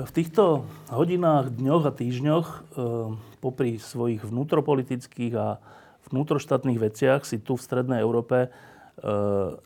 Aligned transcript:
V 0.00 0.12
týchto 0.16 0.64
hodinách, 0.88 1.52
dňoch 1.52 1.84
a 1.84 1.92
týždňoch 1.92 2.46
e, 2.48 2.58
popri 3.44 3.76
svojich 3.76 4.24
vnútropolitických 4.24 5.34
a 5.36 5.60
vnútroštátnych 6.08 6.80
veciach 6.80 7.28
si 7.28 7.36
tu 7.36 7.60
v 7.60 7.64
Strednej 7.64 8.00
Európe 8.00 8.48
e, 8.48 8.48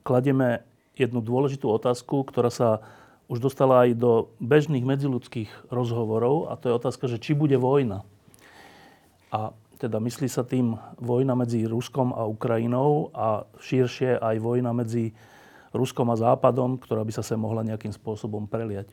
klademe 0.02 0.66
jednu 0.98 1.23
dôležitú 1.23 1.70
otázku, 1.70 2.27
ktorá 2.27 2.51
sa 2.51 2.83
už 3.30 3.47
dostala 3.47 3.87
aj 3.87 3.95
do 3.95 4.34
bežných 4.43 4.83
medziludských 4.83 5.70
rozhovorov 5.70 6.51
a 6.51 6.59
to 6.59 6.66
je 6.73 6.79
otázka, 6.82 7.05
že 7.07 7.23
či 7.23 7.38
bude 7.38 7.55
vojna. 7.55 8.02
A 9.30 9.55
teda 9.79 10.02
myslí 10.02 10.27
sa 10.27 10.43
tým 10.43 10.74
vojna 10.98 11.38
medzi 11.38 11.62
Ruskom 11.69 12.10
a 12.10 12.27
Ukrajinou 12.27 13.15
a 13.15 13.46
širšie 13.62 14.19
aj 14.19 14.37
vojna 14.43 14.74
medzi 14.74 15.15
Ruskom 15.71 16.10
a 16.10 16.19
Západom, 16.19 16.79
ktorá 16.79 17.07
by 17.07 17.12
sa 17.15 17.23
sa 17.23 17.38
mohla 17.38 17.66
nejakým 17.66 17.95
spôsobom 17.95 18.51
preliať. 18.51 18.91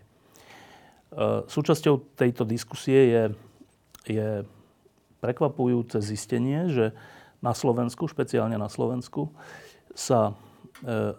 Súčasťou 1.48 2.16
tejto 2.16 2.48
diskusie 2.48 3.00
je, 3.12 3.24
je 4.08 4.30
prekvapujúce 5.20 6.00
zistenie, 6.00 6.72
že 6.72 6.96
na 7.44 7.52
Slovensku, 7.52 8.08
špeciálne 8.08 8.56
na 8.56 8.72
Slovensku, 8.72 9.28
sa 9.92 10.32
eh, 10.88 11.12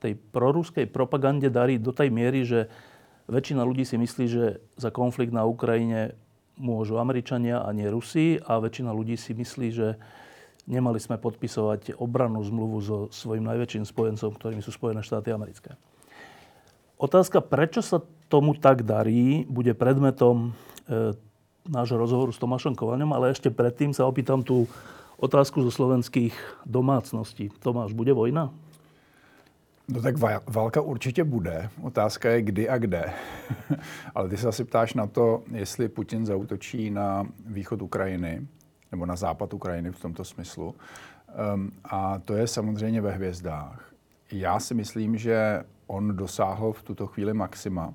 tej 0.00 0.16
proruskej 0.16 0.86
propagande 0.88 1.50
darí 1.52 1.76
do 1.82 1.92
tej 1.92 2.08
miery, 2.08 2.46
že 2.46 2.70
väčšina 3.28 3.66
ľudí 3.66 3.84
si 3.84 4.00
myslí, 4.00 4.24
že 4.30 4.62
za 4.78 4.88
konflikt 4.94 5.34
na 5.34 5.44
Ukrajine 5.44 6.16
môžu 6.56 6.96
Američania 6.96 7.64
a 7.64 7.74
nie 7.74 7.88
Rusi 7.88 8.40
a 8.40 8.60
väčšina 8.60 8.92
ľudí 8.92 9.16
si 9.16 9.36
myslí, 9.36 9.68
že 9.72 9.98
nemali 10.68 11.00
sme 11.00 11.20
podpisovať 11.20 11.96
obrannú 12.00 12.40
zmluvu 12.44 12.76
so 12.80 12.96
svojím 13.12 13.48
najväčším 13.48 13.84
spojencom, 13.88 14.30
ktorými 14.36 14.62
sú 14.64 14.72
Spojené 14.72 15.00
štáty 15.04 15.32
americké. 15.32 15.76
Otázka, 17.00 17.40
prečo 17.40 17.80
sa 17.80 18.04
tomu 18.30 18.54
tak 18.54 18.86
darí, 18.86 19.42
bude 19.50 19.74
predmetom 19.74 20.54
e, 20.86 21.18
nášho 21.66 21.98
rozhovoru 21.98 22.30
s 22.30 22.38
Tomášom 22.38 22.78
Kovaňom, 22.78 23.10
ale 23.10 23.34
ešte 23.34 23.50
predtým 23.50 23.90
sa 23.90 24.06
opýtam 24.06 24.46
tú 24.46 24.70
otázku 25.18 25.66
zo 25.66 25.74
slovenských 25.74 26.32
domácností. 26.62 27.50
Tomáš, 27.58 27.90
bude 27.92 28.14
vojna? 28.14 28.54
No 29.90 30.02
tak 30.02 30.16
válka 30.46 30.80
určitě 30.80 31.24
bude. 31.24 31.70
Otázka 31.82 32.30
je 32.30 32.42
kdy 32.42 32.68
a 32.68 32.78
kde. 32.78 33.12
Ale 34.14 34.28
ty 34.28 34.36
se 34.36 34.48
asi 34.48 34.64
ptáš 34.64 34.94
na 34.94 35.06
to, 35.06 35.42
jestli 35.50 35.88
Putin 35.88 36.26
zautočí 36.26 36.90
na 36.90 37.26
východ 37.46 37.82
Ukrajiny, 37.82 38.46
nebo 38.92 39.06
na 39.06 39.16
západ 39.16 39.54
Ukrajiny 39.54 39.90
v 39.90 40.00
tomto 40.00 40.24
smyslu. 40.24 40.74
Um, 41.54 41.72
a 41.84 42.18
to 42.18 42.34
je 42.34 42.46
samozřejmě 42.46 43.00
ve 43.00 43.10
hvězdách. 43.10 43.92
Já 44.32 44.60
si 44.60 44.74
myslím, 44.74 45.18
že 45.18 45.64
on 45.86 46.16
dosáhl 46.16 46.72
v 46.72 46.82
tuto 46.82 47.06
chvíli 47.06 47.34
maxima. 47.34 47.94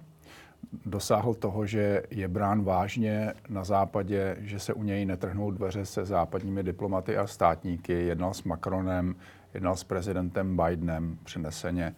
Dosáhl 0.86 1.34
toho, 1.34 1.66
že 1.66 2.04
je 2.10 2.28
brán 2.28 2.64
vážně 2.64 3.34
na 3.50 3.64
západě, 3.64 4.38
že 4.40 4.60
se 4.60 4.74
u 4.74 4.84
něj 4.84 5.06
netrhnou 5.06 5.52
dveře 5.52 5.86
se 5.86 6.06
západními 6.06 6.64
diplomaty 6.64 7.18
a 7.18 7.28
státníky. 7.28 7.94
Jednal 7.94 8.34
s 8.34 8.44
Macronem, 8.44 9.16
jednal 9.54 9.76
s 9.76 9.84
prezidentem 9.84 10.58
Bidenem 10.58 11.18
přeneseně. 11.24 11.96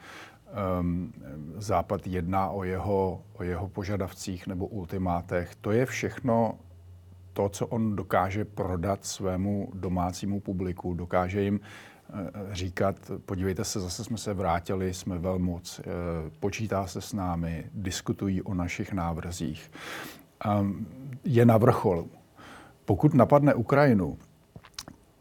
Um, 0.79 1.13
Západ 1.57 2.07
jedná 2.07 2.50
o 2.50 2.63
jeho, 2.63 3.22
o 3.34 3.44
jeho 3.44 3.68
požadavcích 3.68 4.47
nebo 4.47 4.68
ultimátech. 4.68 5.56
To 5.56 5.72
je 5.72 5.85
všechno 5.85 6.53
to, 7.34 7.50
co 7.50 7.68
on 7.68 7.96
dokáže 7.96 8.46
prodat 8.46 9.06
svému 9.06 9.72
domácímu 9.74 10.40
publiku. 10.40 10.94
Dokáže 10.94 11.41
jim 11.41 11.59
říkat, 12.51 13.12
podívejte 13.25 13.63
se, 13.63 13.79
zase 13.79 14.03
jsme 14.03 14.18
se 14.18 14.34
vrátili, 14.34 14.94
jsme 14.94 15.18
velmoc, 15.18 15.79
eh, 15.79 15.84
počítá 16.40 16.88
se 16.88 17.01
s 17.01 17.13
námi, 17.13 17.66
diskutují 17.73 18.41
o 18.41 18.53
našich 18.53 18.94
návrzích. 18.94 19.72
Je 21.23 21.45
na 21.45 21.57
vrcholu. 21.57 22.09
Pokud 22.85 23.13
napadne 23.13 23.53
Ukrajinu, 23.53 24.18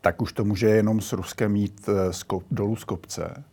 tak 0.00 0.22
už 0.22 0.32
to 0.32 0.44
může 0.44 0.66
jenom 0.66 1.00
s 1.00 1.12
Ruskem 1.12 1.52
mít 1.52 1.88
eh, 1.88 2.34
dolů 2.50 2.76
z 2.76 2.84
kopce. 2.84 3.44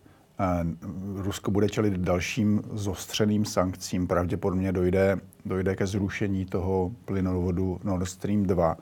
Rusko 1.15 1.51
bude 1.51 1.69
čelit 1.69 1.93
dalším 1.93 2.61
zostřeným 2.73 3.45
sankcím. 3.45 4.07
Pravděpodobně 4.07 4.71
dojde, 4.71 5.17
dojde 5.45 5.75
ke 5.75 5.87
zrušení 5.87 6.45
toho 6.45 6.91
plynovodu 7.05 7.79
Nord 7.83 8.07
Stream 8.07 8.43
2. 8.43 8.77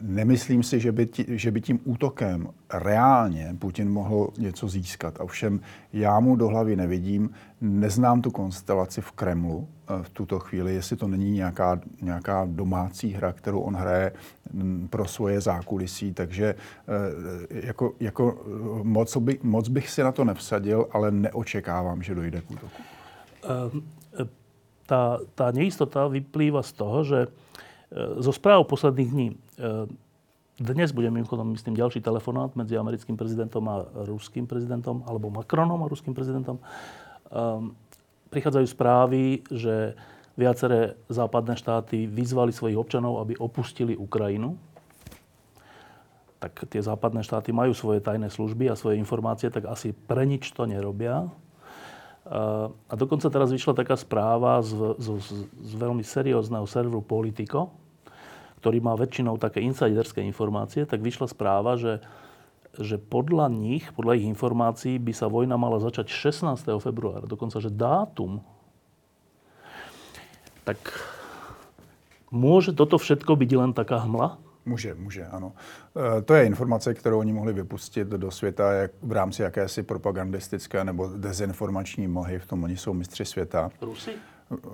Nemyslím 0.00 0.62
si, 0.62 0.80
že 0.80 0.92
by, 0.92 1.06
tí, 1.06 1.24
že 1.28 1.50
by 1.50 1.60
tím 1.60 1.80
útokem 1.84 2.48
reálně 2.72 3.56
Putin 3.58 3.90
mohl 3.90 4.30
něco 4.38 4.68
získat. 4.68 5.20
A 5.20 5.26
všem 5.26 5.60
já 5.92 6.20
mu 6.20 6.36
do 6.36 6.48
hlavy 6.48 6.76
nevidím, 6.76 7.30
neznám 7.60 8.22
tu 8.22 8.30
konstelaci 8.30 9.00
v 9.00 9.12
Kremlu 9.12 9.68
eh, 9.68 10.02
v 10.02 10.08
tuto 10.10 10.38
chvíli, 10.38 10.74
jestli 10.74 10.96
to 10.96 11.08
není 11.08 11.30
nějaká, 11.30 11.80
nějaká 12.02 12.46
domácí 12.50 13.12
hra, 13.12 13.32
kterou 13.32 13.60
on 13.60 13.76
hraje 13.76 14.12
mm, 14.52 14.88
pro 14.90 15.04
svoje 15.04 15.40
zákulisí, 15.40 16.12
takže 16.12 16.54
eh, 17.54 17.66
jako, 17.66 17.92
jako 18.00 18.44
eh, 18.46 18.80
moc, 18.82 19.16
by, 19.16 19.38
moc 19.42 19.68
bych 19.68 19.90
si 19.90 20.02
na 20.02 20.12
to 20.12 20.24
nevsadil, 20.24 20.88
ale 20.90 21.10
neočekávám, 21.10 22.02
že 22.02 22.14
dojde 22.14 22.40
k 22.40 22.50
útoku. 22.50 22.82
Um, 23.72 23.82
tá, 24.84 25.20
tá 25.34 25.50
neistota 25.50 26.08
vyplýva 26.08 26.62
z 26.64 26.72
toho, 26.76 26.98
že 27.04 27.18
zo 28.18 28.32
správ 28.34 28.66
posledných 28.66 29.10
dní 29.10 29.28
dnes 30.54 30.94
bude 30.94 31.10
mimochodom, 31.10 31.50
myslím, 31.58 31.74
ďalší 31.74 31.98
telefonát 31.98 32.54
medzi 32.54 32.78
americkým 32.78 33.18
prezidentom 33.18 33.66
a 33.66 33.86
ruským 34.06 34.46
prezidentom, 34.46 35.02
alebo 35.06 35.26
Macronom 35.26 35.82
a 35.82 35.90
ruským 35.90 36.14
prezidentom. 36.14 36.62
Um, 37.26 37.74
prichádzajú 38.30 38.66
správy, 38.70 39.42
že 39.50 39.98
viaceré 40.38 40.94
západné 41.10 41.58
štáty 41.58 42.06
vyzvali 42.06 42.54
svojich 42.54 42.78
občanov, 42.78 43.18
aby 43.22 43.34
opustili 43.34 43.98
Ukrajinu. 43.98 44.54
Tak 46.38 46.70
tie 46.70 46.82
západné 46.82 47.26
štáty 47.26 47.50
majú 47.50 47.74
svoje 47.74 47.98
tajné 47.98 48.30
služby 48.30 48.70
a 48.70 48.78
svoje 48.78 48.98
informácie, 49.02 49.50
tak 49.50 49.66
asi 49.66 49.90
pre 49.90 50.22
nič 50.22 50.54
to 50.54 50.70
nerobia. 50.70 51.30
A 52.24 52.92
dokonca 52.96 53.28
teraz 53.28 53.52
vyšla 53.52 53.76
taká 53.76 54.00
správa 54.00 54.64
z, 54.64 54.96
z, 54.96 55.06
z, 55.20 55.30
z 55.44 55.72
veľmi 55.76 56.00
seriózneho 56.00 56.64
serveru 56.64 57.04
Politico, 57.04 57.68
ktorý 58.64 58.80
má 58.80 58.96
väčšinou 58.96 59.36
také 59.36 59.60
insiderské 59.60 60.24
informácie, 60.24 60.88
tak 60.88 61.04
vyšla 61.04 61.28
správa, 61.28 61.76
že, 61.76 62.00
že 62.80 62.96
podľa 62.96 63.52
nich, 63.52 63.92
podľa 63.92 64.16
ich 64.16 64.24
informácií, 64.24 64.96
by 64.96 65.12
sa 65.12 65.28
vojna 65.28 65.60
mala 65.60 65.76
začať 65.84 66.08
16. 66.08 66.64
februára. 66.80 67.28
Dokonca, 67.28 67.60
že 67.60 67.68
dátum. 67.68 68.40
Tak 70.64 70.80
môže 72.32 72.72
toto 72.72 72.96
všetko 72.96 73.36
byť 73.36 73.50
len 73.52 73.76
taká 73.76 74.00
hmla? 74.00 74.40
Může, 74.66 74.94
může, 74.94 75.26
ano. 75.26 75.52
E, 76.18 76.22
to 76.22 76.34
je 76.34 76.46
informace, 76.46 76.94
kterou 76.94 77.18
oni 77.18 77.32
mohli 77.32 77.52
vypustit 77.52 78.08
do 78.08 78.30
světa 78.30 78.72
jak 78.72 78.90
v 79.02 79.12
rámci 79.12 79.42
jakési 79.42 79.82
propagandistické 79.82 80.84
nebo 80.84 81.10
dezinformační 81.16 82.08
mlhy. 82.08 82.38
V 82.38 82.46
tom 82.46 82.64
oni 82.64 82.76
jsou 82.76 82.92
mistři 82.92 83.24
světa. 83.24 83.70
Rusy? 83.80 84.10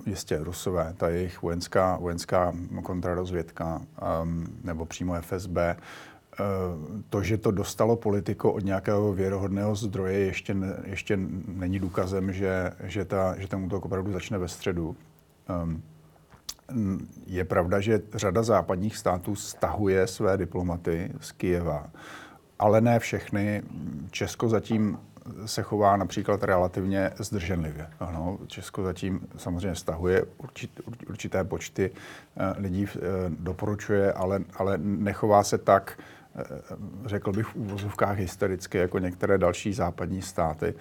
Jistě, 0.05 0.37
Rusové, 0.43 0.93
ta 0.97 1.09
jejich 1.09 1.41
vojenská, 1.41 1.97
vojenská 1.97 2.53
kontrarozvědka 2.83 3.81
um, 4.23 4.47
nebo 4.63 4.85
přímo 4.85 5.21
FSB. 5.21 5.57
Uh, 5.57 7.01
to, 7.09 7.23
že 7.23 7.37
to 7.37 7.51
dostalo 7.51 7.95
politiko 7.95 8.53
od 8.53 8.63
nějakého 8.63 9.13
věrohodného 9.13 9.75
zdroje, 9.75 10.19
ještě, 10.19 10.53
ne, 10.53 10.77
ještě 10.85 11.19
není 11.47 11.79
důkazem, 11.79 12.33
že, 12.33 12.71
že, 12.83 13.05
ta, 13.05 13.35
že 13.39 13.47
ten 13.47 13.63
útok 13.63 13.85
opravdu 13.85 14.11
začne 14.11 14.37
ve 14.37 14.47
středu. 14.47 14.95
Um, 15.63 15.83
je 17.25 17.45
pravda, 17.45 17.79
že 17.79 18.01
řada 18.13 18.43
západních 18.43 18.97
států 18.97 19.35
stahuje 19.35 20.07
své 20.07 20.37
diplomaty 20.37 21.11
z 21.19 21.31
Kijeva, 21.31 21.87
ale 22.59 22.81
ne 22.81 22.99
všechny. 22.99 23.63
Česko 24.11 24.49
zatím 24.49 24.97
se 25.45 25.63
chová 25.63 25.97
například 25.97 26.43
relativně 26.43 27.11
zdrženlivě. 27.17 27.87
Ano, 27.99 28.39
Česko 28.47 28.83
zatím 28.83 29.27
samozřejmě 29.37 29.75
stahuje 29.75 30.25
určit, 30.37 30.81
určité 31.09 31.43
počty 31.43 31.91
eh, 32.37 32.53
lidí, 32.57 32.87
eh, 32.95 32.99
doporučuje, 33.29 34.13
ale, 34.13 34.39
ale 34.55 34.77
nechová 34.77 35.43
se 35.43 35.57
tak, 35.57 35.99
eh, 36.35 36.43
řekl 37.05 37.31
bych 37.31 37.45
v 37.45 37.55
úvozovkách 37.55 38.17
hystericky, 38.17 38.77
jako 38.77 38.99
některé 38.99 39.37
další 39.37 39.73
západní 39.73 40.21
státy. 40.21 40.73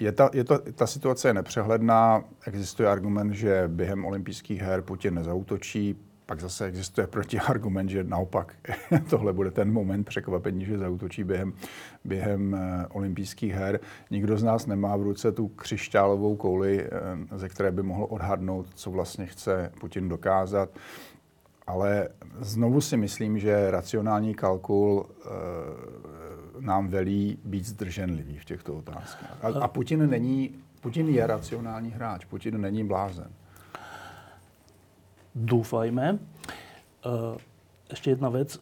Je 0.00 0.12
ta, 0.12 0.30
je 0.32 0.44
to, 0.44 0.58
ta 0.58 0.86
situace 0.86 1.28
je 1.28 1.34
nepřehledná. 1.34 2.24
Existuje 2.46 2.88
argument, 2.88 3.32
že 3.32 3.64
během 3.66 4.04
olympijských 4.04 4.60
her 4.60 4.82
Putin 4.82 5.14
nezautočí. 5.14 5.96
Pak 6.26 6.40
zase 6.40 6.66
existuje 6.66 7.06
protiargument, 7.06 7.90
že 7.90 8.04
naopak 8.04 8.54
tohle 9.10 9.32
bude 9.32 9.50
ten 9.50 9.72
moment 9.72 10.04
překvapení, 10.04 10.64
že 10.64 10.78
zautočí 10.78 11.24
během, 11.24 11.52
během 12.04 12.54
eh, 12.54 12.86
olympijských 12.86 13.52
her. 13.52 13.80
Nikdo 14.10 14.38
z 14.38 14.42
nás 14.42 14.66
nemá 14.66 14.96
v 14.96 15.02
ruce 15.02 15.32
tu 15.32 15.48
křišťálovou 15.48 16.36
kouli, 16.36 16.84
eh, 16.84 17.38
ze 17.38 17.48
které 17.48 17.70
by 17.70 17.82
mohl 17.82 18.06
odhadnout, 18.10 18.66
co 18.74 18.90
vlastně 18.90 19.26
chce 19.26 19.72
Putin 19.80 20.08
dokázat. 20.08 20.70
Ale 21.66 22.08
znovu 22.40 22.80
si 22.80 22.96
myslím, 22.96 23.38
že 23.38 23.70
racionální 23.70 24.34
kalkul 24.34 25.06
e, 25.06 25.28
nám 26.60 26.88
velí 26.88 27.38
být 27.44 27.66
zdrženlivý 27.66 28.38
v 28.38 28.44
těchto 28.44 28.76
otázkách. 28.76 29.44
A, 29.44 29.46
a 29.64 29.68
Putin 29.68 30.10
není, 30.10 30.54
Putin 30.80 31.08
je 31.08 31.26
racionální 31.26 31.90
hráč, 31.90 32.24
Putin 32.24 32.60
není 32.60 32.84
blázen. 32.84 33.30
Dúfajme. 35.34 36.18
Ešte 37.86 38.10
jedna 38.10 38.28
vec. 38.34 38.58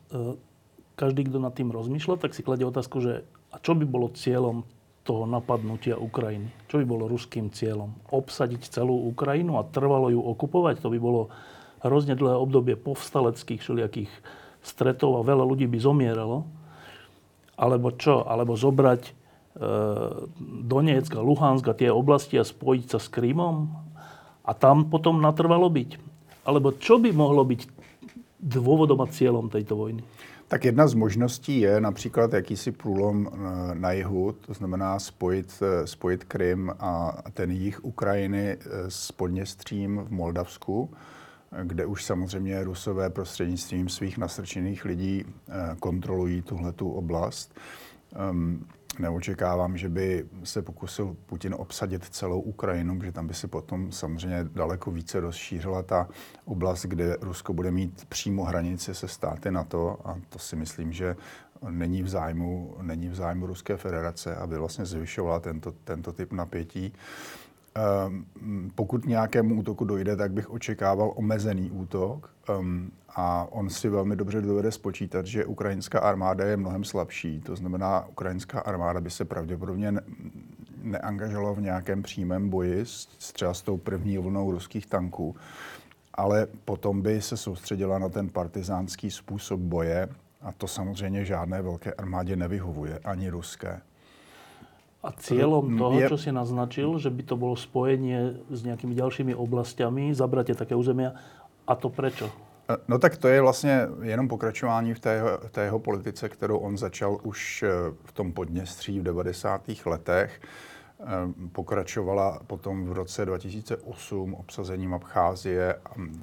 Každý, 1.01 1.25
kto 1.25 1.41
nad 1.41 1.57
tým 1.57 1.73
rozmýšľa, 1.73 2.21
tak 2.21 2.37
si 2.37 2.45
kladie 2.45 2.69
otázku, 2.69 3.01
že 3.01 3.25
a 3.49 3.57
čo 3.57 3.73
by 3.73 3.89
bolo 3.89 4.13
cieľom 4.13 4.69
toho 5.01 5.25
napadnutia 5.25 5.97
Ukrajiny? 5.97 6.53
Čo 6.69 6.83
by 6.83 6.85
bolo 6.85 7.09
ruským 7.09 7.49
cieľom? 7.49 7.97
Obsadiť 8.13 8.69
celú 8.69 9.09
Ukrajinu 9.09 9.57
a 9.57 9.65
trvalo 9.65 10.13
ju 10.13 10.21
okupovať? 10.21 10.85
To 10.85 10.93
by 10.93 11.01
bolo 11.01 11.33
hrozne 11.81 12.13
dlhé 12.13 12.37
obdobie 12.37 12.77
povstaleckých 12.77 13.65
všelijakých 13.65 14.13
stretov 14.61 15.17
a 15.17 15.25
veľa 15.25 15.49
ľudí 15.49 15.65
by 15.65 15.79
zomieralo. 15.81 16.45
Alebo 17.59 17.91
čo? 17.99 18.23
Alebo 18.23 18.55
zobrať 18.55 19.03
e, 19.05 19.13
Donetsk 20.63 21.19
a 21.19 21.23
Luhansk 21.23 21.67
a 21.67 21.75
tie 21.75 21.91
oblasti 21.91 22.39
a 22.39 22.47
spojiť 22.47 22.87
sa 22.87 22.99
s 23.03 23.11
Krymom 23.11 23.67
a 24.47 24.51
tam 24.55 24.87
potom 24.87 25.19
natrvalo 25.19 25.67
byť? 25.67 25.91
Alebo 26.47 26.73
čo 26.79 27.03
by 27.03 27.11
mohlo 27.13 27.43
byť 27.43 27.61
dôvodom 28.39 29.03
a 29.03 29.11
cieľom 29.11 29.51
tejto 29.51 29.75
vojny? 29.75 30.07
Tak 30.49 30.65
jedna 30.65 30.89
z 30.89 30.95
možností 30.95 31.61
je 31.61 31.81
například 31.81 32.33
jakýsi 32.33 32.73
průlom 32.73 33.29
eh, 33.29 33.75
na 33.75 33.93
jihu, 33.93 34.35
to 34.47 34.55
znamená 34.55 34.99
spojit, 34.99 35.63
eh, 35.63 35.87
spojit 35.87 36.25
Krym 36.25 36.73
a 36.81 37.23
ten 37.35 37.51
jih 37.51 37.85
Ukrajiny 37.85 38.57
eh, 38.61 38.91
s 38.91 39.13
Podněstřím 39.13 40.01
v 40.05 40.11
Moldavsku, 40.11 40.91
kde 41.63 41.87
už 41.87 42.05
samozřejmě 42.05 42.65
Rusové 42.65 43.11
prostřednictvím 43.11 43.89
svých 43.89 44.19
nasrčených 44.19 44.85
lidí 44.85 45.25
kontrolují 45.81 46.43
tuhletu 46.43 46.91
oblast. 46.91 47.55
Ehm, 48.17 48.67
neočekávám, 48.99 49.77
že 49.77 49.89
by 49.89 50.27
se 50.45 50.63
pokusil 50.63 51.17
Putin 51.27 51.55
obsadit 51.59 52.05
celou 52.05 52.41
Ukrajinu, 52.41 53.03
že 53.03 53.13
tam 53.13 53.27
by 53.27 53.35
se 53.35 53.49
potom 53.49 53.93
samozřejmě 53.93 54.45
daleko 54.45 54.91
více 54.91 55.21
rozšířila 55.21 55.83
ta 55.83 56.09
oblast, 56.45 56.85
kde 56.85 57.17
Rusko 57.21 57.53
bude 57.53 57.71
mít 57.71 58.05
přímo 58.05 58.45
hranici 58.45 58.95
se 58.95 59.09
státy 59.09 59.51
NATO 59.51 59.99
a 60.05 60.21
to 60.29 60.39
si 60.39 60.57
myslím, 60.57 60.93
že 60.93 61.17
není 61.71 62.03
v 62.03 62.09
zájmu, 62.09 62.77
není 62.83 63.09
v 63.09 63.15
zájmu 63.15 63.47
Ruské 63.47 63.77
federace, 63.77 64.37
aby 64.37 64.59
vlastně 64.59 64.87
zvyšovala 64.87 65.41
tento, 65.41 65.73
tento 65.73 66.13
typ 66.13 66.33
napětí. 66.33 66.93
Ehm, 67.79 68.71
pokud 68.75 69.07
nějakému 69.07 69.55
útoku 69.55 69.85
dojde, 69.85 70.17
tak 70.17 70.33
bych 70.33 70.51
očekával 70.51 71.13
omezený 71.17 71.71
útok. 71.71 72.31
Um, 72.59 72.91
a 73.17 73.47
on 73.51 73.71
si 73.71 73.89
velmi 73.89 74.17
dobře 74.17 74.41
dovede 74.41 74.73
spočítat, 74.73 75.27
že 75.27 75.45
ukrajinská 75.45 75.99
armáda 75.99 76.45
je 76.45 76.57
mnohem 76.57 76.85
slabší. 76.85 77.41
To 77.41 77.57
znamená, 77.57 78.07
ukrajinská 78.09 78.61
armáda 78.61 79.01
by 79.01 79.11
se 79.11 79.25
pravděpodobně 79.25 79.93
ne- 79.93 80.03
neangažovala 80.83 81.53
v 81.53 81.61
nějakém 81.61 82.03
přímém 82.03 82.49
boji 82.49 82.81
s, 82.87 83.07
třeba 83.07 83.55
s 83.55 83.63
tou 83.63 83.77
první 83.77 84.19
vlnou 84.19 84.51
ruských 84.51 84.87
tanků, 84.87 85.37
ale 86.15 86.47
potom 86.65 87.03
by 87.03 87.23
se 87.23 87.37
soustředila 87.37 87.99
na 87.99 88.09
ten 88.09 88.29
partizánský 88.29 89.11
způsob 89.11 89.61
boje 89.61 90.09
a 90.41 90.53
to 90.53 90.67
samozřejmě 90.67 91.25
žádné 91.25 91.63
velké 91.63 91.93
armádě 91.93 92.37
nevyhovuje, 92.37 92.99
ani 93.05 93.31
ruské. 93.31 93.81
A 94.99 95.15
cieľom 95.15 95.79
toho, 95.79 95.95
je... 95.95 96.09
čo 96.11 96.19
si 96.19 96.31
naznačil, 96.35 96.99
že 96.99 97.11
by 97.15 97.23
to 97.23 97.39
bolo 97.39 97.55
spojenie 97.55 98.43
s 98.51 98.67
nejakými 98.67 98.99
ďalšími 98.99 99.31
oblastiami, 99.31 100.11
zabratie 100.11 100.59
také 100.59 100.75
územia, 100.75 101.15
a 101.69 101.73
to 101.79 101.87
prečo? 101.87 102.27
No 102.89 102.99
tak 102.99 103.17
to 103.17 103.29
je 103.29 103.41
vlastně 103.41 103.89
jenom 104.03 104.29
pokračování 104.29 104.95
v 104.95 105.01
té, 105.01 105.15
jeho, 105.15 105.39
té 105.51 105.65
jeho 105.65 105.79
politice, 105.79 106.29
kterou 106.29 106.59
on 106.59 106.79
začal 106.79 107.19
už 107.23 107.63
eh, 107.63 107.71
v 108.05 108.13
tom 108.13 108.33
Podněstří 108.33 109.01
v 109.01 109.03
90. 109.03 109.63
letech. 109.87 110.41
Eh, 111.01 111.05
pokračovala 111.53 112.41
potom 112.47 112.87
v 112.87 112.93
roce 112.93 113.27
2008 113.27 114.35
obsazením 114.35 114.95
Abcházie 114.95 115.75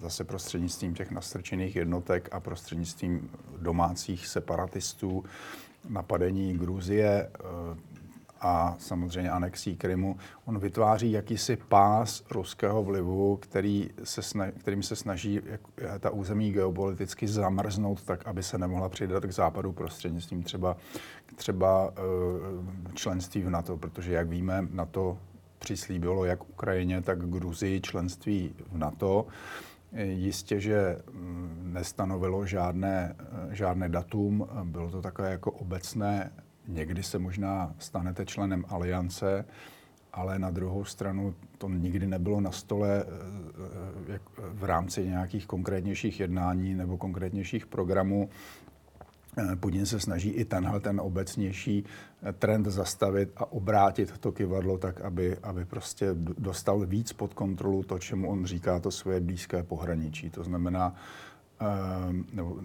zase 0.01 0.23
prostřednictvím 0.23 0.93
těch 0.93 1.11
nastrčených 1.11 1.75
jednotek 1.75 2.29
a 2.31 2.39
prostřednictvím 2.39 3.29
domácích 3.61 4.27
separatistů 4.27 5.23
napadení 5.89 6.53
Gruzie, 6.53 7.29
eh, 7.33 7.94
a 8.45 8.75
samozřejmě 8.79 9.31
anexí 9.31 9.75
Krymu, 9.75 10.17
on 10.45 10.59
vytváří 10.59 11.11
jakýsi 11.11 11.55
pás 11.55 12.23
ruského 12.31 12.83
vlivu, 12.83 13.37
který 13.37 13.89
se 14.03 14.21
snaží, 14.21 14.51
kterým 14.51 14.83
se 14.83 14.95
snaží 14.95 15.41
ta 15.99 16.09
území 16.09 16.51
geopoliticky 16.51 17.27
zamrznout 17.27 18.03
tak, 18.03 18.27
aby 18.27 18.43
se 18.43 18.57
nemohla 18.57 18.89
přidat 18.89 19.25
k 19.25 19.31
západu 19.31 19.71
prostřednictvím 19.71 20.43
třeba, 20.43 20.77
třeba 21.35 21.93
eh, 21.97 22.01
členství 22.93 23.41
v 23.41 23.49
NATO, 23.49 23.77
protože 23.77 24.13
jak 24.13 24.29
víme, 24.29 24.67
NATO 24.71 25.17
přislíbilo 25.59 26.25
jak 26.25 26.49
Ukrajině, 26.49 27.01
tak 27.01 27.29
Gruzii 27.29 27.81
členství 27.81 28.55
v 28.71 28.77
NATO. 28.77 29.27
Jistě, 30.03 30.59
že 30.59 30.97
mm, 31.11 31.69
nestanovilo 31.73 32.45
žádné, 32.45 33.15
eh, 33.19 33.55
žádné 33.55 33.89
datum, 33.89 34.47
bylo 34.63 34.91
to 34.91 35.01
takové 35.01 35.31
jako 35.31 35.51
obecné 35.51 36.31
Někdy 36.67 37.03
se 37.03 37.19
možná 37.19 37.75
stanete 37.79 38.25
členem 38.25 38.65
aliance, 38.67 39.45
ale 40.13 40.39
na 40.39 40.51
druhou 40.51 40.85
stranu 40.85 41.35
to 41.57 41.69
nikdy 41.69 42.07
nebylo 42.07 42.41
na 42.41 42.51
stole 42.51 43.03
eh, 43.03 44.13
eh, 44.15 44.19
v 44.37 44.63
rámci 44.63 45.07
nějakých 45.07 45.45
konkrétnějších 45.45 46.19
jednání 46.19 46.73
nebo 46.73 46.97
konkrétnějších 46.97 47.65
programů. 47.65 48.29
Eh, 49.37 49.55
Putin 49.55 49.85
se 49.85 49.99
snaží 49.99 50.29
i 50.29 50.45
tenhle 50.45 50.79
ten 50.79 50.99
obecnější 50.99 51.85
trend 52.39 52.65
zastavit 52.65 53.29
a 53.37 53.51
obrátit 53.51 54.17
to 54.17 54.31
kivadlo 54.31 54.77
tak, 54.77 55.01
aby, 55.01 55.37
aby 55.43 55.65
prostě 55.65 56.09
dostal 56.17 56.85
víc 56.85 57.13
pod 57.13 57.33
kontrolu 57.33 57.83
to, 57.83 57.99
čemu 57.99 58.29
on 58.29 58.45
říká 58.45 58.79
to 58.79 58.91
svoje 58.91 59.19
blízké 59.19 59.63
pohraničí. 59.63 60.29
To 60.29 60.43
znamená, 60.43 60.95
nebo, 62.33 62.59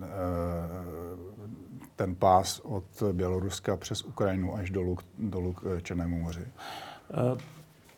ten 1.96 2.14
pás 2.14 2.60
od 2.60 2.84
Běloruska 3.12 3.76
přes 3.76 4.02
Ukrajinu 4.02 4.56
až 4.56 4.70
dolů, 4.70 4.98
dolů 5.18 5.52
k 5.52 5.80
Černému 5.82 6.20
moři? 6.20 6.40
E, 6.40 6.46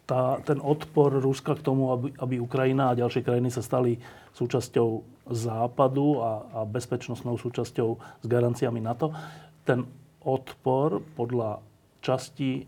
tá, 0.06 0.36
ten 0.44 0.60
odpor 0.62 1.22
Ruska 1.22 1.54
k 1.54 1.62
tomu, 1.62 1.92
aby, 1.92 2.12
aby 2.18 2.34
Ukrajina 2.40 2.90
a 2.90 2.98
ďalšie 2.98 3.22
krajiny 3.22 3.48
sa 3.54 3.62
stali 3.62 3.96
súčasťou 4.34 4.88
západu 5.30 6.18
a, 6.20 6.32
a 6.52 6.60
bezpečnostnou 6.66 7.38
súčasťou 7.38 7.88
s 8.20 8.26
garanciami 8.26 8.82
NATO, 8.82 9.14
ten 9.62 9.86
odpor 10.26 10.98
podľa 11.14 11.62
časti 12.02 12.66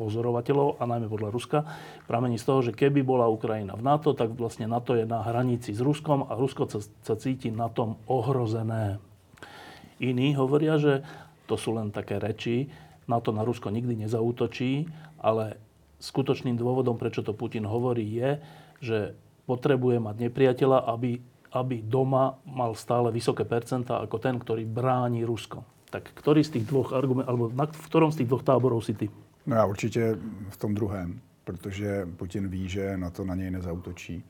pozorovateľov 0.00 0.80
a 0.80 0.88
najmä 0.88 1.12
podľa 1.12 1.28
Ruska 1.28 1.58
pramení 2.08 2.40
z 2.40 2.48
toho, 2.48 2.60
že 2.64 2.72
keby 2.72 3.04
bola 3.04 3.28
Ukrajina 3.28 3.76
v 3.76 3.84
NATO, 3.84 4.16
tak 4.16 4.32
vlastne 4.32 4.64
NATO 4.64 4.96
je 4.96 5.04
na 5.04 5.20
hranici 5.20 5.76
s 5.76 5.84
Ruskom 5.84 6.24
a 6.24 6.40
Rusko 6.40 6.64
sa, 7.04 7.14
cíti 7.20 7.52
na 7.52 7.68
tom 7.68 8.00
ohrozené. 8.08 8.96
Iní 10.00 10.32
hovoria, 10.32 10.80
že 10.80 11.04
to 11.44 11.60
sú 11.60 11.76
len 11.76 11.92
také 11.92 12.16
reči, 12.16 12.72
na 13.04 13.20
to 13.20 13.36
na 13.36 13.44
Rusko 13.44 13.68
nikdy 13.68 14.06
nezautočí, 14.06 14.88
ale 15.20 15.60
skutočným 16.00 16.56
dôvodom, 16.56 16.96
prečo 16.96 17.20
to 17.20 17.36
Putin 17.36 17.68
hovorí, 17.68 18.06
je, 18.06 18.30
že 18.80 18.98
potrebuje 19.44 20.00
mať 20.00 20.16
nepriateľa, 20.30 20.88
aby, 20.88 21.20
aby 21.52 21.76
doma 21.84 22.40
mal 22.46 22.72
stále 22.78 23.12
vysoké 23.12 23.44
percentá 23.44 24.00
ako 24.00 24.16
ten, 24.22 24.38
ktorý 24.38 24.64
bráni 24.64 25.26
Rusko. 25.26 25.66
Tak 25.90 26.14
ktorý 26.14 26.46
z 26.46 26.56
tých 26.56 26.70
dvoch 26.70 26.94
argumentov, 26.94 27.28
alebo 27.28 27.44
na, 27.50 27.66
v 27.66 27.86
ktorom 27.90 28.14
z 28.14 28.22
tých 28.22 28.30
dvoch 28.30 28.46
táborov 28.46 28.80
si 28.86 28.94
ty? 28.94 29.10
No 29.46 29.56
já 29.56 29.64
určitě 29.64 30.18
v 30.48 30.56
tom 30.56 30.74
druhém, 30.74 31.20
protože 31.44 32.08
Putin 32.16 32.48
ví, 32.48 32.68
že 32.68 32.96
na 32.96 33.10
to 33.10 33.24
na 33.24 33.34
něj 33.34 33.50
nezautočí. 33.50 34.24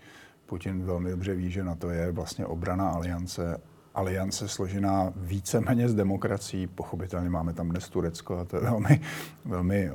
Putin 0.46 0.84
velmi 0.84 1.10
dobře 1.10 1.34
ví, 1.34 1.50
že 1.50 1.64
na 1.64 1.74
to 1.74 1.90
je 1.90 2.12
vlastně 2.12 2.46
obrana 2.46 2.88
aliance 2.88 3.60
aliance 3.94 4.48
složená 4.48 5.12
víceméně 5.16 5.88
z 5.88 5.94
demokracií. 5.94 6.66
Pochopitelně 6.66 7.30
máme 7.30 7.52
tam 7.52 7.68
dnes 7.68 7.88
Turecko 7.88 8.38
a 8.38 8.44
to 8.44 8.56
je 8.56 8.62
velmi, 8.62 9.00
velmi, 9.44 9.90
eh, 9.90 9.92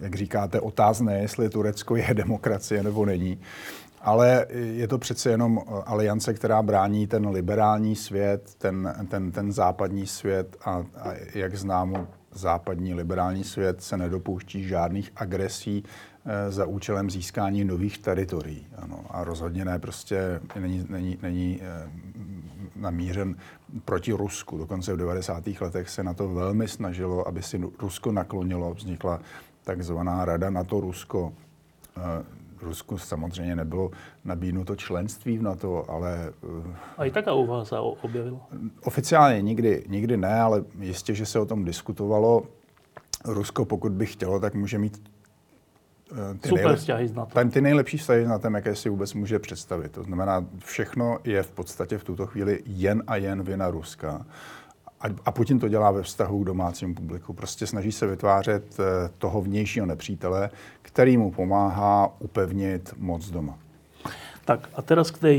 jak 0.00 0.14
říkáte, 0.14 0.60
otázné, 0.60 1.18
jestli 1.18 1.50
Turecko 1.50 1.96
je 1.96 2.14
demokracie 2.14 2.82
nebo 2.82 3.06
není. 3.06 3.38
Ale 4.00 4.46
je 4.52 4.88
to 4.88 4.98
přece 4.98 5.30
jenom 5.30 5.60
aliance, 5.86 6.34
která 6.34 6.62
brání 6.62 7.06
ten 7.06 7.28
liberální 7.28 7.96
svět, 7.96 8.54
ten, 8.58 8.94
ten, 9.08 9.32
ten 9.32 9.52
západní 9.52 10.06
svět 10.06 10.56
a, 10.64 10.70
a 10.70 11.12
jak 11.34 11.56
známo, 11.56 12.06
západní 12.32 12.94
liberální 12.94 13.44
svět 13.44 13.82
se 13.82 13.96
nedopouští 13.96 14.68
žádných 14.68 15.12
agresí 15.16 15.84
eh, 16.24 16.50
za 16.50 16.66
účelem 16.66 17.10
získání 17.10 17.64
nových 17.64 17.98
teritorií. 17.98 18.66
Ano. 18.76 19.04
A 19.10 19.24
rozhodně 19.24 19.64
ne, 19.64 19.78
prostě 19.78 20.40
není, 20.60 20.86
není, 20.88 21.18
není 21.22 21.60
eh, 21.62 21.90
namířen 22.76 23.36
proti 23.84 24.12
Rusku. 24.12 24.58
Dokonce 24.58 24.94
v 24.94 24.96
90. 24.96 25.44
letech 25.60 25.88
se 25.90 26.02
na 26.02 26.14
to 26.14 26.28
velmi 26.28 26.68
snažilo, 26.68 27.28
aby 27.28 27.42
si 27.42 27.60
Rusko 27.78 28.12
naklonilo. 28.12 28.74
Vznikla 28.74 29.20
takzvaná 29.64 30.24
Rada 30.24 30.50
NATO-Rusko. 30.50 31.32
Rusku 32.62 32.98
samozřejmě 32.98 33.56
nebylo 33.56 33.90
nabídnuto 34.24 34.76
členství 34.76 35.38
v 35.38 35.42
NATO, 35.42 35.90
ale... 35.90 36.32
A 36.98 37.04
i 37.04 37.10
taká 37.10 37.32
úvaha 37.32 37.64
se 37.64 37.78
objevila? 37.78 38.40
Oficiálně 38.84 39.42
nikdy, 39.42 39.84
nikdy 39.88 40.16
ne, 40.16 40.40
ale 40.40 40.64
jistě, 40.80 41.14
že 41.14 41.26
se 41.26 41.38
o 41.38 41.46
tom 41.46 41.64
diskutovalo. 41.64 42.42
Rusko, 43.24 43.64
pokud 43.64 43.92
by 43.92 44.06
chtělo, 44.06 44.40
tak 44.40 44.54
může 44.54 44.78
mít 44.78 45.02
eh, 46.12 46.38
ty, 46.38 46.48
Super 46.48 46.76
vzťahy 46.76 47.08
s 47.08 47.14
NATO. 47.14 47.48
ty 47.50 47.60
nejlepší 47.60 47.98
vztahy 47.98 48.24
s 48.24 48.28
NATO, 48.28 48.48
jaké 48.54 48.76
si 48.76 48.88
vůbec 48.88 49.14
může 49.14 49.38
představit. 49.38 49.92
To 49.92 50.02
znamená, 50.02 50.46
všechno 50.58 51.18
je 51.24 51.42
v 51.42 51.50
podstatě 51.50 51.98
v 51.98 52.04
tuto 52.04 52.26
chvíli 52.26 52.62
jen 52.66 53.02
a 53.06 53.16
jen 53.16 53.42
vina 53.42 53.70
Ruska. 53.70 54.26
A 55.24 55.32
Putin 55.32 55.58
to 55.58 55.68
dělá 55.68 55.90
ve 55.90 56.02
vztahu 56.02 56.42
k 56.42 56.46
domácímu 56.46 56.94
publiku. 56.94 57.32
Prostě 57.32 57.66
snaží 57.66 57.92
se 57.92 58.06
vytvářet 58.06 58.80
eh, 58.80 59.10
toho 59.18 59.42
vnějšího 59.42 59.86
nepřítele, 59.86 60.50
který 60.92 61.16
mu 61.16 61.32
pomáhá 61.32 62.12
upevnit 62.20 62.94
moc 62.96 63.24
doma. 63.30 63.58
Tak 64.44 64.68
a 64.74 64.82
teraz 64.82 65.10
k 65.10 65.18
tej 65.18 65.38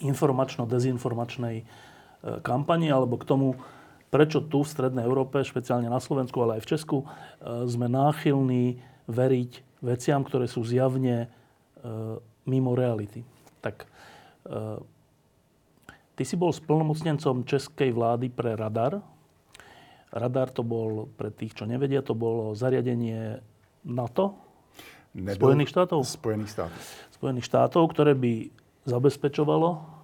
informačno-dezinformačnej 0.00 1.56
eh, 1.60 1.66
kampani, 2.42 2.92
alebo 2.92 3.16
k 3.20 3.24
tomu, 3.24 3.56
prečo 4.10 4.40
tu 4.40 4.62
v 4.62 4.70
Strednej 4.70 5.04
Európe, 5.04 5.44
špeciálne 5.44 5.88
na 5.88 6.00
Slovensku, 6.00 6.40
ale 6.40 6.60
aj 6.60 6.62
v 6.64 6.70
Česku, 6.70 6.98
eh, 7.04 7.66
sme 7.68 7.88
náchylní 7.92 8.80
veriť 9.06 9.52
veciam, 9.84 10.24
ktoré 10.24 10.50
sú 10.50 10.66
zjavne 10.66 11.30
mimo 12.42 12.74
reality. 12.74 13.22
Tak 13.62 13.86
Ty 16.16 16.24
si 16.24 16.34
bol 16.40 16.48
splnomocnencom 16.48 17.44
českej 17.44 17.92
vlády 17.92 18.32
pre 18.32 18.56
radar. 18.56 19.04
Radar 20.12 20.50
to 20.50 20.62
bol, 20.62 21.10
pre 21.18 21.34
tých, 21.34 21.54
čo 21.54 21.64
nevedia, 21.66 22.02
to 22.02 22.14
bolo 22.14 22.54
zariadenie 22.54 23.42
NATO? 23.84 24.38
Nebyl 25.16 25.34
Spojených 25.34 25.68
štátov? 25.68 26.00
Spojených 26.04 26.50
států. 26.50 26.78
Spojených 27.10 27.44
štátov, 27.48 27.82
ktoré 27.88 28.12
by 28.12 28.52
zabezpečovalo? 28.84 29.96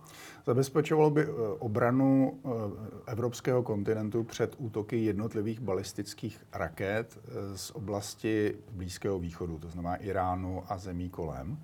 Zabezpečovalo 0.47 1.11
by 1.11 1.23
eh, 1.23 1.29
obranu 1.59 2.11
eh, 2.33 3.13
evropského 3.13 3.63
kontinentu 3.63 4.25
před 4.25 4.55
útoky 4.59 5.05
jednotlivých 5.05 5.61
balistických 5.61 6.41
raket 6.53 7.19
eh, 7.19 7.59
z 7.59 7.71
oblasti 7.71 8.55
Blízkého 8.73 9.19
východu, 9.19 9.59
to 9.59 9.69
znamená 9.69 9.97
Iránu 9.97 10.63
a 10.69 10.79
zemí 10.79 11.09
kolem. 11.09 11.59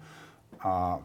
A 0.60 0.98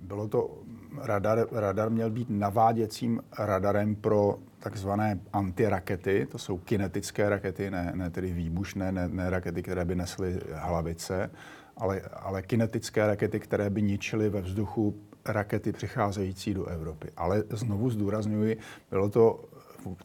bylo 0.00 0.28
to, 0.28 0.58
radar, 1.02 1.46
radar 1.52 1.90
měl 1.90 2.10
být 2.10 2.30
naváděcím 2.30 3.22
radarem 3.38 3.96
pro 3.96 4.38
takzvané 4.58 5.20
antirakety, 5.32 6.26
to 6.30 6.38
jsou 6.38 6.58
kinetické 6.58 7.28
rakety, 7.28 7.70
ne, 7.70 7.92
ne 7.94 8.10
tedy 8.10 8.32
výbušné, 8.32 8.92
ne, 8.92 9.08
ne 9.08 9.30
rakety, 9.30 9.62
které 9.62 9.84
by 9.84 9.94
nesly 9.94 10.40
hlavice, 10.52 11.30
ale, 11.76 12.00
ale 12.00 12.42
kinetické 12.42 13.06
rakety, 13.06 13.40
které 13.40 13.70
by 13.70 13.82
ničily 13.82 14.28
ve 14.28 14.40
vzduchu 14.40 14.94
rakety 15.26 15.72
přicházející 15.72 16.54
do 16.54 16.66
Evropy. 16.66 17.08
Ale 17.16 17.44
znovu 17.50 17.90
zdůrazňuji, 17.90 18.58
bylo 18.90 19.08
to 19.08 19.44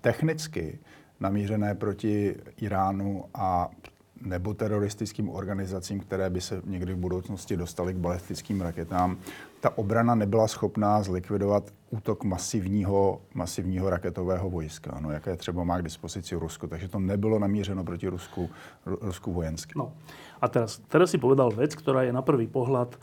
technicky 0.02 0.80
namířené 1.20 1.76
proti 1.76 2.36
Iránu 2.58 3.26
a 3.34 3.70
nebo 4.22 4.54
teroristickým 4.54 5.30
organizacím, 5.30 6.00
které 6.00 6.30
by 6.30 6.42
se 6.42 6.62
někdy 6.66 6.94
v 6.94 6.98
budoucnosti 6.98 7.58
dostaly 7.58 7.94
k 7.94 7.98
balistickým 7.98 8.62
raketám. 8.62 9.18
Ta 9.60 9.78
obrana 9.78 10.16
nebyla 10.16 10.48
schopná 10.48 11.04
zlikvidovat 11.04 11.64
útok 11.90 12.24
masivního, 12.24 13.22
masivního 13.34 13.90
raketového 13.90 14.50
vojska, 14.50 15.00
no, 15.00 15.12
jaké 15.12 15.36
třeba 15.36 15.64
má 15.64 15.80
k 15.80 15.84
dispozici 15.84 16.36
Rusko. 16.36 16.68
Takže 16.68 16.88
to 16.88 17.00
nebylo 17.00 17.40
namířeno 17.40 17.84
proti 17.84 18.08
Rusku, 18.08 18.50
Rusku 18.86 19.34
vojensky. 19.34 19.74
No. 19.78 19.94
A 20.42 20.48
teraz, 20.48 20.80
teraz 20.88 21.12
si 21.12 21.18
povedal 21.18 21.52
vec, 21.52 21.76
ktorá 21.76 22.08
je 22.08 22.16
na 22.16 22.22
prvý 22.22 22.48
pohľad 22.48 22.96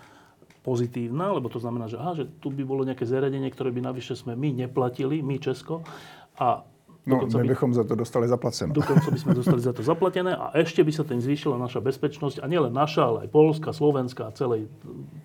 pozitívna, 0.64 1.30
lebo 1.30 1.46
to 1.46 1.62
znamená, 1.62 1.86
že, 1.86 1.94
aha, 1.94 2.18
že 2.18 2.24
tu 2.42 2.50
by 2.50 2.66
bolo 2.66 2.82
nejaké 2.82 3.06
zariadenie, 3.06 3.46
ktoré 3.54 3.70
by 3.70 3.86
navyše 3.86 4.18
sme 4.18 4.34
my 4.34 4.66
neplatili, 4.66 5.22
my 5.22 5.38
Česko, 5.38 5.86
a 6.34 6.66
No, 7.06 7.22
my 7.22 7.46
by, 7.46 7.54
bychom 7.54 7.70
za 7.70 7.86
to 7.86 7.94
dostali 7.94 8.26
zaplaceno. 8.26 8.74
Dokonca 8.74 9.14
by 9.14 9.18
sme 9.22 9.32
dostali 9.38 9.62
za 9.62 9.70
to 9.70 9.86
zaplatené 9.86 10.34
a 10.34 10.50
ešte 10.58 10.82
by 10.82 10.90
sa 10.90 11.06
tým 11.06 11.22
zvýšila 11.22 11.54
naša 11.54 11.78
bezpečnosť, 11.78 12.42
a 12.42 12.50
nielen 12.50 12.74
naša, 12.74 13.06
ale 13.06 13.18
aj 13.24 13.28
Polska, 13.30 13.70
Slovenska 13.70 14.26
a 14.26 14.34
celej, 14.34 14.66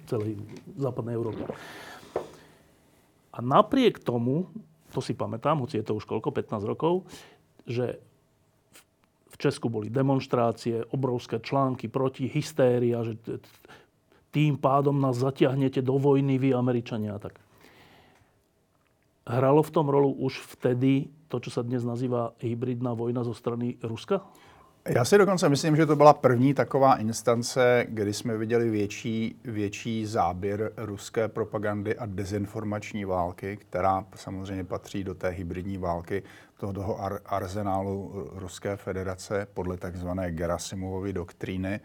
celej 0.05 0.37
západnej 0.77 1.17
Európy. 1.17 1.41
A 3.33 3.41
napriek 3.41 3.97
tomu, 3.97 4.45
to 4.93 5.01
si 5.01 5.17
pamätám, 5.17 5.57
hoci 5.57 5.81
je 5.81 5.85
to 5.89 5.97
už 5.97 6.05
koľko, 6.05 6.29
15 6.29 6.69
rokov, 6.69 7.01
že 7.65 7.97
v 9.33 9.35
Česku 9.41 9.73
boli 9.73 9.89
demonstrácie, 9.89 10.85
obrovské 10.93 11.41
články 11.41 11.89
proti, 11.89 12.29
hystéria, 12.29 13.01
že 13.01 13.17
tým 14.29 14.53
pádom 14.53 15.01
nás 15.01 15.17
zatiahnete 15.17 15.81
do 15.81 15.97
vojny 15.97 16.37
vy, 16.37 16.53
Američania 16.53 17.17
a 17.17 17.23
tak. 17.25 17.41
Hralo 19.25 19.65
v 19.65 19.73
tom 19.73 19.89
rolu 19.89 20.13
už 20.13 20.45
vtedy 20.57 21.09
to, 21.31 21.39
co 21.39 21.51
se 21.51 21.63
dnes 21.63 21.83
nazývá 21.83 22.33
hybridná 22.39 22.93
vojna 22.93 23.23
zo 23.23 23.33
strany 23.33 23.75
Ruska? 23.83 24.21
Já 24.87 25.05
si 25.05 25.17
dokonce 25.17 25.49
myslím, 25.49 25.75
že 25.75 25.85
to 25.85 25.95
byla 25.95 26.13
první 26.13 26.53
taková 26.53 26.95
instance, 26.95 27.85
kdy 27.89 28.13
jsme 28.13 28.37
viděli 28.37 28.69
větší, 28.69 29.39
větší 29.43 30.05
záběr 30.05 30.71
ruské 30.77 31.27
propagandy 31.27 31.97
a 31.97 32.05
dezinformační 32.05 33.05
války, 33.05 33.57
která 33.57 34.05
samozřejmě 34.15 34.63
patří 34.63 35.03
do 35.03 35.15
té 35.15 35.29
hybridní 35.29 35.77
války, 35.77 36.23
toho, 36.73 37.01
ar, 37.01 37.19
arzenálu 37.25 38.27
Ruské 38.33 38.75
federace 38.75 39.47
podle 39.53 39.77
takzvané 39.77 40.31
Gerasimovovy 40.31 41.13
doktríny. 41.13 41.79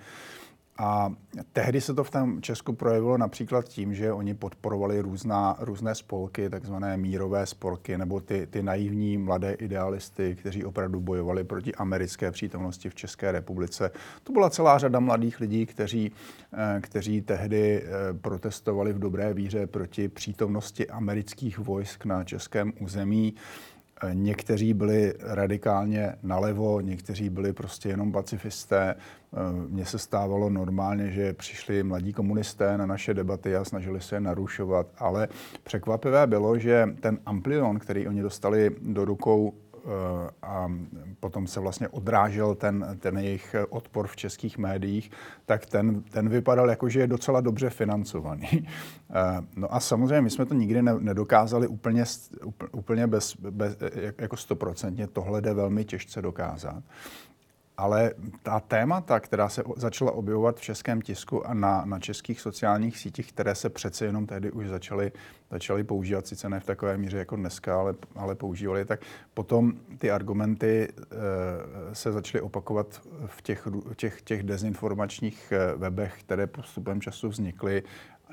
A 0.78 1.12
tehdy 1.52 1.80
se 1.80 1.95
to 1.95 2.04
v 2.04 2.11
tom 2.11 2.42
Česku 2.42 2.73
projevilo 2.73 3.18
například 3.18 3.68
tím, 3.68 3.95
že 3.95 4.12
oni 4.12 4.35
podporovali 4.35 5.00
různá, 5.00 5.56
různé 5.61 5.95
spolky, 5.95 6.50
takzvané 6.50 6.97
mírové 6.97 7.47
spolky, 7.47 7.99
nebo 7.99 8.21
ty, 8.21 8.47
ty 8.47 8.62
naivní 8.62 9.18
mladé 9.18 9.52
idealisty, 9.52 10.37
kteří 10.40 10.64
opravdu 10.64 11.00
bojovali 11.00 11.45
proti 11.45 11.75
americké 11.75 12.30
přítomnosti 12.30 12.90
v 12.90 12.95
České 12.95 13.33
republice. 13.33 13.90
To 14.23 14.33
byla 14.33 14.50
celá 14.50 14.78
řada 14.78 15.00
mladých 15.00 15.40
lidí, 15.40 15.66
kteří, 15.66 16.12
eh, 16.52 16.80
kteří 16.80 17.23
tehdy 17.23 17.83
eh, 17.83 18.14
protestovali 18.14 18.92
v 18.92 18.99
dobré 18.99 19.35
víře 19.35 19.66
proti 19.66 20.09
přítomnosti 20.09 20.88
amerických 20.88 21.59
vojsk 21.59 22.04
na 22.04 22.25
českém 22.25 22.73
území. 22.80 23.35
Někteří 24.12 24.75
byli 24.75 25.15
radikálně 25.21 26.15
nalevo, 26.23 26.81
někteří 26.81 27.31
byli 27.31 27.53
prostě 27.53 27.88
jenom 27.88 28.12
pacifisté. 28.12 28.95
Eh, 28.95 29.38
mně 29.69 29.85
se 29.85 29.99
stávalo 29.99 30.50
normálně, 30.50 31.11
že 31.11 31.33
přišli 31.33 31.83
mladí 31.83 32.12
komunisté 32.12 32.79
na 32.79 32.87
naše 32.87 33.15
debaty 33.15 33.57
a 33.57 33.65
snažili 33.65 34.00
se 34.00 34.17
je 34.17 34.21
narušovat, 34.21 34.87
ale 34.99 35.29
překvapivé 35.65 36.26
bylo, 36.26 36.59
že 36.59 36.88
ten 37.00 37.19
amplion, 37.26 37.79
který 37.79 38.09
oni 38.09 38.23
dostali 38.23 38.71
do 38.83 39.05
rukou 39.05 39.55
a 40.43 40.73
potom 41.21 41.47
se 41.47 41.61
vlastně 41.61 41.88
odrážel 41.88 42.55
ten, 42.55 42.97
ten 43.00 43.19
jejich 43.19 43.57
odpor 43.69 44.07
v 44.07 44.16
českých 44.16 44.59
médiích, 44.59 45.11
tak 45.47 45.66
ten, 45.66 46.02
ten 46.02 46.28
vypadal 46.28 46.71
jako, 46.71 46.88
že 46.88 47.00
je 47.00 47.07
docela 47.07 47.40
dobře 47.40 47.71
financovaný. 47.71 48.69
Eh, 49.11 49.40
no 49.57 49.75
a 49.75 49.81
samozřejmě 49.81 50.21
my 50.21 50.31
jsme 50.31 50.47
to 50.47 50.55
nikdy 50.55 50.83
nedokázali 50.83 51.66
úplně, 51.66 52.05
úplně 52.73 53.07
bez, 53.07 53.37
bez, 53.37 53.76
jako 54.19 54.37
stoprocentně, 54.37 55.07
tohle 55.07 55.40
jde 55.40 55.55
velmi 55.55 55.85
těžce 55.85 56.23
dokázat. 56.23 56.83
Ale 57.76 58.12
ta 58.42 58.61
témata, 58.61 59.21
která 59.21 59.49
se 59.49 59.62
začala 59.76 60.12
objevovat 60.12 60.56
v 60.56 60.61
českém 60.61 61.02
tisku 61.02 61.47
a 61.47 61.54
na, 61.54 61.85
na 61.85 61.99
českých 61.99 62.40
sociálních 62.40 62.99
sítích, 62.99 63.33
které 63.33 63.54
se 63.54 63.71
přece 63.71 64.04
jenom 64.04 64.26
tehdy 64.26 64.50
už 64.50 64.68
začaly, 64.68 65.12
začaly 65.50 65.85
používat, 65.85 66.26
sice 66.26 66.49
ne 66.49 66.61
v 66.61 66.64
takové 66.64 66.97
míře 66.97 67.18
jako 67.18 67.37
dneska, 67.37 67.80
ale, 67.80 67.95
ale 68.16 68.35
používali, 68.35 68.85
tak 68.85 69.00
potom 69.35 69.73
ty 69.99 70.11
argumenty 70.11 70.88
e, 70.88 71.95
se 71.95 72.12
začaly 72.12 72.42
opakovat 72.42 73.02
v 73.26 73.42
těch, 73.42 73.68
těch, 73.97 74.23
těch 74.23 74.42
dezinformačních 74.42 75.52
eh, 75.52 75.76
webech, 75.76 76.14
které 76.21 76.47
postupem 76.47 77.00
času 77.00 77.28
vznikly 77.28 77.83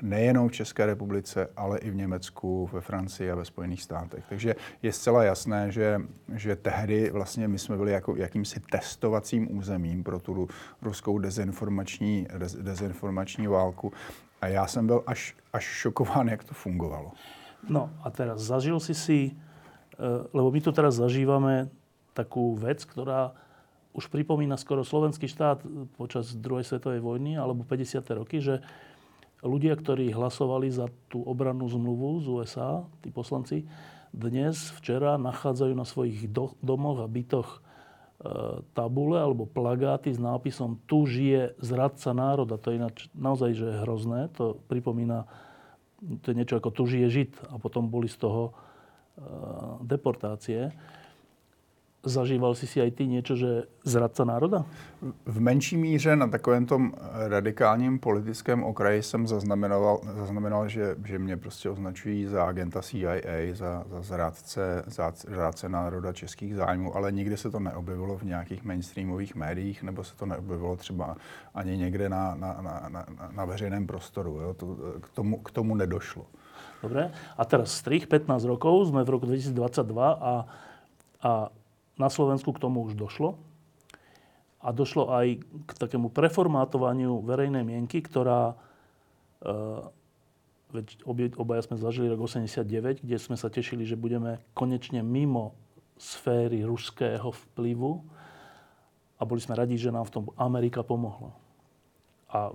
nejenom 0.02 0.48
v 0.48 0.52
České 0.52 0.86
republice, 0.86 1.48
ale 1.56 1.78
i 1.78 1.90
v 1.90 1.94
Německu, 1.94 2.70
ve 2.72 2.80
Francii 2.80 3.30
a 3.30 3.34
ve 3.34 3.44
Spojených 3.44 3.82
státech. 3.82 4.24
Takže 4.28 4.54
je 4.82 4.92
zcela 4.92 5.24
jasné, 5.24 5.72
že, 5.72 6.00
že 6.34 6.56
tehdy 6.56 7.10
vlastně 7.10 7.48
my 7.48 7.58
jsme 7.58 7.76
byli 7.76 7.92
jako 7.92 8.16
jakýmsi 8.16 8.60
testovacím 8.60 9.58
územím 9.58 10.04
pro 10.04 10.18
tu 10.18 10.48
ruskou 10.82 11.18
dezinformační, 11.18 12.26
dezinformační 12.60 13.46
válku. 13.46 13.92
A 14.40 14.46
já 14.46 14.66
jsem 14.66 14.86
byl 14.86 15.02
až, 15.06 15.36
až 15.52 15.64
šokován, 15.64 16.28
jak 16.28 16.44
to 16.44 16.54
fungovalo. 16.54 17.12
No 17.68 17.90
a 18.02 18.10
teraz 18.10 18.40
zažil 18.40 18.80
si 18.80 18.94
si, 18.94 19.30
eh, 19.32 19.96
lebo 20.32 20.50
my 20.50 20.60
to 20.60 20.72
teraz 20.72 20.94
zažívame 20.94 21.72
takú 22.12 22.54
vec, 22.54 22.84
ktorá 22.84 23.32
už 23.94 24.10
pripomína 24.10 24.58
skoro 24.58 24.82
slovenský 24.82 25.30
štát 25.30 25.62
počas 25.94 26.34
druhej 26.34 26.66
svetovej 26.66 27.00
vojny 27.00 27.38
alebo 27.38 27.62
50. 27.62 28.02
roky, 28.10 28.42
že 28.42 28.58
ľudia, 29.44 29.76
ktorí 29.76 30.10
hlasovali 30.10 30.72
za 30.72 30.88
tú 31.12 31.20
obrannú 31.22 31.68
zmluvu 31.68 32.24
z 32.24 32.26
USA, 32.32 32.70
tí 33.04 33.12
poslanci, 33.12 33.68
dnes, 34.14 34.72
včera 34.78 35.18
nachádzajú 35.18 35.74
na 35.74 35.84
svojich 35.84 36.30
do, 36.30 36.54
domoch 36.62 37.02
a 37.02 37.10
bytoch 37.10 37.50
e, 37.50 37.58
tabule 38.72 39.18
alebo 39.18 39.44
plagáty 39.44 40.14
s 40.14 40.22
nápisom 40.22 40.78
Tu 40.86 41.04
žije 41.10 41.58
zradca 41.58 42.14
národa. 42.14 42.54
To 42.62 42.70
je 42.70 42.78
ináč 42.78 42.96
naozaj 43.12 43.50
že 43.58 43.82
hrozné. 43.82 44.30
To 44.38 44.56
pripomína, 44.70 45.26
to 46.22 46.30
je 46.30 46.38
niečo 46.38 46.62
ako 46.62 46.70
Tu 46.70 46.82
žije 46.94 47.06
žid. 47.10 47.32
A 47.50 47.58
potom 47.58 47.90
boli 47.90 48.06
z 48.06 48.22
toho 48.22 48.42
e, 48.48 48.52
deportácie. 49.82 50.70
Zažíval 52.04 52.52
si 52.52 52.68
si 52.68 52.84
aj 52.84 52.90
ty 53.00 53.08
niečo, 53.08 53.32
že 53.32 53.64
zradca 53.80 54.28
národa? 54.28 54.68
V 55.26 55.40
menší 55.40 55.76
míře 55.76 56.16
na 56.16 56.28
takovém 56.28 56.66
tom 56.66 56.92
radikálním 57.28 57.98
politickém 57.98 58.64
okraji 58.64 59.02
jsem 59.02 59.26
zaznamenal, 59.26 60.00
zaznamenal 60.16 60.68
že, 60.68 60.96
že 61.04 61.18
mě 61.18 61.36
prostě 61.36 61.70
označují 61.70 62.26
za 62.26 62.44
agenta 62.44 62.82
CIA, 62.82 63.54
za, 63.54 63.84
za 63.90 64.02
zrádce, 64.02 64.84
za 64.86 65.12
zrádce 65.16 65.68
národa 65.68 66.12
českých 66.12 66.54
zájmů, 66.54 66.96
ale 66.96 67.12
nikdy 67.12 67.36
se 67.36 67.50
to 67.50 67.60
neobjevilo 67.60 68.16
v 68.16 68.22
nějakých 68.22 68.64
mainstreamových 68.64 69.34
médiích, 69.34 69.82
nebo 69.82 70.04
se 70.04 70.16
to 70.16 70.26
neobjevilo 70.26 70.76
třeba 70.76 71.16
ani 71.54 71.76
někde 71.76 72.08
na, 72.08 72.34
na, 72.34 72.58
na, 72.62 72.88
na, 72.88 73.06
na 73.32 73.44
veřejném 73.44 73.86
prostoru. 73.86 74.40
Jo? 74.40 74.54
To, 74.54 74.76
k, 75.00 75.08
tomu, 75.08 75.38
k 75.38 75.50
tomu 75.50 75.74
nedošlo. 75.74 76.26
Dobre. 76.82 77.10
A 77.36 77.42
teraz 77.48 77.72
strich 77.80 78.04
15 78.04 78.44
rokov, 78.44 78.92
sme 78.92 79.08
v 79.08 79.10
roku 79.16 79.24
2022 79.24 80.20
a, 80.20 80.34
a 81.24 81.32
na 81.94 82.10
Slovensku 82.10 82.50
k 82.54 82.62
tomu 82.62 82.82
už 82.86 82.98
došlo. 82.98 83.38
A 84.64 84.72
došlo 84.72 85.12
aj 85.12 85.44
k 85.44 85.70
takému 85.76 86.08
preformátovaniu 86.08 87.20
verejnej 87.20 87.62
mienky, 87.62 88.00
ktorá, 88.00 88.56
e, 89.44 89.54
veď 90.72 90.86
obaja 91.36 91.68
sme 91.68 91.76
zažili 91.76 92.08
rok 92.08 92.24
89, 92.24 93.04
kde 93.04 93.16
sme 93.20 93.36
sa 93.36 93.52
tešili, 93.52 93.84
že 93.84 94.00
budeme 94.00 94.40
konečne 94.56 95.04
mimo 95.04 95.52
sféry 96.00 96.64
ruského 96.64 97.30
vplyvu 97.30 98.02
a 99.20 99.22
boli 99.22 99.40
sme 99.40 99.54
radi, 99.54 99.78
že 99.78 99.94
nám 99.94 100.08
v 100.10 100.14
tom 100.16 100.24
Amerika 100.34 100.82
pomohla. 100.82 101.36
A 102.32 102.50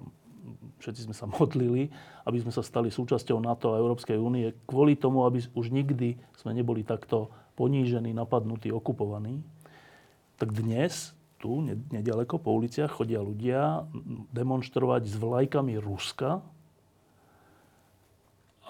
všetci 0.82 1.08
sme 1.08 1.16
sa 1.16 1.30
modlili, 1.40 1.94
aby 2.26 2.38
sme 2.42 2.52
sa 2.52 2.66
stali 2.66 2.90
súčasťou 2.90 3.40
NATO 3.40 3.74
a 3.74 3.80
Európskej 3.80 4.18
únie 4.20 4.52
kvôli 4.66 4.98
tomu, 4.98 5.24
aby 5.24 5.46
už 5.56 5.72
nikdy 5.72 6.20
sme 6.36 6.52
neboli 6.58 6.84
takto 6.84 7.32
ponížení, 7.60 8.16
napadnutí, 8.16 8.72
okupovaní, 8.72 9.44
tak 10.40 10.56
dnes 10.56 11.12
tu, 11.44 11.60
nedaleko 11.92 12.40
po 12.40 12.56
uliciach, 12.56 12.88
chodia 12.88 13.20
ľudia 13.20 13.84
demonstrovať 14.32 15.12
s 15.12 15.16
vlajkami 15.20 15.76
Ruska 15.76 16.40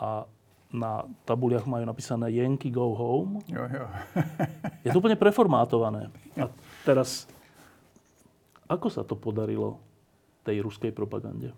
a 0.01 0.25
na 0.69 1.05
tabuliach 1.25 1.65
majú 1.65 1.85
napísané 1.85 2.29
Yankee 2.29 2.73
go 2.73 2.93
home. 2.93 3.41
Jo, 3.49 3.65
jo. 3.69 3.85
je 4.85 4.89
to 4.93 5.01
úplne 5.01 5.17
preformátované. 5.17 6.13
A 6.37 6.49
teraz, 6.85 7.25
ako 8.69 8.89
sa 8.89 9.01
to 9.01 9.17
podarilo 9.17 9.81
tej 10.45 10.61
ruskej 10.61 10.93
propagande? 10.93 11.53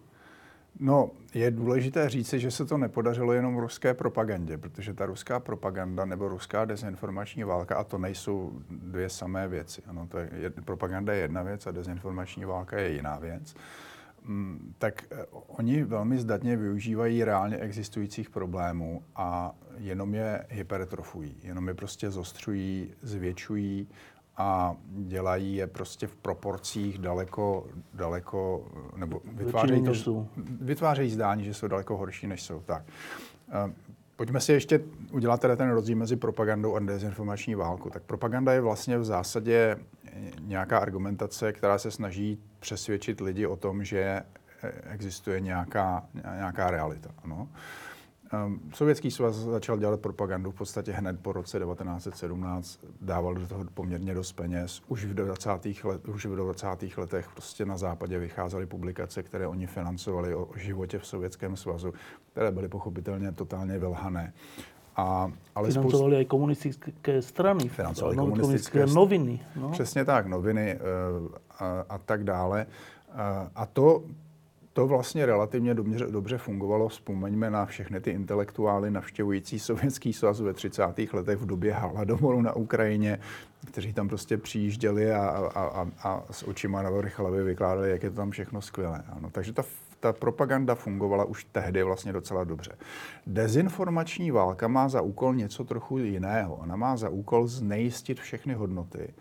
No, 0.79 1.11
je 1.33 1.51
důležité 1.51 2.09
říci, 2.09 2.39
že 2.39 2.51
se 2.51 2.65
to 2.65 2.77
nepodařilo 2.77 3.33
jenom 3.33 3.57
ruské 3.57 3.93
propagandě, 3.93 4.57
protože 4.57 4.93
ta 4.93 5.05
ruská 5.05 5.39
propaganda 5.39 6.05
nebo 6.05 6.27
ruská 6.27 6.65
dezinformační 6.65 7.43
válka, 7.43 7.75
a 7.75 7.83
to 7.83 7.97
nejsou 7.97 8.51
dvě 8.69 9.09
samé 9.09 9.47
věci. 9.47 9.81
Ano, 9.87 10.07
to 10.07 10.17
je, 10.17 10.29
propaganda 10.65 11.13
je 11.13 11.21
jedna 11.21 11.43
věc 11.43 11.67
a 11.67 11.71
dezinformační 11.71 12.45
válka 12.45 12.79
je 12.79 12.91
jiná 12.91 13.19
věc. 13.19 13.55
Mm, 14.25 14.73
tak 14.77 15.03
eh, 15.11 15.25
oni 15.31 15.83
velmi 15.83 16.19
zdatně 16.19 16.57
využívají 16.57 17.23
reálně 17.23 17.57
existujících 17.57 18.29
problémů 18.29 19.03
a 19.15 19.55
jenom 19.77 20.13
je 20.13 20.46
hypertrofují, 20.50 21.37
jenom 21.43 21.67
je 21.67 21.74
prostě 21.74 22.11
zostřují, 22.11 22.93
zvětšují 23.01 23.87
a 24.41 24.75
dělají 24.89 25.55
je 25.55 25.67
prostě 25.67 26.07
v 26.07 26.15
proporcích 26.15 26.97
daleko, 26.97 27.67
daleko 27.93 28.65
nebo 28.95 29.21
vytvářejí, 29.23 29.83
to, 29.83 30.27
vytvářejí 30.61 31.09
zdání, 31.09 31.43
že 31.43 31.53
jsou 31.53 31.67
daleko 31.67 31.97
horší, 31.97 32.27
než 32.27 32.41
jsou. 32.41 32.59
Tak. 32.59 32.83
Eh, 33.49 33.73
pojďme 34.15 34.39
si 34.39 34.53
ještě 34.53 34.81
udělat 35.11 35.41
teda 35.41 35.55
ten 35.55 35.69
rozdíl 35.69 35.97
mezi 35.97 36.15
propagandou 36.15 36.75
a 36.75 36.79
dezinformační 36.79 37.55
válkou. 37.55 37.89
Tak 37.89 38.03
propaganda 38.03 38.53
je 38.53 38.61
vlastně 38.61 38.97
v 38.97 39.05
zásadě 39.05 39.77
nějaká 40.39 40.77
argumentace, 40.77 41.53
která 41.53 41.77
se 41.77 41.91
snaží 41.91 42.39
přesvědčit 42.59 43.21
lidi 43.21 43.45
o 43.45 43.55
tom, 43.55 43.83
že 43.83 44.21
existuje 44.89 45.39
nějaká, 45.39 46.05
nějaká 46.35 46.71
realita. 46.71 47.09
Ano. 47.23 47.47
Sovětský 48.74 49.11
svaz 49.11 49.35
začal 49.35 49.77
dělat 49.77 50.00
propagandu 50.00 50.51
v 50.51 50.55
podstatě 50.55 50.91
hned 50.91 51.20
po 51.20 51.31
roce 51.31 51.59
1917, 51.59 52.79
dával 53.01 53.35
do 53.35 53.48
toho 53.48 53.65
poměrně 53.74 54.13
dost 54.13 54.31
peněz. 54.31 54.81
Už 54.87 55.05
v 55.05 55.13
20. 55.13 55.50
Let, 55.83 56.07
už 56.07 56.25
v 56.25 56.35
20. 56.35 56.67
letech 56.98 57.29
prostě 57.33 57.65
na 57.65 57.77
západě 57.77 58.20
vycházely 58.20 58.65
publikace, 58.65 59.24
které 59.24 59.48
oni 59.48 59.67
financovali 59.67 60.35
o 60.35 60.48
životě 60.55 61.00
v 61.00 61.07
Sovětském 61.07 61.55
svazu, 61.55 61.94
které 62.31 62.51
byly 62.51 62.67
pochopitelně 62.67 63.31
totálně 63.31 63.79
velhané. 63.79 64.33
A, 64.96 65.31
ale 65.55 65.72
financovali 65.72 66.11
spoust... 66.11 66.22
i 66.22 66.25
komunistické 66.25 67.22
strany, 67.22 67.70
financovali 67.70 68.15
no, 68.15 68.24
komunistické, 68.24 68.72
komunistické 68.72 68.96
noviny. 68.96 69.39
No. 69.55 69.70
Přesně 69.70 70.05
tak, 70.05 70.27
noviny 70.27 70.79
uh, 70.79 71.27
a, 71.59 71.85
a 71.89 71.98
tak 71.98 72.24
dále. 72.24 72.65
Uh, 73.09 73.15
a 73.55 73.65
to 73.65 74.03
to 74.74 74.88
vlastně 74.88 75.25
relativně 75.25 75.74
dobře, 75.74 76.05
dobře 76.05 76.38
fungovalo. 76.38 76.90
Vzpomeňme 76.90 77.50
na 77.50 77.66
všechny 77.66 78.01
ty 78.01 78.12
intelektuály 78.12 78.92
navštěvující 78.92 79.60
Sovětský 79.60 80.14
svaz 80.14 80.40
ve 80.40 80.53
30. 80.53 80.84
letech 81.14 81.38
v 81.38 81.46
době 81.46 81.74
hladomoru 81.74 82.42
na 82.42 82.55
Ukrajině, 82.55 83.20
kteří 83.68 83.94
tam 83.94 84.07
prostě 84.07 84.38
přijížděli 84.38 85.14
a, 85.14 85.27
a, 85.27 85.64
a, 85.64 85.88
a 86.03 86.24
s 86.31 86.48
očima 86.48 86.81
na 86.81 86.90
hlavy 87.16 87.44
vykládali, 87.44 87.92
jak 87.92 88.03
je 88.03 88.10
to 88.10 88.16
tam 88.16 88.31
všechno 88.31 88.62
skvělé. 88.62 89.03
Ano, 89.10 89.29
takže 89.31 89.53
ta, 89.53 89.64
ta 90.00 90.14
propaganda 90.14 90.75
fungovala 90.75 91.24
už 91.24 91.44
tehdy 91.51 91.84
vlastně 91.84 92.14
docela 92.14 92.44
dobře. 92.44 92.72
Dezinformační 93.27 94.31
válka 94.31 94.68
má 94.68 94.90
za 94.90 95.01
úkol 95.01 95.36
něco 95.36 95.64
trochu 95.64 95.98
jiného. 95.98 96.55
Ona 96.55 96.75
má 96.75 96.98
za 96.98 97.10
úkol 97.10 97.48
znejistit 97.48 98.20
všechny 98.20 98.53
hodnoty 98.53 99.14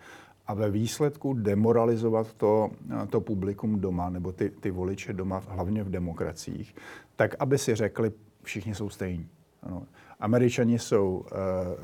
a 0.51 0.53
ve 0.53 0.71
výsledku 0.71 1.33
demoralizovat 1.33 2.33
to, 2.33 2.69
to 3.09 3.21
publikum 3.21 3.79
doma, 3.79 4.09
nebo 4.09 4.31
ty, 4.31 4.49
ty 4.49 4.71
voliče 4.71 5.13
doma, 5.13 5.41
hlavně 5.47 5.83
v 5.83 5.89
demokraciích, 5.89 6.75
tak, 7.15 7.35
aby 7.39 7.57
si 7.57 7.75
řekli, 7.75 8.11
všichni 8.43 8.75
jsou 8.75 8.89
stejní. 8.89 9.27
Ano. 9.63 9.83
Američani 10.19 10.79
jsou 10.79 11.17
uh, 11.17 11.27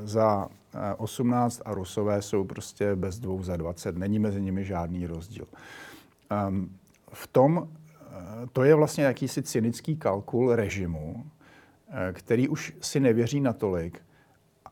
za 0.06 0.46
uh, 0.46 0.80
eh, 0.90 0.94
18 0.94 1.62
a 1.64 1.74
Rusové 1.74 2.22
jsou 2.22 2.44
prostě 2.44 2.96
bez 2.96 3.18
dvou 3.18 3.42
za 3.42 3.56
20. 3.56 3.96
Není 3.96 4.18
mezi 4.18 4.40
nimi 4.40 4.64
žádný 4.64 5.06
rozdíl. 5.06 5.46
Um, 6.48 6.70
v 7.12 7.26
tom, 7.26 7.56
uh, 7.56 7.66
to 8.52 8.64
je 8.64 8.74
vlastně 8.74 9.04
jakýsi 9.04 9.42
cynický 9.42 9.96
kalkul 9.96 10.54
režimu, 10.54 11.14
uh, 11.14 11.94
který 12.12 12.48
už 12.48 12.72
si 12.80 13.00
nevěří 13.00 13.40
natolik, 13.40 14.02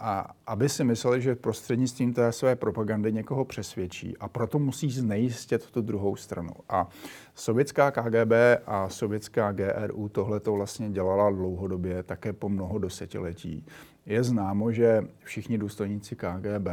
a 0.01 0.31
aby 0.47 0.69
si 0.69 0.85
mysleli, 0.85 1.23
že 1.23 1.35
prostřednictvím 1.35 2.15
té 2.15 2.33
své 2.33 2.57
propagandy 2.57 3.13
někoho 3.13 3.45
přesvědčí 3.45 4.17
a 4.17 4.29
proto 4.29 4.59
musí 4.59 4.91
znejistit 4.91 5.71
tu 5.71 5.83
druhou 5.83 6.17
stranu. 6.17 6.51
A 6.69 6.89
sovětská 7.35 7.91
KGB 7.91 8.33
a 8.67 8.89
sovětská 8.89 9.53
GRU 9.53 10.09
tohle 10.09 10.41
to 10.41 10.53
vlastně 10.53 10.91
dělala 10.91 11.31
dlouhodobě, 11.31 12.03
také 12.03 12.33
po 12.33 12.49
mnoho 12.49 12.79
desetiletí. 12.79 13.65
Je 14.07 14.23
známo, 14.23 14.73
že 14.73 15.03
všichni 15.25 15.59
důstojníci 15.59 16.17
KGB 16.17 16.69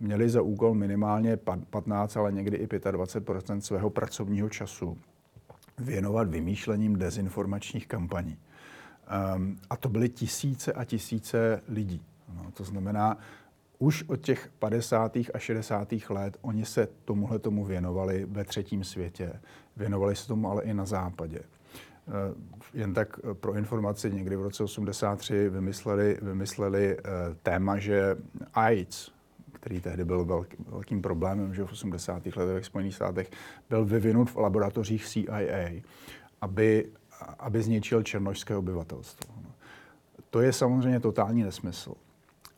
měli 0.00 0.30
za 0.30 0.42
úkol 0.42 0.74
minimálně 0.74 1.38
15, 1.70 2.16
ale 2.16 2.32
někdy 2.32 2.56
i 2.56 2.66
25% 2.66 3.58
svého 3.58 3.90
pracovního 3.90 4.48
času 4.48 4.98
věnovat 5.78 6.28
vymýšlením 6.28 6.98
dezinformačních 6.98 7.86
kampaní. 7.86 8.36
Um, 9.36 9.58
a 9.70 9.76
to 9.76 9.88
byly 9.88 10.08
tisíce 10.08 10.72
a 10.72 10.84
tisíce 10.84 11.62
lidí. 11.68 12.02
No, 12.44 12.50
to 12.50 12.64
znamená, 12.64 13.18
už 13.78 14.04
od 14.08 14.20
těch 14.20 14.50
50. 14.58 15.16
a 15.16 15.38
60. 15.38 15.88
let 16.08 16.36
oni 16.40 16.64
se 16.64 16.88
tomuhle 17.04 17.38
tomu 17.38 17.64
věnovali 17.64 18.26
ve 18.30 18.44
třetím 18.44 18.84
světě. 18.84 19.40
Věnovali 19.76 20.16
se 20.16 20.28
tomu 20.28 20.50
ale 20.50 20.62
i 20.62 20.74
na 20.74 20.84
západě. 20.84 21.38
Eh, 22.08 22.34
jen 22.74 22.94
tak 22.94 23.20
pro 23.32 23.54
informaci, 23.54 24.10
někdy 24.10 24.36
v 24.36 24.42
roce 24.42 24.64
83 24.64 25.48
vymysleli, 25.48 26.18
vymysleli 26.22 26.96
eh, 26.98 27.02
téma, 27.42 27.78
že 27.78 28.16
AIDS, 28.54 29.10
který 29.52 29.80
tehdy 29.80 30.04
byl 30.04 30.24
velký, 30.24 30.56
velkým 30.68 31.02
problémem 31.02 31.54
že 31.54 31.64
v 31.64 31.72
80. 31.72 32.26
letech 32.36 32.62
v 32.62 32.66
Spojených 32.66 32.94
státech, 32.94 33.30
byl 33.70 33.84
vyvinut 33.84 34.30
v 34.30 34.36
laboratořích 34.36 35.06
CIA, 35.06 35.82
aby, 36.40 36.90
aby 37.38 37.62
zničil 37.62 38.02
černožské 38.02 38.56
obyvatelstvo. 38.56 39.34
To 40.30 40.40
je 40.40 40.52
samozřejmě 40.52 41.00
totální 41.00 41.42
nesmysl. 41.42 41.94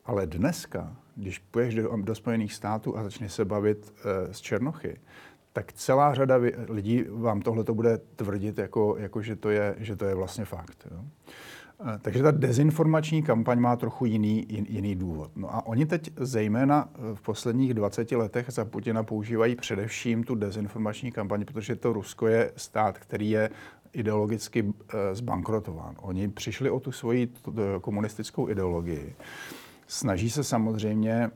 Ale 0.04 0.26
dneska, 0.26 0.96
když 1.16 1.38
půjdeš 1.38 1.74
do, 1.74 1.96
do 1.96 2.14
Spojených 2.14 2.54
států 2.54 2.98
a 2.98 3.02
začneš 3.02 3.32
se 3.32 3.44
bavit 3.44 3.94
uh, 3.94 4.32
s 4.32 4.40
Černochy, 4.40 4.96
tak 5.52 5.72
celá 5.72 6.14
řada 6.14 6.36
lidí 6.68 7.04
vám 7.08 7.40
tohle 7.42 7.64
to 7.64 7.74
bude 7.74 7.98
tvrdit, 8.16 8.58
jako, 8.58 8.96
jako 8.98 9.22
že, 9.22 9.36
to 9.36 9.50
je, 9.50 9.74
že 9.78 9.96
to 9.96 10.04
je 10.04 10.14
vlastně 10.14 10.44
fakt. 10.44 10.86
Jo. 10.90 11.04
Eh, 11.86 11.98
takže 12.02 12.22
ta 12.22 12.30
dezinformační 12.30 13.22
kampaň 13.22 13.60
má 13.60 13.76
trochu 13.76 14.06
jiný, 14.06 14.46
jiný 14.48 14.94
důvod. 14.96 15.30
No 15.36 15.54
a 15.54 15.66
oni 15.66 15.86
teď 15.86 16.10
zejména 16.16 16.88
v 17.14 17.20
posledních 17.20 17.74
20 17.74 18.12
letech 18.12 18.46
za 18.48 18.64
Putina 18.64 19.02
používají 19.02 19.56
především 19.56 20.24
tu 20.24 20.34
dezinformační 20.34 21.12
kampaň, 21.12 21.44
protože 21.44 21.76
to 21.76 21.92
Rusko 21.92 22.26
je 22.26 22.52
stát, 22.56 22.98
který 22.98 23.30
je 23.30 23.50
ideologicky 23.92 24.64
eh, 24.64 25.14
zbankrotován. 25.14 25.94
Oni 26.00 26.28
přišli 26.28 26.70
o 26.70 26.80
tu 26.80 26.92
svoji 26.92 27.32
komunistickou 27.80 28.48
ideologii. 28.48 29.14
Snaží 29.90 30.30
se 30.30 30.44
samozřejmě 30.44 31.30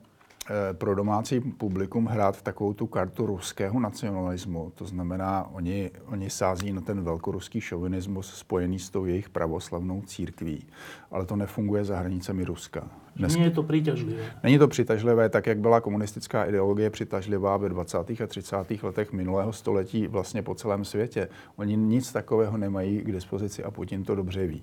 Eh, 0.50 0.74
pro 0.74 0.94
domácí 0.94 1.40
publikum 1.40 2.06
hrát 2.06 2.42
takovou 2.42 2.72
tu 2.72 2.86
kartu 2.86 3.26
ruského 3.26 3.80
nacionalismu. 3.80 4.72
To 4.74 4.84
znamená, 4.84 5.48
oni, 5.52 5.90
oni 6.06 6.30
sází 6.30 6.72
na 6.72 6.80
ten 6.80 7.02
velkoruský 7.02 7.60
šovinismus 7.60 8.34
spojený 8.34 8.78
s 8.78 8.90
tou 8.90 9.04
jejich 9.04 9.28
pravoslavnou 9.28 10.02
církví. 10.02 10.66
Ale 11.10 11.26
to 11.26 11.36
nefunguje 11.36 11.84
za 11.84 11.98
hranicemi 11.98 12.44
Ruska. 12.44 12.88
Dnes... 13.16 13.36
Není 13.36 13.50
to 13.50 13.62
přitažlivé. 13.62 14.22
Není 14.42 14.58
to 14.58 14.68
přitažlivé, 14.68 15.28
tak 15.28 15.46
jak 15.46 15.58
byla 15.58 15.80
komunistická 15.80 16.44
ideologie 16.44 16.90
přitažlivá 16.90 17.56
ve 17.56 17.68
20. 17.68 17.98
a 17.98 18.26
30. 18.26 18.56
letech 18.82 19.12
minulého 19.12 19.52
století 19.52 20.06
vlastně 20.06 20.42
po 20.42 20.54
celém 20.54 20.84
světě. 20.84 21.28
Oni 21.56 21.76
nic 21.76 22.12
takového 22.12 22.56
nemají 22.56 23.00
k 23.00 23.12
dispozici 23.12 23.64
a 23.64 23.70
Putin 23.70 24.04
to 24.04 24.14
dobře 24.14 24.46
ví. 24.46 24.62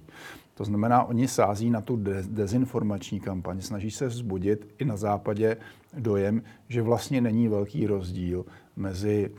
To 0.53 0.63
znamená, 0.63 1.03
oni 1.03 1.27
sází 1.27 1.69
na 1.69 1.81
tu 1.81 1.95
de- 1.95 2.23
dezinformační 2.23 3.19
kampaň, 3.19 3.61
snaží 3.61 3.91
se 3.91 4.07
vzbudit 4.07 4.67
i 4.79 4.85
na 4.85 4.97
západě 4.97 5.57
dojem, 5.93 6.43
že 6.69 6.81
vlastně 6.81 7.21
není 7.21 7.47
velký 7.47 7.87
rozdíl 7.87 8.45
mezi 8.75 9.31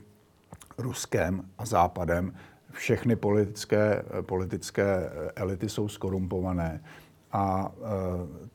Ruskem 0.77 1.43
a 1.57 1.65
Západem. 1.65 2.33
Všechny 2.71 3.15
politické, 3.15 4.03
politické 4.21 5.09
elity 5.35 5.69
jsou 5.69 5.87
skorumpované. 5.87 6.83
A 7.31 7.71
e, 7.71 7.83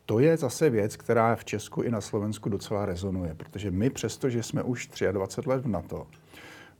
to 0.07 0.19
je 0.19 0.37
zase 0.37 0.71
věc, 0.71 0.97
která 0.97 1.37
v 1.37 1.45
Česku 1.45 1.83
i 1.83 1.91
na 1.91 2.01
Slovensku 2.01 2.49
docela 2.49 2.87
rezonuje, 2.87 3.35
protože 3.35 3.71
my 3.71 3.91
přesto, 3.91 4.31
že 4.31 4.43
jsme 4.43 4.63
už 4.63 4.91
23 5.13 5.49
let 5.51 5.63
v 5.65 5.69
NATO, 5.69 6.07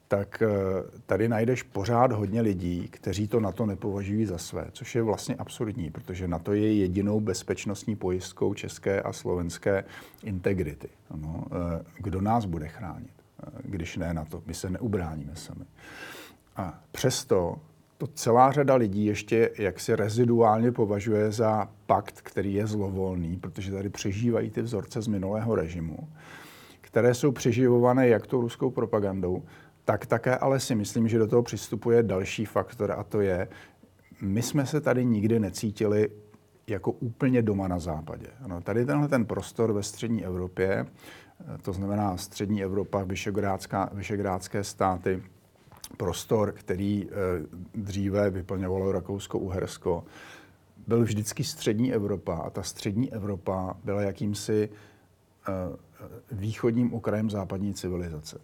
tak 0.09 0.43
eh, 0.43 0.49
tady 1.07 1.29
najdeš 1.29 1.63
pořád 1.63 2.13
hodně 2.13 2.41
lidí, 2.41 2.89
kteří 2.89 3.29
to 3.29 3.41
na 3.41 3.53
to 3.53 3.67
nepovažují 3.67 4.27
za 4.27 4.39
své, 4.39 4.67
což 4.73 4.95
je 4.95 5.03
vlastně 5.03 5.35
absurdní, 5.35 5.91
protože 5.91 6.29
na 6.29 6.39
to 6.39 6.53
je 6.53 6.75
jedinou 6.75 7.21
bezpečnostní 7.21 7.97
pojistkou 7.97 8.55
české 8.55 9.03
a 9.03 9.13
slovenské 9.13 9.85
integrity. 10.25 10.89
Eh, 10.89 11.17
kdo 11.99 12.21
nás 12.21 12.45
bude 12.45 12.69
chránit, 12.69 13.13
eh, 13.43 13.51
když 13.65 13.97
ne 13.97 14.15
na 14.15 14.25
to? 14.25 14.43
My 14.47 14.55
se 14.55 14.71
neubráníme 14.71 15.37
sami. 15.37 15.65
A 16.57 16.81
přesto 16.93 17.57
to 17.99 18.07
celá 18.07 18.53
řada 18.53 18.75
lidí 18.75 19.05
ještě 19.05 19.51
jaksi 19.59 19.97
reziduálně 19.97 20.73
považuje 20.73 21.33
za 21.33 21.69
pakt, 21.87 22.21
který 22.21 22.55
je 22.55 22.67
zlovolný, 22.67 23.37
protože 23.37 23.73
tady 23.73 23.89
přežívají 23.89 24.51
ty 24.51 24.63
vzorce 24.63 25.03
z 25.03 25.07
minulého 25.07 25.55
režimu, 25.55 26.09
které 26.81 27.15
jsou 27.15 27.33
přeživované 27.33 28.09
jak 28.09 28.27
tou 28.27 28.41
ruskou 28.41 28.71
propagandou, 28.71 29.43
tak 29.89 30.07
také 30.07 30.37
ale 30.37 30.61
si 30.61 30.75
myslím, 30.75 31.09
že 31.09 31.19
do 31.19 31.27
toho 31.27 31.43
přistupuje 31.43 32.03
další 32.03 32.45
faktor 32.45 32.93
a 32.93 33.03
to 33.03 33.21
je, 33.21 33.49
my 34.21 34.43
jsme 34.43 34.67
se 34.67 34.81
tady 34.81 35.05
nikdy 35.05 35.41
necítili 35.41 36.09
jako 36.67 36.93
úplně 36.93 37.43
doma 37.43 37.69
na 37.69 37.79
západě. 37.79 38.27
Ano, 38.41 38.61
tady 38.61 38.87
tenhle 38.87 39.09
ten 39.09 39.27
prostor 39.27 39.73
ve 39.73 39.83
střední 39.83 40.25
Evropě, 40.25 40.87
to 41.63 41.73
znamená 41.73 42.17
střední 42.17 42.63
Evropa, 42.63 43.07
vyšegrádské 43.93 44.65
státy, 44.65 45.23
prostor, 45.97 46.53
který 46.53 47.09
eh, 47.09 47.13
dříve 47.75 48.31
vyplňovalo 48.31 48.93
Rakousko-Uhersko, 48.93 50.05
byl 50.87 51.03
vždycky 51.03 51.45
střední 51.45 51.93
Evropa 51.93 52.37
a 52.37 52.51
ta 52.51 52.63
střední 52.63 53.13
Evropa 53.13 53.77
byla 53.85 54.03
jakýmsi 54.03 54.69
eh, 55.49 55.53
východním 56.33 56.95
okrajem 56.95 57.31
západní 57.31 57.75
civilizace 57.75 58.39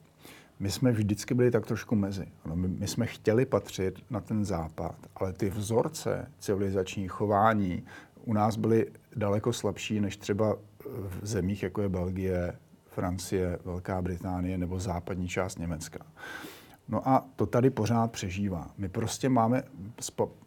my 0.58 0.70
jsme 0.70 0.92
vždycky 0.92 1.34
byli 1.34 1.50
tak 1.50 1.66
trošku 1.66 1.94
mezi. 1.94 2.26
Ano, 2.44 2.56
my, 2.56 2.68
my 2.68 2.88
jsme 2.88 3.06
chtěli 3.06 3.46
patřit 3.46 3.98
na 4.10 4.20
ten 4.20 4.44
západ, 4.44 4.96
ale 5.16 5.32
ty 5.32 5.50
vzorce 5.50 6.30
civilizační 6.38 7.08
chování 7.08 7.82
u 8.24 8.32
nás 8.32 8.56
byly 8.56 8.86
daleko 9.16 9.52
slabší 9.52 10.00
než 10.00 10.16
třeba 10.16 10.56
v 10.86 11.26
zemích, 11.26 11.62
jako 11.62 11.82
je 11.82 11.88
Belgie, 11.88 12.52
Francie, 12.86 13.58
Velká 13.64 14.02
Británie 14.02 14.58
nebo 14.58 14.80
západní 14.80 15.28
část 15.28 15.58
Německa. 15.58 15.98
No 16.88 17.08
a 17.08 17.26
to 17.36 17.46
tady 17.46 17.70
pořád 17.70 18.12
přežívá. 18.12 18.70
My 18.78 18.88
prostě 18.88 19.28
máme, 19.28 19.62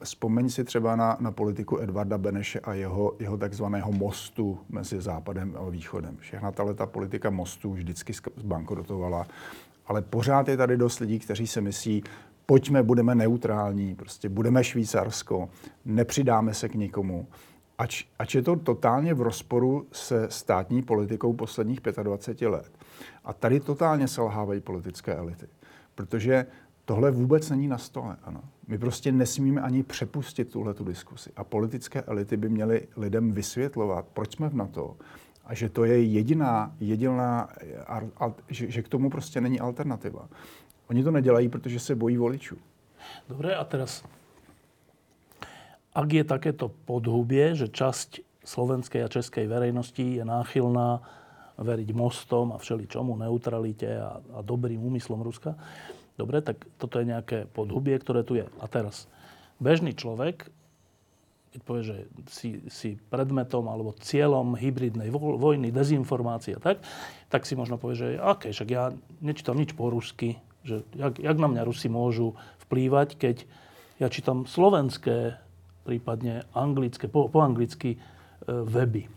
vzpomeň 0.03 0.49
si 0.49 0.63
třeba 0.63 0.95
na, 0.95 1.17
na 1.19 1.31
politiku 1.31 1.79
Edvarda 1.79 2.17
Beneše 2.17 2.59
a 2.59 2.73
jeho, 2.73 3.15
jeho 3.19 3.37
takzvaného 3.37 3.91
mostu 3.91 4.59
mezi 4.69 5.01
západem 5.01 5.55
a 5.59 5.69
východem. 5.69 6.17
Všechna 6.17 6.51
ta 6.51 6.85
politika 6.85 7.29
mostu 7.29 7.73
vždycky 7.73 8.13
zbankrotovala 8.35 9.27
ale 9.87 10.01
pořád 10.01 10.47
je 10.47 10.57
tady 10.57 10.77
dost 10.77 10.99
lidí, 10.99 11.19
kteří 11.19 11.47
si 11.47 11.61
myslí, 11.61 12.03
pojďme, 12.45 12.83
budeme 12.83 13.15
neutrální, 13.15 13.95
prostě 13.95 14.29
budeme 14.29 14.63
Švýcarsko, 14.63 15.49
nepřidáme 15.85 16.53
se 16.53 16.69
k 16.69 16.75
nikomu. 16.75 17.27
Ač, 17.77 18.03
ač 18.19 18.35
je 18.35 18.41
to 18.41 18.55
totálně 18.55 19.13
v 19.13 19.21
rozporu 19.21 19.87
se 19.91 20.27
státní 20.29 20.81
politikou 20.81 21.33
posledních 21.33 21.81
25 22.03 22.49
let. 22.49 22.71
A 23.25 23.33
tady 23.33 23.59
totálně 23.59 24.07
selhávají 24.07 24.61
politické 24.61 25.15
elity. 25.15 25.47
Protože 25.95 26.45
tohle 26.85 27.11
vůbec 27.11 27.49
není 27.49 27.67
na 27.67 27.77
stole. 27.77 28.17
Ano. 28.23 28.41
My 28.67 28.77
prostě 28.77 29.11
nesmíme 29.11 29.61
ani 29.61 29.83
přepustit 29.83 30.51
tuhle 30.51 30.73
tu 30.73 30.83
diskusi. 30.83 31.31
A 31.35 31.43
politické 31.43 32.01
elity 32.01 32.37
by 32.37 32.49
měly 32.49 32.87
lidem 32.97 33.31
vysvětlovat, 33.31 34.05
proč 34.13 34.35
jsme 34.35 34.49
v 34.49 34.55
NATO, 34.55 34.97
a 35.47 35.55
že 35.55 35.71
to 35.71 35.87
je 35.87 36.03
jediná, 36.03 36.75
jediná, 36.79 37.47
že, 38.51 38.71
že 38.71 38.83
k 38.83 38.91
tomu 38.91 39.09
prostě 39.09 39.41
není 39.41 39.59
alternativa. 39.59 40.27
Oni 40.89 41.03
to 41.03 41.11
nedělají, 41.11 41.49
protože 41.49 41.79
se 41.79 41.95
bojí 41.95 42.17
voličů. 42.17 42.57
Dobre, 43.29 43.55
a 43.55 43.63
teraz, 43.63 44.03
ak 45.95 46.09
je 46.11 46.23
takéto 46.27 46.67
podhubie, 46.67 47.55
že 47.55 47.71
časť 47.71 48.43
slovenskej 48.43 49.03
a 49.03 49.11
českej 49.11 49.47
verejnosti 49.47 50.03
je 50.03 50.23
náchylná 50.27 50.99
veriť 51.57 51.89
mostom 51.95 52.51
a 52.51 52.61
všeličomu, 52.61 53.15
neutralite 53.15 53.87
a, 53.99 54.19
a 54.19 54.39
dobrým 54.43 54.83
úmyslom 54.83 55.23
Ruska, 55.23 55.55
dobre, 56.19 56.43
tak 56.43 56.67
toto 56.77 56.99
je 56.99 57.09
nejaké 57.09 57.47
podhubie, 57.49 57.95
ktoré 57.99 58.21
tu 58.27 58.35
je. 58.35 58.45
A 58.59 58.65
teraz, 58.67 59.07
bežný 59.57 59.95
človek 59.95 60.51
keď 61.57 61.65
povie, 61.65 61.83
že 61.89 61.97
si, 62.29 62.49
si 62.69 62.89
predmetom 63.09 63.65
alebo 63.65 63.97
cieľom 63.97 64.53
hybridnej 64.53 65.09
vojny, 65.09 65.73
dezinformácie 65.73 66.53
a 66.53 66.61
tak, 66.61 66.85
tak 67.33 67.49
si 67.49 67.57
možno 67.57 67.81
povie, 67.81 67.97
že 67.97 68.07
OK, 68.21 68.53
však 68.53 68.69
ja 68.69 68.93
nečítam 69.25 69.57
nič 69.57 69.73
po 69.73 69.89
rusky, 69.89 70.37
že 70.61 70.85
jak, 70.93 71.17
jak 71.17 71.37
na 71.41 71.49
mňa 71.49 71.65
Rusi 71.65 71.89
môžu 71.89 72.37
vplývať, 72.69 73.17
keď 73.17 73.49
ja 73.97 74.05
čítam 74.13 74.45
slovenské, 74.45 75.41
prípadne 75.81 76.45
anglické, 76.53 77.09
po, 77.09 77.25
po 77.25 77.41
anglicky 77.41 77.97
e, 77.97 77.99
weby. 78.45 79.09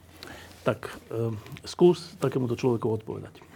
Tak 0.64 0.88
e, 1.12 1.37
skús 1.68 2.16
takémuto 2.16 2.57
človeku 2.57 2.88
odpovedať. 2.88 3.49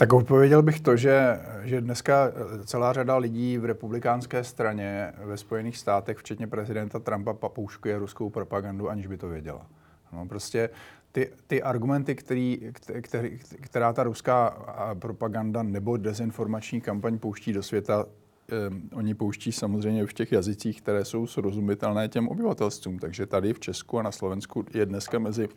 Tak 0.00 0.12
odpověděl 0.12 0.62
bych 0.62 0.80
to, 0.80 0.96
že, 0.96 1.40
že 1.62 1.80
dneska 1.80 2.32
celá 2.64 2.92
řada 2.92 3.16
lidí 3.16 3.58
v 3.58 3.64
republikánské 3.64 4.44
straně 4.44 5.12
ve 5.24 5.36
Spojených 5.36 5.76
státech, 5.76 6.18
včetně 6.18 6.46
prezidenta 6.46 6.98
Trumpa, 6.98 7.34
papouškuje 7.34 7.98
ruskou 7.98 8.30
propagandu, 8.30 8.90
aniž 8.90 9.06
by 9.06 9.16
to 9.16 9.28
věděla. 9.28 9.66
No, 10.12 10.26
prostě 10.26 10.70
ty, 11.12 11.30
ty 11.46 11.62
argumenty, 11.62 12.14
který, 12.14 12.72
který, 13.00 13.38
která 13.60 13.92
ta 13.92 14.02
ruská 14.02 14.66
propaganda 14.98 15.62
nebo 15.62 15.96
dezinformační 15.96 16.80
kampaň 16.80 17.18
pouští 17.18 17.52
do 17.52 17.62
světa, 17.62 18.06
eh, 18.52 18.96
oni 18.96 19.14
pouští 19.14 19.52
samozřejmě 19.52 20.06
v 20.06 20.12
těch 20.12 20.32
jazycích, 20.32 20.82
které 20.82 21.04
jsou 21.04 21.26
srozumitelné 21.26 22.08
těm 22.08 22.28
obyvatelstvům. 22.28 22.98
Takže 22.98 23.26
tady 23.26 23.52
v 23.52 23.60
Česku 23.60 23.98
a 23.98 24.02
na 24.02 24.12
Slovensku 24.12 24.64
je 24.74 24.86
dneska 24.86 25.18
mezi 25.18 25.48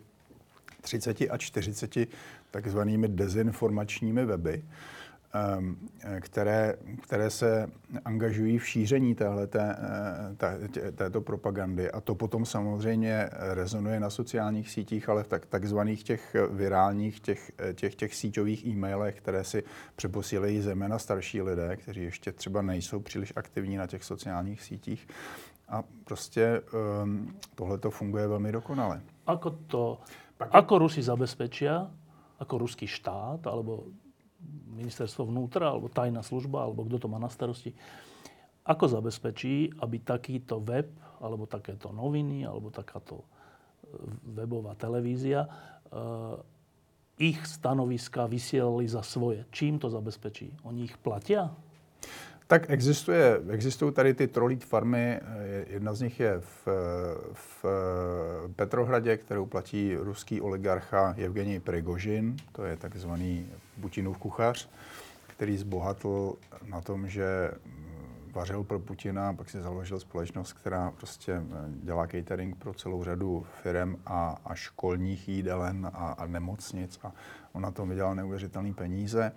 30 0.84 1.20
a 1.30 1.38
40 1.38 1.96
takzvanými 2.50 3.08
dezinformačními 3.08 4.24
weby, 4.24 4.64
ehm, 5.34 5.76
které, 6.20 6.74
které 7.02 7.30
se 7.30 7.70
angažují 8.04 8.58
v 8.58 8.66
šíření 8.66 9.14
téhleté, 9.14 9.76
eh, 10.38 10.92
této 10.92 11.20
propagandy. 11.20 11.90
A 11.90 12.00
to 12.00 12.14
potom 12.14 12.46
samozřejmě 12.46 13.28
rezonuje 13.32 14.00
na 14.00 14.10
sociálních 14.10 14.70
sítích, 14.70 15.08
ale 15.08 15.22
v 15.22 15.28
tak, 15.28 15.46
takzvaných 15.46 16.02
těch 16.02 16.36
virálních, 16.50 17.20
těch, 17.20 17.52
těch, 17.74 17.94
těch 17.94 18.14
síťových 18.14 18.66
e-mailech, 18.66 19.14
které 19.14 19.44
si 19.44 19.62
přeposílejí 19.96 20.60
zejména 20.60 20.98
starší 20.98 21.42
lidé, 21.42 21.76
kteří 21.76 22.02
ještě 22.02 22.32
třeba 22.32 22.62
nejsou 22.62 23.00
příliš 23.00 23.32
aktivní 23.36 23.76
na 23.76 23.86
těch 23.86 24.04
sociálních 24.04 24.62
sítích. 24.62 25.08
A 25.68 25.82
prostě 26.04 26.62
um, 27.02 27.36
tohle 27.54 27.78
to 27.78 27.90
funguje 27.90 28.28
velmi 28.28 28.52
dokonale. 28.52 29.00
Ako 29.26 29.50
to, 29.50 29.98
ako 30.50 30.88
Rusi 30.88 31.00
zabezpečia, 31.00 31.86
ako 32.34 32.54
ruský 32.66 32.90
štát, 32.90 33.46
alebo 33.46 33.88
ministerstvo 34.74 35.30
vnútra, 35.30 35.70
alebo 35.70 35.86
tajná 35.86 36.20
služba, 36.20 36.66
alebo 36.66 36.82
kto 36.84 37.06
to 37.06 37.08
má 37.08 37.16
na 37.16 37.30
starosti, 37.30 37.70
ako 38.66 38.84
zabezpečí, 38.90 39.70
aby 39.80 39.96
takýto 40.02 40.58
web, 40.60 40.90
alebo 41.22 41.46
takéto 41.46 41.94
noviny, 41.94 42.42
alebo 42.42 42.74
takáto 42.74 43.22
e, 43.22 43.26
webová 44.34 44.74
televízia 44.74 45.46
ich 47.14 47.38
stanoviska 47.46 48.26
vysielali 48.26 48.90
za 48.90 49.06
svoje. 49.06 49.46
Čím 49.54 49.78
to 49.78 49.86
zabezpečí? 49.86 50.66
Oni 50.66 50.90
ich 50.90 50.98
platia? 50.98 51.54
Tak 52.46 52.70
existuje, 52.70 53.40
existují 53.50 53.92
tady 53.92 54.14
ty 54.14 54.28
trolít 54.28 54.64
farmy. 54.64 55.20
Jedna 55.66 55.94
z 55.94 56.00
nich 56.00 56.20
je 56.20 56.40
v, 56.40 56.68
v 57.32 57.64
Petrohradě, 58.56 59.16
kterou 59.16 59.46
platí 59.46 59.96
ruský 59.96 60.40
oligarcha 60.40 61.14
Evgenij 61.18 61.60
Prigožin. 61.60 62.36
To 62.52 62.64
je 62.64 62.76
takzvaný 62.76 63.48
Putinův 63.80 64.18
kuchař, 64.18 64.68
který 65.26 65.56
zbohatl 65.56 66.34
na 66.66 66.80
tom, 66.80 67.08
že 67.08 67.50
vařil 68.32 68.64
pro 68.64 68.78
Putina, 68.78 69.34
pak 69.34 69.50
si 69.50 69.60
založil 69.60 70.00
společnost, 70.00 70.52
která 70.52 70.90
prostě 70.90 71.42
dělá 71.82 72.06
catering 72.06 72.56
pro 72.56 72.74
celou 72.74 73.04
řadu 73.04 73.46
firm 73.62 73.96
a, 74.06 74.36
a 74.44 74.54
školních 74.54 75.28
jídelen 75.28 75.90
a, 75.94 76.08
a 76.18 76.26
nemocnic 76.26 76.98
a 77.02 77.12
on 77.52 77.62
na 77.62 77.70
tom 77.70 77.88
vydělal 77.88 78.14
neuvěřitelné 78.14 78.74
peníze. 78.74 79.32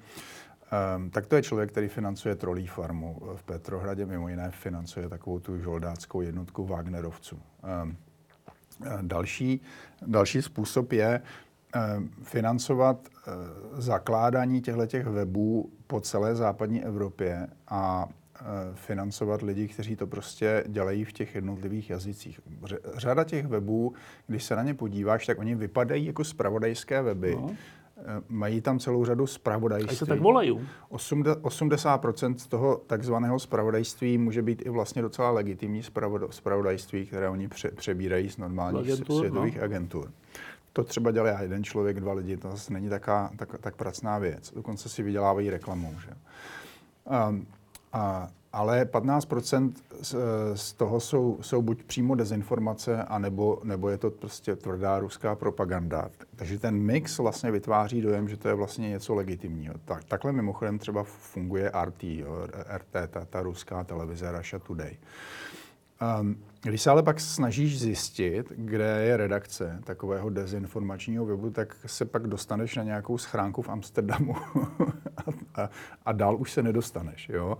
Um, 0.95 1.10
tak 1.10 1.25
to 1.25 1.36
je 1.36 1.41
člověk, 1.41 1.71
který 1.71 1.88
financuje 1.88 2.36
trolí 2.36 2.67
farmu 2.67 3.21
v 3.36 3.43
Petrohradě, 3.43 4.06
mimo 4.06 4.30
jiné 4.30 4.51
financuje 4.51 5.10
takovou 5.10 5.39
tu 5.39 5.58
žoldáckou 5.60 6.21
jednotku 6.21 6.65
Wagnerovců. 6.65 7.39
Um, 7.84 7.97
další, 9.01 9.62
další 10.08 10.41
způsob 10.41 10.91
je 10.91 11.21
um, 11.97 12.10
financovat 12.23 13.08
uh, 13.08 13.34
zakládání 13.80 14.62
těchto 14.62 15.12
webů 15.12 15.71
po 15.88 16.01
celé 16.01 16.36
západní 16.36 16.84
Evropě 16.84 17.47
a 17.67 18.08
financovat 18.73 19.41
lidi, 19.41 19.67
kteří 19.67 19.95
to 19.95 20.08
prostě 20.08 20.63
dělají 20.67 21.06
v 21.06 21.13
těch 21.13 21.36
jednotlivých 21.36 21.89
jazycích. 21.89 22.39
Řada 22.93 23.23
těch 23.23 23.47
webů, 23.47 23.93
když 24.27 24.43
se 24.43 24.56
na 24.56 24.63
ně 24.63 24.73
podíváš, 24.73 25.25
tak 25.25 25.39
oni 25.39 25.56
vypadají 25.56 26.06
jako 26.06 26.23
spravodajské 26.23 27.01
weby. 27.01 27.36
No 27.36 27.49
Eh, 27.49 27.87
mají 28.29 28.62
tam 28.62 28.79
celou 28.79 29.05
řadu 29.05 29.27
zpravodajství. 29.27 29.95
A 29.95 29.99
se 29.99 30.05
tak 30.05 30.19
volají. 30.19 30.60
80% 30.91 32.36
z 32.36 32.47
toho 32.47 32.81
takzvaného 32.88 33.39
zpravodajství 33.39 34.17
může 34.17 34.41
být 34.41 34.65
i 34.65 34.69
vlastně 34.69 35.01
docela 35.01 35.31
legitimní 35.31 35.81
zpravodajství, 36.29 37.05
které 37.05 37.29
oni 37.29 37.47
pře- 37.47 37.71
přebírají 37.71 38.29
z 38.29 38.38
normálních 38.38 38.91
agentur, 38.91 39.17
světových 39.17 39.57
no. 39.57 39.63
agentur. 39.63 40.12
To 40.73 40.83
třeba 40.83 41.12
dělá 41.12 41.41
jeden 41.41 41.63
člověk, 41.63 41.99
dva 41.99 42.13
lidi, 42.13 42.38
to 42.38 42.51
zase 42.51 42.73
není 42.73 42.89
taká, 42.89 43.31
tak, 43.36 43.57
tak 43.60 43.75
pracná 43.75 44.17
věc. 44.17 44.53
Dokonce 44.55 44.89
si 44.89 45.03
vydělávají 45.03 45.49
reklamou. 45.49 45.93
Že? 45.99 46.12
Um, 47.29 47.47
a 47.93 48.29
ale 48.58 48.86
15% 48.86 49.72
z, 50.02 50.15
z 50.54 50.74
toho 50.74 51.00
jsou, 51.00 51.38
jsou 51.41 51.62
buď 51.62 51.84
přímo 51.84 52.15
dezinformace, 52.15 53.04
anebo, 53.04 53.62
nebo 53.63 53.89
je 53.89 53.98
to 53.98 54.12
prostě 54.12 54.56
tvrdá 54.56 55.00
ruská 55.00 55.36
propaganda. 55.36 56.10
Takže 56.36 56.60
ten 56.60 56.76
mix 56.76 57.17
vlastně 57.17 57.52
vytváří 57.52 58.02
dojem, 58.02 58.30
že 58.30 58.38
to 58.38 58.48
je 58.48 58.54
vlastně 58.54 58.89
něco 58.89 59.15
legitimního. 59.15 59.74
Tak, 59.86 60.04
takhle 60.04 60.32
mimochodem 60.32 60.80
třeba 60.80 61.04
funguje 61.04 61.72
RT, 61.86 62.04
jo, 62.04 62.48
RT, 62.78 63.10
ta, 63.10 63.26
ta 63.26 63.41
ruská 63.41 63.84
televize 63.84 64.32
Russia 64.32 64.60
Today. 64.60 64.98
Um, 66.20 66.38
když 66.62 66.82
se 66.82 66.89
ale 66.89 67.04
pak 67.04 67.20
snažíš 67.20 67.80
zjistit, 67.80 68.52
kde 68.56 68.86
je 68.86 69.17
redakce 69.17 69.80
takového 69.84 70.30
dezinformačního 70.30 71.26
webu, 71.26 71.50
tak 71.50 71.76
se 71.86 72.06
pak 72.06 72.28
dostaneš 72.28 72.76
na 72.76 72.84
nějakou 72.84 73.17
schránku 73.17 73.62
v 73.62 73.70
Amsterdamu 73.70 74.36
a, 75.17 75.62
a, 75.62 75.70
a 76.06 76.12
dál 76.12 76.38
už 76.38 76.52
se 76.52 76.63
nedostaneš. 76.63 77.30
Jo? 77.30 77.58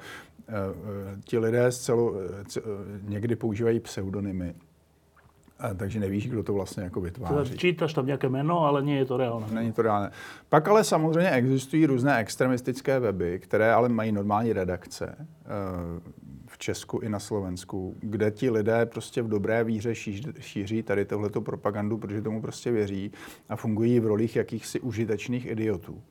Eh, 0.50 0.54
eh, 0.54 1.22
ti 1.26 1.38
lidé 1.38 1.72
celo, 1.72 2.14
eh, 2.16 2.62
někdy 3.02 3.36
používají 3.36 3.80
pseudonymy, 3.80 4.56
a 5.60 5.74
takže 5.74 6.00
nevíš, 6.00 6.30
kdo 6.30 6.44
to 6.44 6.54
vlastně 6.54 6.84
jako 6.84 7.02
vytváří. 7.02 7.58
Čítáš 7.58 7.94
tam 7.94 8.06
nějaké 8.06 8.30
jméno, 8.30 8.60
ale 8.60 8.84
nie 8.84 8.98
je 8.98 9.06
to 9.06 9.18
reálné. 9.18 9.48
Není 9.52 9.72
to 9.72 9.82
reálné. 9.82 10.12
Pak 10.50 10.68
ale 10.68 10.84
samozřejmě 10.84 11.30
existují 11.30 11.86
různé 11.86 12.18
extremistické 12.18 13.00
weby, 13.00 13.40
které 13.40 13.74
ale 13.74 13.90
mají 13.90 14.12
normální 14.12 14.54
redakce 14.54 15.28
v 16.48 16.58
Česku 16.58 17.00
i 17.00 17.10
na 17.10 17.20
Slovensku, 17.20 17.96
kde 18.00 18.32
ti 18.32 18.50
lidé 18.50 18.86
prostě 18.86 19.22
v 19.22 19.28
dobré 19.28 19.64
víře 19.64 19.96
šíří 20.40 20.84
tady 20.84 21.06
tohleto 21.06 21.42
propagandu, 21.42 21.98
protože 21.98 22.22
tomu 22.22 22.42
prostě 22.42 22.72
věří 22.72 23.12
a 23.50 23.56
fungují 23.56 24.00
v 24.00 24.06
rolích 24.06 24.36
jakýchsi 24.36 24.80
užitečných 24.80 25.46
idiotů. 25.46 26.02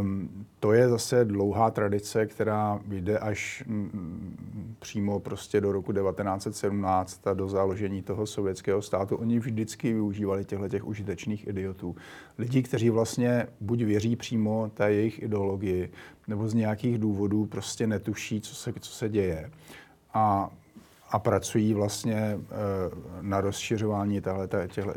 Um, 0.00 0.46
to 0.60 0.72
je 0.72 0.88
zase 0.88 1.24
dlouhá 1.24 1.70
tradice, 1.70 2.26
která 2.26 2.80
jde 2.88 3.18
až 3.18 3.64
m, 3.66 4.76
přímo 4.78 5.20
prostě 5.20 5.60
do 5.60 5.72
roku 5.72 5.92
1917 5.92 7.26
a 7.26 7.34
do 7.34 7.48
založení 7.48 8.02
toho 8.02 8.26
sovětského 8.26 8.82
státu. 8.82 9.16
Oni 9.16 9.38
vždycky 9.38 9.92
využívali 9.92 10.44
těchto 10.44 10.68
těch 10.68 10.86
užitečných 10.86 11.48
idiotů. 11.48 11.96
Lidí, 12.38 12.62
kteří 12.62 12.90
vlastně 12.90 13.46
buď 13.60 13.82
věří 13.82 14.16
přímo 14.16 14.70
té 14.74 14.92
jejich 14.92 15.22
ideologii, 15.22 15.90
nebo 16.28 16.48
z 16.48 16.54
nějakých 16.54 16.98
důvodů 16.98 17.46
prostě 17.46 17.86
netuší, 17.86 18.40
co 18.40 18.54
se, 18.54 18.72
co 18.80 18.90
se 18.90 19.08
děje. 19.08 19.50
A 20.14 20.50
a 21.10 21.18
pracují 21.18 21.74
vlastně 21.74 22.14
e, 22.14 22.38
na 23.20 23.40
rozšiřování 23.40 24.22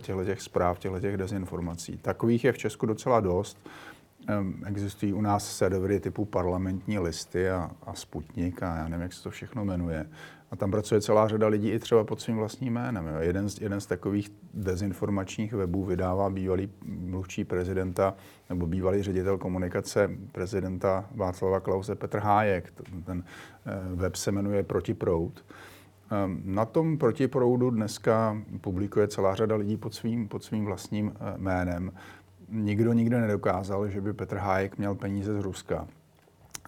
těchto 0.02 0.26
těch 0.26 0.42
zpráv, 0.42 0.80
těchto 0.80 1.00
těch 1.00 1.18
dezinformací. 1.18 1.98
Takových 1.98 2.44
je 2.44 2.52
v 2.52 2.58
Česku 2.58 2.86
docela 2.86 3.20
dost. 3.20 3.58
Existují 4.66 5.14
u 5.14 5.22
nás 5.22 5.58
servery 5.58 6.00
typu 6.00 6.26
parlamentní 6.26 7.00
listy 7.00 7.50
a, 7.50 7.72
a 7.84 7.94
Sputnik 7.94 8.64
a 8.64 8.76
já 8.76 8.88
nevím, 8.88 9.02
jak 9.02 9.14
se 9.14 9.24
to 9.24 9.30
všechno 9.30 9.66
jmenuje. 9.66 10.10
A 10.52 10.56
tam 10.56 10.72
pracuje 10.72 11.02
celá 11.02 11.28
řada 11.28 11.48
lidí 11.48 11.70
i 11.70 11.80
třeba 11.80 12.04
pod 12.04 12.22
svým 12.22 12.38
vlastním 12.38 12.74
jménem. 12.74 13.08
Jo. 13.08 13.20
Jeden, 13.20 13.50
z, 13.50 13.62
jeden 13.62 13.82
z 13.82 13.86
takových 13.86 14.32
dezinformačních 14.54 15.54
webů 15.54 15.86
vydává 15.86 16.30
bývalý 16.30 16.70
mluvčí 16.86 17.46
prezidenta 17.46 18.14
nebo 18.50 18.68
bývalý 18.68 19.04
ředitel 19.04 19.38
komunikace 19.38 20.10
prezidenta 20.32 21.06
Václava 21.16 21.60
Klause 21.60 21.96
Petr 21.96 22.20
Hájek. 22.20 22.74
Ten 23.06 23.24
eh, 23.66 23.96
web 23.96 24.16
se 24.16 24.32
jmenuje 24.32 24.64
Protiproud. 24.64 25.46
Na 26.44 26.66
tom 26.66 26.98
protiproudu 26.98 27.70
dneska 27.70 28.38
publikuje 28.62 29.08
celá 29.08 29.36
řada 29.36 29.56
lidí 29.56 29.78
pod 29.78 29.94
svým, 29.94 30.28
pod 30.28 30.44
svým 30.44 30.66
vlastním 30.66 31.14
eh, 31.16 31.38
jménem 31.38 31.92
nikdo 32.52 32.94
nikdy 32.94 33.22
nedokázal, 33.22 33.88
že 33.88 34.02
by 34.02 34.14
Petr 34.14 34.38
Hájek 34.38 34.78
měl 34.78 34.96
peníze 34.96 35.34
z 35.34 35.44
Ruska. 35.44 35.88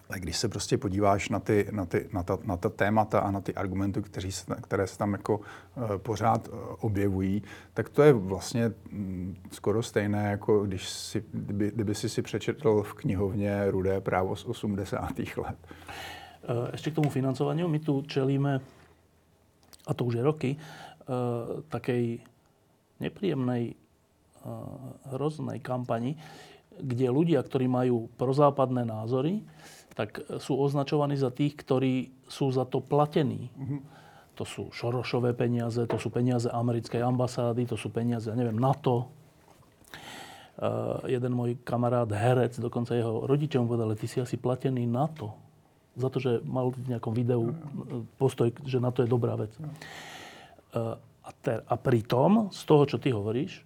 Ale 0.08 0.20
když 0.20 0.36
se 0.36 0.48
prostě 0.48 0.78
podíváš 0.78 1.28
na, 1.28 1.40
ty, 1.40 1.68
na, 1.72 1.86
ty, 1.86 2.08
na, 2.12 2.22
ta, 2.22 2.38
na 2.44 2.56
ta 2.56 2.68
témata 2.68 3.20
a 3.20 3.30
na 3.30 3.40
ty 3.40 3.54
argumenty, 3.54 4.02
kteří 4.02 4.32
se, 4.32 4.54
které 4.62 4.86
se 4.86 4.98
tam 4.98 5.12
jako 5.12 5.38
uh, 5.38 5.96
pořád 5.96 6.48
uh, 6.48 6.54
objevují, 6.80 7.42
tak 7.74 7.88
to 7.88 8.02
je 8.02 8.12
vlastně 8.12 8.72
um, 8.92 9.36
skoro 9.52 9.82
stejné, 9.82 10.30
jako 10.30 10.66
když 10.66 10.88
si, 10.88 11.24
kdyby, 11.32 11.70
kdyby 11.70 11.94
si 11.94 12.08
si 12.08 12.22
přečetl 12.22 12.82
v 12.82 12.94
knihovně 12.94 13.70
Rudé 13.70 14.00
právo 14.00 14.36
z 14.36 14.44
80. 14.44 15.18
let. 15.18 15.56
Ještě 16.72 16.90
k 16.90 16.94
tomu 16.94 17.10
financování. 17.10 17.68
My 17.68 17.78
tu 17.78 18.02
čelíme, 18.02 18.60
a 19.86 19.94
to 19.94 20.04
už 20.04 20.14
je 20.14 20.22
roky, 20.22 20.56
takej 21.68 22.20
nepříjemnej 23.00 23.74
Eh, 23.74 23.81
hroznej 25.14 25.62
kampani, 25.62 26.18
kde 26.80 27.06
ľudia, 27.12 27.44
ktorí 27.44 27.68
majú 27.68 28.08
prozápadné 28.16 28.88
názory, 28.88 29.44
tak 29.92 30.24
sú 30.40 30.56
označovaní 30.56 31.20
za 31.20 31.28
tých, 31.28 31.52
ktorí 31.52 32.08
sú 32.24 32.48
za 32.48 32.64
to 32.64 32.80
platení. 32.80 33.52
Mm-hmm. 33.52 33.80
To 34.40 34.44
sú 34.48 34.62
Šorošové 34.72 35.36
peniaze, 35.36 35.84
to 35.84 36.00
sú 36.00 36.08
peniaze 36.08 36.48
americkej 36.48 37.04
ambasády, 37.04 37.68
to 37.68 37.76
sú 37.76 37.92
peniaze, 37.92 38.32
ja 38.32 38.36
neviem, 38.36 38.56
NATO. 38.56 39.12
Uh, 40.56 41.04
jeden 41.04 41.36
môj 41.36 41.60
kamarát, 41.60 42.08
herec, 42.08 42.56
dokonca 42.56 42.96
jeho 42.96 43.28
rodičia 43.28 43.60
mu 43.60 43.68
povedali, 43.68 43.92
ty 43.96 44.08
si 44.08 44.24
asi 44.24 44.40
platený 44.40 44.88
na 44.88 45.04
to. 45.12 45.36
Za 45.92 46.08
to, 46.08 46.24
že 46.24 46.40
mal 46.48 46.72
v 46.72 46.96
nejakom 46.96 47.12
videu 47.12 47.52
postoj, 48.16 48.48
že 48.64 48.80
na 48.80 48.88
to 48.88 49.04
je 49.04 49.12
dobrá 49.12 49.36
vec. 49.36 49.52
Uh, 50.72 50.96
a, 51.20 51.30
ter, 51.44 51.60
a 51.68 51.74
pritom, 51.76 52.48
z 52.48 52.62
toho, 52.64 52.88
čo 52.88 52.96
ty 52.96 53.12
hovoríš, 53.12 53.60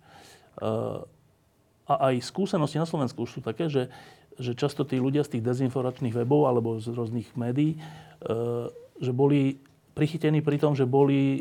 a 1.86 2.10
aj 2.10 2.18
skúsenosti 2.18 2.82
na 2.82 2.88
Slovensku 2.88 3.22
už 3.22 3.38
sú 3.38 3.40
také, 3.40 3.70
že, 3.70 3.86
že 4.36 4.58
často 4.58 4.82
tí 4.82 4.98
ľudia 4.98 5.22
z 5.22 5.38
tých 5.38 5.46
dezinformačných 5.46 6.14
webov 6.18 6.50
alebo 6.50 6.82
z 6.82 6.90
rôznych 6.90 7.30
médií, 7.38 7.78
e, 7.78 7.80
že 8.98 9.12
boli 9.14 9.62
prichytení 9.94 10.42
pri 10.42 10.58
tom, 10.58 10.74
že 10.74 10.82
boli 10.82 11.40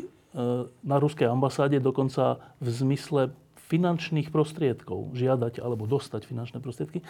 na 0.86 0.96
ruskej 1.02 1.26
ambasáde 1.26 1.82
dokonca 1.82 2.38
v 2.62 2.68
zmysle 2.70 3.34
finančných 3.66 4.30
prostriedkov 4.30 5.18
žiadať 5.18 5.58
alebo 5.58 5.90
dostať 5.90 6.22
finančné 6.22 6.62
prostriedky. 6.62 7.02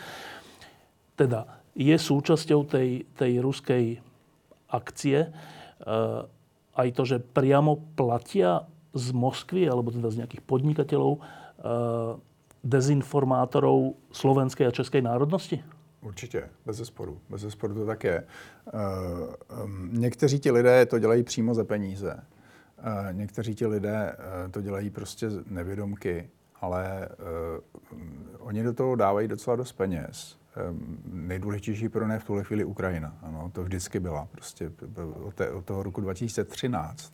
Teda 1.12 1.60
je 1.76 1.92
súčasťou 1.92 2.64
tej, 2.64 3.04
tej 3.12 3.44
ruskej 3.44 4.00
akcie 4.72 5.28
aj 6.72 6.88
to, 6.96 7.02
že 7.04 7.20
priamo 7.20 7.76
platia 7.92 8.64
z 8.96 9.12
Moskvy 9.12 9.68
alebo 9.68 9.92
teda 9.92 10.08
z 10.08 10.24
nejakých 10.24 10.42
podnikateľov 10.48 11.20
Eh, 11.20 11.45
dezinformátorů 12.64 13.96
slovenské 14.12 14.66
a 14.66 14.70
české 14.70 15.02
národnosti? 15.02 15.64
Určitě, 16.02 16.48
bez 16.66 16.76
zesporu. 16.76 17.20
Bez 17.30 17.40
zesporu 17.40 17.74
to 17.74 17.86
tak 17.86 18.04
je. 18.04 18.24
Um, 19.64 19.90
někteří 19.92 20.38
ti 20.38 20.50
lidé 20.50 20.86
to 20.86 20.98
dělají 20.98 21.22
přímo 21.22 21.54
za 21.54 21.64
peníze. 21.64 22.14
Uh, 22.78 23.12
někteří 23.12 23.54
ti 23.54 23.66
lidé 23.66 24.16
to 24.50 24.60
dělají 24.60 24.90
prostě 24.90 25.28
nevědomky, 25.46 26.30
ale 26.60 27.08
oni 28.38 28.62
do 28.62 28.72
toho 28.72 28.96
dávají 28.96 29.28
docela 29.28 29.56
dost 29.56 29.72
peněz. 29.72 30.38
Nejdůležitější 31.04 31.88
pro 31.88 32.08
ně 32.08 32.18
v 32.18 32.24
tuhle 32.24 32.44
chvíli 32.44 32.64
Ukrajina. 32.64 33.18
Ano, 33.22 33.50
to 33.54 33.62
vždycky 33.62 34.00
byla. 34.00 34.28
Prostě 34.32 34.72
od 35.52 35.64
toho 35.64 35.82
roku 35.82 36.00
2013 36.00 37.12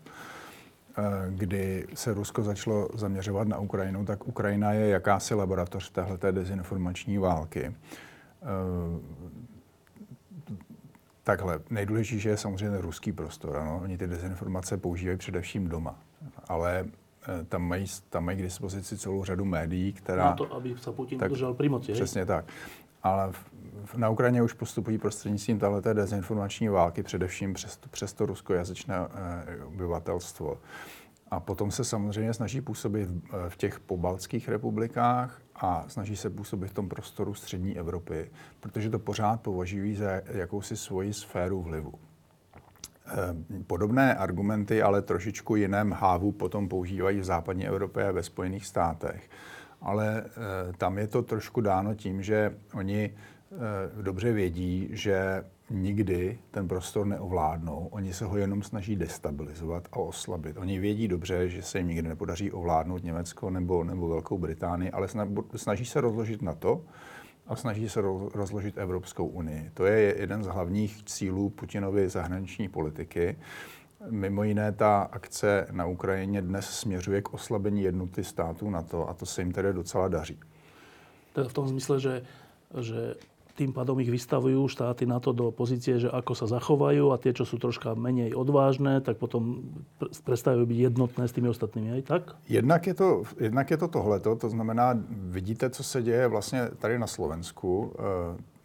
kdy 1.31 1.87
se 1.95 2.15
Rusko 2.15 2.43
začalo 2.43 2.89
zaměřovat 2.95 3.49
na 3.49 3.59
Ukrajinu, 3.59 4.05
tak 4.05 4.29
Ukrajina 4.29 4.73
je 4.73 4.89
jakási 4.89 5.35
laboratoř 5.35 5.91
téhleté 5.91 6.33
dezinformační 6.33 7.19
války. 7.19 7.75
Eh, 8.43 9.01
takhle, 11.23 11.61
nejdůležitější 11.71 12.29
je 12.29 12.37
samozřejmě 12.37 12.81
ruský 12.81 13.13
prostor. 13.13 13.57
Ano? 13.57 13.81
Oni 13.83 13.99
ty 13.99 14.07
dezinformace 14.07 14.77
používají 14.77 15.19
především 15.19 15.69
doma. 15.69 15.99
Ale 16.49 16.85
eh, 17.29 17.45
tam 17.45 17.63
mají, 17.63 17.87
tam 18.11 18.25
mají 18.25 18.39
k 18.39 18.43
dispozici 18.43 18.99
celou 18.99 19.25
řadu 19.25 19.45
médií, 19.45 19.93
která... 19.93 20.25
Na 20.25 20.33
to, 20.33 20.55
aby 20.55 20.75
se 20.79 20.93
Putin 20.93 21.19
tak, 21.19 21.31
držel 21.31 21.55
pri 21.55 21.69
moci. 21.69 21.93
Přesně 21.93 22.27
tak. 22.27 22.45
Ale 23.03 23.33
v, 23.33 23.45
na 23.97 24.09
Ukrajině 24.09 24.43
už 24.43 24.53
postupují 24.53 24.99
prostřednictvím 24.99 25.59
této 25.59 25.93
dezinformační 25.93 26.69
války, 26.69 27.03
především 27.03 27.55
přes, 27.55 27.79
přes 27.91 28.13
to 28.13 28.27
ruskojazyčné 28.27 28.95
e, 28.97 29.65
obyvatelstvo. 29.65 30.59
A 31.31 31.41
potom 31.41 31.71
se 31.71 31.85
samozřejmě 31.85 32.35
snaží 32.35 32.61
působit 32.61 33.09
v, 33.09 33.49
v 33.49 33.57
těch 33.57 33.81
pobaltských 33.81 34.49
republikách 34.49 35.41
a 35.55 35.85
snaží 35.89 36.17
se 36.17 36.31
působit 36.31 36.69
v 36.69 36.75
tom 36.75 36.89
prostoru 36.89 37.35
střední 37.35 37.79
Evropy, 37.79 38.31
protože 38.61 38.91
to 38.91 38.99
pořád 38.99 39.41
považují 39.41 39.97
za 39.97 40.11
jakousi 40.27 40.77
svoji 40.77 41.13
sféru 41.13 41.63
vlivu. 41.63 41.95
Eh, 43.07 43.63
podobné 43.67 44.15
argumenty, 44.15 44.83
ale 44.83 45.03
trošičku 45.03 45.57
jiném 45.57 45.93
hávu 45.93 46.33
potom 46.33 46.69
používají 46.69 47.21
v 47.21 47.25
západní 47.25 47.67
Evropě 47.67 48.09
a 48.09 48.13
ve 48.13 48.23
Spojených 48.23 48.67
státech. 48.67 49.31
Ale 49.81 50.25
eh, 50.27 50.73
tam 50.79 50.99
je 50.99 51.07
to 51.07 51.23
trošku 51.23 51.61
dáno 51.61 51.95
tím, 51.95 52.23
že 52.23 52.55
oni 52.75 53.15
eh, 53.15 53.32
dobře 54.03 54.33
vědí, 54.33 54.89
že 54.93 55.45
nikdy 55.71 56.39
ten 56.51 56.69
prostor 56.69 57.07
neovládnou. 57.07 57.89
Oni 57.91 58.13
se 58.13 58.25
ho 58.25 58.37
jenom 58.37 58.63
snaží 58.63 58.97
destabilizovat 58.97 59.89
a 59.93 59.97
oslabit. 59.97 60.57
Oni 60.57 60.79
vědí 60.79 61.09
dobře, 61.09 61.49
že 61.49 61.63
se 61.63 61.79
jim 61.79 61.89
nikdy 61.89 62.09
nepodaří 62.09 62.53
ovládnout 62.53 63.05
Německo 63.05 63.51
nebo, 63.51 63.85
nebo 63.85 64.09
Velkou 64.09 64.39
Británii, 64.39 64.91
ale 64.91 65.09
snaží 65.57 65.85
se 65.85 66.01
rozložit 66.01 66.43
na 66.43 66.55
to 66.55 66.85
a 67.47 67.57
snaží 67.57 67.89
se 67.89 68.01
rozložit 68.35 68.79
Evropskou 68.79 69.27
unii. 69.27 69.71
To 69.75 69.87
je 69.87 70.21
jeden 70.21 70.45
z 70.45 70.47
hlavních 70.47 71.05
cílů 71.05 71.51
Putinovy 71.51 72.09
zahraniční 72.09 72.69
politiky. 72.69 73.37
Mimo 74.11 74.45
jiné 74.45 74.73
ta 74.73 75.03
akce 75.03 75.67
na 75.71 75.87
Ukrajině 75.87 76.43
dnes 76.43 76.71
směřuje 76.71 77.23
k 77.23 77.35
oslabení 77.35 77.83
jednoty 77.83 78.25
států 78.25 78.71
na 78.71 78.83
to 78.83 79.09
a 79.09 79.15
to 79.15 79.27
se 79.27 79.41
jim 79.41 79.53
tedy 79.53 79.73
docela 79.73 80.09
daří. 80.09 80.41
Teda 81.33 81.49
v 81.49 81.53
tom 81.53 81.69
smysle, 81.69 82.01
že, 82.01 82.23
že 82.81 83.15
tým 83.55 83.73
pádom 83.73 84.01
ich 84.01 84.11
vystavujú 84.11 84.65
štáty 84.69 85.05
na 85.07 85.21
to 85.21 85.33
do 85.37 85.53
pozície, 85.53 86.01
že 86.01 86.09
ako 86.09 86.33
sa 86.33 86.47
zachovajú 86.49 87.13
a 87.13 87.21
tie, 87.21 87.37
čo 87.37 87.45
sú 87.45 87.61
troška 87.61 87.93
menej 87.95 88.33
odvážne, 88.33 89.01
tak 89.05 89.21
potom 89.21 89.63
prestávajú 90.25 90.65
byť 90.65 90.79
jednotné 90.79 91.25
s 91.29 91.33
tými 91.33 91.49
ostatními, 91.53 91.89
aj 92.01 92.03
tak? 92.09 92.23
Jednak 92.49 92.87
je 92.87 92.95
to, 92.95 93.09
jednak 93.41 93.71
je 93.71 93.77
to 93.77 93.89
tohleto, 93.89 94.37
to 94.37 94.49
znamená, 94.49 94.99
vidíte, 95.09 95.71
co 95.71 95.83
se 95.85 96.03
děje 96.03 96.29
vlastně 96.29 96.71
tady 96.79 96.99
na 96.99 97.07
Slovensku, 97.07 97.93
eh, 97.95 98.03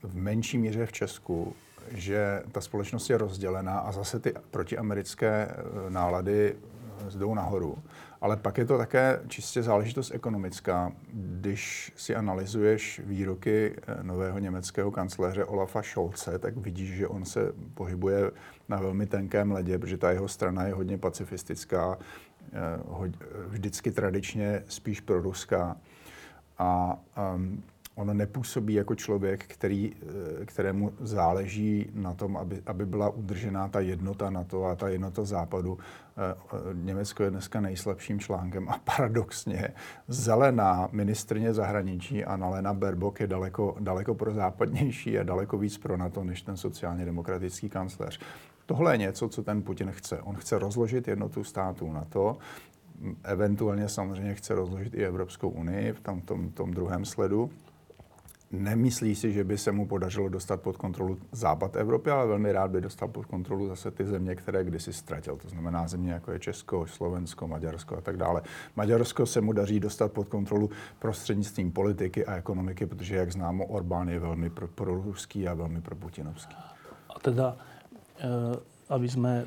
v 0.04 0.15
menší 0.15 0.58
míře 0.58 0.86
v 0.86 0.91
Česku, 0.91 1.54
že 1.91 2.43
ta 2.52 2.62
společnost 2.62 3.10
je 3.10 3.17
rozdělená 3.17 3.80
a 3.80 3.91
zase 3.91 4.19
ty 4.19 4.34
protiamerické 4.52 5.47
eh, 5.50 5.89
nálady 5.89 6.56
jdou 7.15 7.34
nahoru. 7.34 7.78
Ale 8.28 8.38
pak 8.38 8.58
je 8.58 8.66
to 8.66 8.78
také 8.78 9.20
čistě 9.28 9.63
záležitost 9.63 10.12
ekonomická. 10.13 10.92
Když 11.13 11.94
si 11.96 12.16
analyzuješ 12.16 13.02
výroky 13.06 13.76
eh, 13.76 14.04
nového 14.04 14.40
německého 14.40 14.92
kancléře 14.92 15.46
Olafa 15.46 15.82
Scholze, 15.82 16.40
tak 16.40 16.58
vidíš, 16.58 16.90
že 16.90 17.08
on 17.08 17.26
se 17.26 17.54
pohybuje 17.74 18.32
na 18.70 18.78
velmi 18.78 19.06
tenkém 19.06 19.52
ledě, 19.52 19.80
protože 19.80 19.98
ta 19.98 20.12
jeho 20.12 20.28
strana 20.28 20.63
je 20.63 20.74
hodně 20.74 20.98
pacifistická, 20.98 21.98
eh, 22.54 22.58
vždycky 23.48 23.92
tradičně 23.92 24.63
spíš 24.68 25.02
proruská. 25.02 25.78
A 26.58 27.00
um, 27.36 27.63
on 27.98 28.18
nepůsobí 28.18 28.74
jako 28.74 28.96
člověk, 28.96 29.44
který, 29.44 29.94
eh, 30.42 30.46
kterému 30.46 30.94
záleží 31.00 31.90
na 31.94 32.14
tom, 32.14 32.38
aby, 32.38 32.62
aby 32.66 32.86
byla 32.86 33.10
udržená 33.10 33.68
ta 33.68 33.80
jednota 33.80 34.30
na 34.30 34.44
to 34.44 34.66
a 34.66 34.76
ta 34.76 34.88
jednota 34.88 35.24
západu. 35.24 35.78
Eh, 36.18 36.36
eh, 36.54 36.58
Německo 36.74 37.24
je 37.24 37.30
dneska 37.30 37.62
nejslabším 37.62 38.20
článkem 38.20 38.70
a 38.70 38.82
paradoxně 38.96 39.68
zelená 40.08 40.90
ministrně 40.92 41.54
zahraničí 41.54 42.26
Annalena 42.26 42.74
Baerbock 42.74 43.20
je 43.20 43.28
daleko, 43.28 43.76
daleko 43.80 44.16
pro 44.16 44.34
západnější 44.34 45.20
a 45.20 45.24
daleko 45.24 45.58
víc 45.58 45.78
pro 45.78 45.98
NATO 45.98 46.24
než 46.24 46.42
ten 46.42 46.58
sociálně 46.58 47.06
demokratický 47.06 47.70
kancléř. 47.70 48.20
Tohle 48.66 48.94
je 48.94 48.98
něco, 48.98 49.30
co 49.30 49.44
ten 49.44 49.64
Putin 49.64 49.92
chce. 49.92 50.22
On 50.22 50.36
chce 50.36 50.60
rozložit 50.60 51.08
jednotu 51.08 51.44
států 51.44 51.92
na 51.92 52.06
to, 52.06 52.38
eventuálně 53.24 53.90
samozřejmě 53.90 54.34
chce 54.34 54.56
rozložit 54.56 54.94
i 54.94 55.06
Evropskou 55.06 55.50
unii 55.50 55.94
v 55.94 56.00
tom, 56.00 56.22
tom, 56.22 56.50
tom 56.50 56.72
druhém 56.72 57.06
sledu. 57.06 57.50
Nemyslí 58.52 59.16
si, 59.16 59.34
že 59.34 59.44
by 59.44 59.58
se 59.58 59.72
mu 59.72 59.88
podařilo 59.88 60.30
dostat 60.30 60.62
pod 60.62 60.78
kontrolu 60.78 61.18
západ 61.32 61.76
Evropy, 61.76 62.12
ale 62.12 62.28
velmi 62.28 62.52
rád 62.52 62.72
by 62.72 62.82
dostal 62.82 63.08
pod 63.08 63.26
kontrolu 63.26 63.68
zase 63.68 63.92
ty 63.92 64.06
země, 64.06 64.36
které 64.36 64.64
kdysi 64.64 64.94
ztratil. 64.94 65.38
To 65.38 65.50
znamená 65.50 65.88
země 65.88 66.12
jako 66.12 66.32
je 66.32 66.40
Česko, 66.40 66.88
Slovensko, 66.88 67.48
Maďarsko 67.48 67.98
a 67.98 68.02
tak 68.02 68.18
dále. 68.18 68.42
Maďarsko 68.76 69.26
se 69.26 69.42
mu 69.42 69.54
daří 69.54 69.80
dostat 69.80 70.12
pod 70.12 70.28
kontrolu 70.28 70.70
prostřednictvím 71.00 71.72
politiky 71.72 72.26
a 72.26 72.36
ekonomiky, 72.36 72.86
protože, 72.86 73.16
jak 73.16 73.32
známo, 73.32 73.66
Orbán 73.66 74.10
je 74.10 74.20
velmi 74.20 74.50
pro, 74.50 74.68
proruský 74.68 75.48
a 75.48 75.54
velmi 75.54 75.82
pro 75.82 75.96
putinovský. 75.96 76.56
A 77.16 77.20
teda, 77.20 77.58
e, 78.20 78.28
aby 78.90 79.10
jsme 79.10 79.46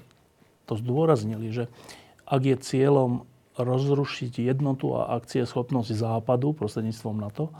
to 0.67 0.77
zdôraznili, 0.77 1.53
že 1.53 1.69
ak 2.29 2.43
je 2.45 2.57
cieľom 2.57 3.25
rozrušiť 3.59 4.47
jednotu 4.47 4.95
a 4.95 5.17
akcieschopnosť 5.17 5.91
Západu 5.91 6.53
prostredníctvom 6.53 7.17
NATO, 7.21 7.51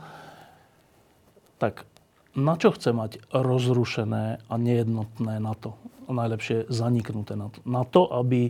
tak 1.61 1.85
na 2.33 2.57
čo 2.57 2.73
chce 2.73 2.89
mať 2.89 3.21
rozrušené 3.29 4.41
a 4.49 4.53
nejednotné 4.57 5.37
NATO? 5.37 5.77
A 6.09 6.11
najlepšie 6.17 6.65
zaniknuté 6.73 7.37
NATO. 7.37 7.61
Na 7.69 7.85
to, 7.85 8.09
aby 8.09 8.49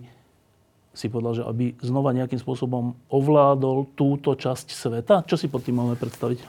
si 0.93 1.09
povedal, 1.09 1.33
že 1.35 1.43
aby 1.43 1.73
znova 1.81 2.11
nějakým 2.11 2.39
způsobem 2.39 2.93
ovládol 3.07 3.85
túto 3.95 4.35
časť 4.35 4.71
sveta? 4.71 5.23
Čo 5.23 5.37
si 5.37 5.47
pod 5.47 5.63
tím 5.63 5.75
máme 5.75 5.95
představit? 5.95 6.39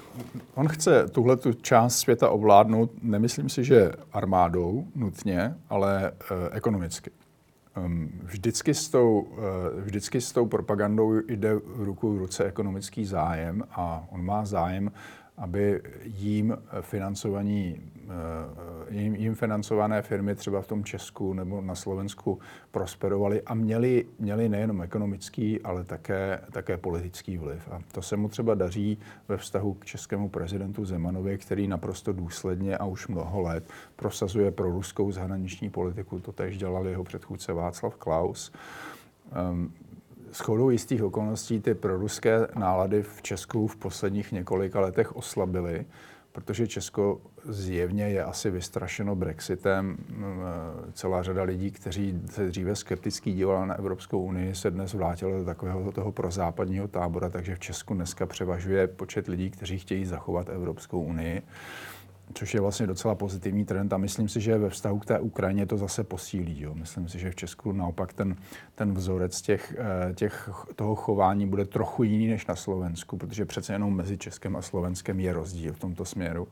On 0.54 0.68
chce 0.68 1.08
tuhle 1.08 1.36
tu 1.36 1.52
část 1.52 1.98
světa 1.98 2.30
ovládnout, 2.30 2.90
nemyslím 3.02 3.48
si, 3.48 3.64
že 3.64 3.92
armádou 4.12 4.84
nutně, 4.94 5.54
ale 5.70 6.08
e, 6.08 6.12
ekonomicky. 6.50 7.10
Um, 7.76 8.10
vždycky 8.22 8.74
s, 8.74 8.88
tou, 8.88 9.26
e, 9.38 9.80
vždycky 9.80 10.20
s 10.20 10.32
tou 10.32 10.46
propagandou 10.46 11.12
jde 11.28 11.52
ruku 11.76 12.14
v 12.14 12.18
ruce 12.18 12.44
ekonomický 12.44 13.04
zájem 13.04 13.64
a 13.70 14.04
on 14.10 14.24
má 14.24 14.44
zájem 14.44 14.90
aby 15.36 15.80
jim 16.04 16.56
financovaní, 16.80 17.80
eh, 18.04 18.94
jim, 18.94 19.14
jim 19.14 19.34
financované 19.34 20.02
firmy 20.02 20.34
třeba 20.34 20.62
v 20.62 20.66
tom 20.66 20.84
Česku 20.84 21.32
nebo 21.32 21.60
na 21.60 21.74
Slovensku 21.74 22.38
prosperovaly 22.70 23.42
a 23.42 23.54
měli, 23.54 24.06
měli 24.18 24.48
nejenom 24.48 24.82
ekonomický, 24.82 25.60
ale 25.60 25.84
také, 25.84 26.40
také 26.52 26.76
politický 26.76 27.36
vliv. 27.36 27.68
A 27.72 27.78
to 27.92 28.02
se 28.02 28.16
mu 28.16 28.28
třeba 28.28 28.54
daří 28.54 28.98
ve 29.28 29.36
vztahu 29.36 29.74
k 29.74 29.84
českému 29.84 30.28
prezidentu 30.28 30.84
Zemanovi, 30.84 31.38
který 31.38 31.68
naprosto 31.68 32.12
důsledně 32.12 32.78
a 32.78 32.84
už 32.84 33.08
mnoho 33.08 33.40
let 33.40 33.64
prosazuje 33.96 34.50
pro 34.50 34.70
ruskou 34.70 35.12
zahraniční 35.12 35.70
politiku. 35.70 36.18
To 36.18 36.32
tež 36.32 36.58
dělal 36.58 36.86
jeho 36.88 37.04
předchůdce 37.04 37.52
Václav 37.52 37.96
Klaus. 37.96 38.52
Um, 39.52 39.72
shodou 40.34 40.70
jistých 40.70 41.02
okolností 41.02 41.60
ty 41.60 41.74
proruské 41.74 42.46
nálady 42.58 43.02
v 43.02 43.22
Česku 43.22 43.66
v 43.66 43.76
posledních 43.76 44.32
několika 44.32 44.80
letech 44.80 45.16
oslabily, 45.16 45.86
protože 46.32 46.66
Česko 46.66 47.20
zjevně 47.44 48.08
je 48.08 48.24
asi 48.24 48.50
vystrašeno 48.50 49.16
Brexitem. 49.16 49.96
Celá 50.92 51.22
řada 51.22 51.42
lidí, 51.42 51.70
kteří 51.70 52.20
se 52.30 52.46
dříve 52.46 52.76
skepticky 52.76 53.32
dívali 53.32 53.68
na 53.68 53.74
Evropskou 53.74 54.22
unii, 54.22 54.54
se 54.54 54.70
dnes 54.70 54.94
vrátilo 54.94 55.38
do 55.38 55.44
takového 55.44 55.92
toho 55.92 56.12
prozápadního 56.12 56.88
tábora, 56.88 57.30
takže 57.30 57.54
v 57.54 57.58
Česku 57.58 57.94
dneska 57.94 58.26
převažuje 58.26 58.86
počet 58.86 59.28
lidí, 59.28 59.50
kteří 59.50 59.78
chtějí 59.78 60.04
zachovat 60.04 60.48
Evropskou 60.48 61.02
unii. 61.02 61.42
Což 62.34 62.54
je 62.54 62.60
vlastně 62.60 62.86
docela 62.86 63.14
pozitivní 63.14 63.64
trend 63.64 63.92
a 63.92 63.96
myslím 63.96 64.28
si, 64.28 64.40
že 64.40 64.58
ve 64.58 64.70
vztahu 64.70 64.98
k 64.98 65.06
té 65.06 65.20
Ukrajině 65.20 65.66
to 65.66 65.76
zase 65.76 66.04
posílí. 66.04 66.60
Jo. 66.60 66.74
Myslím 66.74 67.08
si, 67.08 67.18
že 67.18 67.30
v 67.30 67.36
Česku 67.36 67.72
naopak 67.72 68.12
ten, 68.12 68.36
ten 68.74 68.94
vzorec 68.94 69.42
těch, 69.42 69.76
eh, 69.78 70.14
těch, 70.14 70.48
toho 70.76 70.94
chování 70.94 71.46
bude 71.46 71.64
trochu 71.64 72.02
jiný 72.02 72.26
než 72.26 72.46
na 72.46 72.56
Slovensku, 72.56 73.16
protože 73.16 73.44
přece 73.44 73.72
jenom 73.72 73.96
mezi 73.96 74.18
Českem 74.18 74.56
a 74.56 74.62
Slovenskem 74.62 75.20
je 75.20 75.32
rozdíl 75.32 75.72
v 75.72 75.78
tomto 75.78 76.04
směru. 76.04 76.48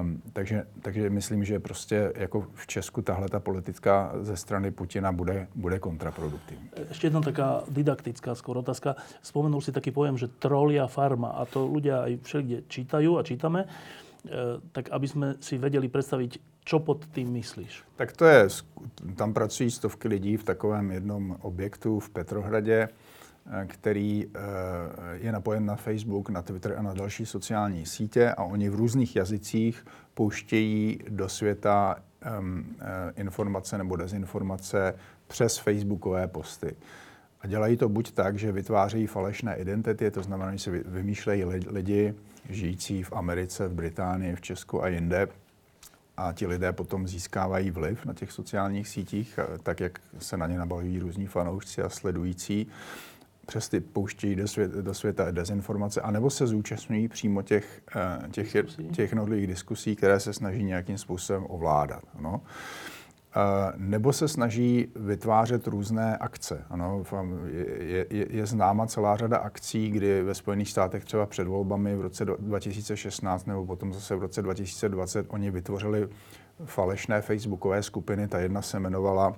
Um, 0.00 0.22
takže, 0.32 0.66
takže 0.82 1.10
myslím, 1.10 1.44
že 1.44 1.58
prostě 1.58 2.12
jako 2.16 2.46
v 2.54 2.66
Česku 2.66 3.02
tahle 3.02 3.28
ta 3.28 3.40
politika 3.40 4.12
ze 4.20 4.36
strany 4.36 4.70
Putina 4.70 5.12
bude, 5.12 5.48
bude 5.54 5.78
kontraproduktivní. 5.78 6.70
Ještě 6.88 7.06
jedna 7.06 7.20
taká 7.20 7.62
didaktická 7.68 8.34
skoro 8.34 8.60
otázka. 8.60 8.96
Spomenul 9.22 9.60
si 9.60 9.72
taký 9.72 9.90
pojem, 9.90 10.18
že 10.18 10.28
trolia 10.28 10.86
farma 10.86 11.28
a 11.34 11.42
to 11.50 11.66
ľudia 11.66 12.06
aj 12.06 12.12
všelikde 12.22 12.58
čítajú 12.70 13.18
a 13.18 13.26
čítame. 13.26 13.66
E, 14.26 14.30
tak 14.72 14.90
aby 14.90 15.08
jsme 15.08 15.34
si 15.40 15.58
vedeli 15.58 15.88
představit, 15.88 16.38
čo 16.64 16.78
pod 16.78 17.06
tím 17.12 17.32
myslíš? 17.32 17.82
Tak 17.96 18.12
to 18.12 18.24
je, 18.24 18.48
tam 19.16 19.34
pracují 19.34 19.70
stovky 19.70 20.08
lidí 20.08 20.36
v 20.36 20.44
takovém 20.44 20.90
jednom 20.90 21.36
objektu 21.40 22.00
v 22.00 22.10
Petrohradě, 22.10 22.88
e, 23.52 23.66
který 23.66 24.26
e, 24.26 24.28
je 25.14 25.32
napojen 25.32 25.66
na 25.66 25.76
Facebook, 25.76 26.28
na 26.28 26.42
Twitter 26.42 26.74
a 26.78 26.82
na 26.82 26.94
další 26.94 27.26
sociální 27.26 27.86
sítě 27.86 28.30
a 28.30 28.44
oni 28.44 28.68
v 28.68 28.74
různých 28.74 29.16
jazycích 29.16 29.86
pouštějí 30.14 30.98
do 31.08 31.28
světa 31.28 31.96
informace 33.16 33.78
nebo 33.78 33.96
dezinformace 33.96 34.94
přes 35.26 35.58
facebookové 35.58 36.28
posty. 36.28 36.76
A 37.42 37.46
dělají 37.46 37.76
to 37.76 37.88
buď 37.88 38.12
tak, 38.12 38.38
že 38.38 38.52
vytvářejí 38.52 39.06
falešné 39.06 39.56
identity, 39.56 40.10
to 40.10 40.22
znamená, 40.22 40.52
že 40.52 40.58
si 40.58 40.70
vymýšlejí 40.70 41.44
lidi, 41.44 42.14
žijící 42.48 43.02
v 43.02 43.12
Americe, 43.12 43.68
v 43.68 43.74
Británii, 43.74 44.36
v 44.36 44.40
Česku 44.40 44.82
a 44.82 44.88
jinde. 44.88 45.28
A 46.16 46.32
ti 46.32 46.46
lidé 46.46 46.72
potom 46.72 47.08
získávají 47.08 47.70
vliv 47.70 48.04
na 48.06 48.14
těch 48.14 48.32
sociálních 48.32 48.88
sítích, 48.88 49.38
eh, 49.38 49.58
tak 49.62 49.80
jak 49.80 50.00
se 50.18 50.36
na 50.36 50.46
ně 50.46 50.58
nabalují 50.58 50.98
různí 50.98 51.26
fanoušci 51.26 51.82
a 51.82 51.88
sledující. 51.88 52.66
Přes 53.46 53.68
ty 53.68 53.80
pouštějí 53.80 54.36
do, 54.36 54.48
svět, 54.48 54.70
do 54.70 54.94
světa 54.94 55.30
dezinformace, 55.30 56.00
anebo 56.00 56.30
se 56.30 56.46
zúčastňují 56.46 57.08
přímo 57.08 57.42
těch, 57.42 57.82
eh, 57.96 58.28
těch, 58.30 58.52
těch 58.92 59.10
jednotlivých 59.10 59.46
diskusí, 59.46 59.96
které 59.96 60.20
se 60.20 60.32
snaží 60.32 60.64
nějakým 60.64 60.98
způsobem 60.98 61.46
ovládat. 61.48 62.02
No. 62.20 62.40
Nebo 63.76 64.12
se 64.12 64.28
snaží 64.28 64.88
vytvářet 64.96 65.66
různé 65.66 66.16
akce. 66.16 66.64
Ano, 66.70 67.04
je, 67.78 68.06
je, 68.10 68.26
je 68.30 68.46
známa 68.46 68.86
celá 68.86 69.16
řada 69.16 69.36
akcí, 69.36 69.90
kdy 69.90 70.22
ve 70.22 70.34
Spojených 70.34 70.70
státech 70.70 71.04
třeba 71.04 71.26
před 71.26 71.46
volbami 71.46 71.96
v 71.96 72.00
roce 72.00 72.24
2016 72.24 73.46
nebo 73.46 73.66
potom 73.66 73.92
zase 73.92 74.16
v 74.16 74.20
roce 74.20 74.42
2020 74.42 75.26
oni 75.28 75.50
vytvořili 75.50 76.08
falešné 76.64 77.20
facebookové 77.20 77.82
skupiny. 77.82 78.28
Ta 78.28 78.38
jedna 78.38 78.62
se 78.62 78.76
jmenovala 78.76 79.34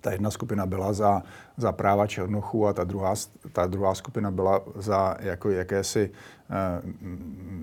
ta 0.00 0.12
jedna 0.12 0.30
skupina 0.30 0.66
byla 0.66 0.92
za, 0.92 1.22
za 1.56 1.72
práva 1.72 2.06
Černochů 2.06 2.66
a 2.66 2.72
ta 2.72 2.84
druhá, 2.84 3.14
ta 3.52 3.66
druhá 3.66 3.94
skupina 3.94 4.30
byla 4.30 4.60
za 4.74 5.16
jako 5.20 5.50
jakési 5.50 6.10
uh, 6.10 6.90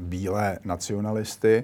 bílé 0.08 0.60
nacionalisty. 0.64 1.64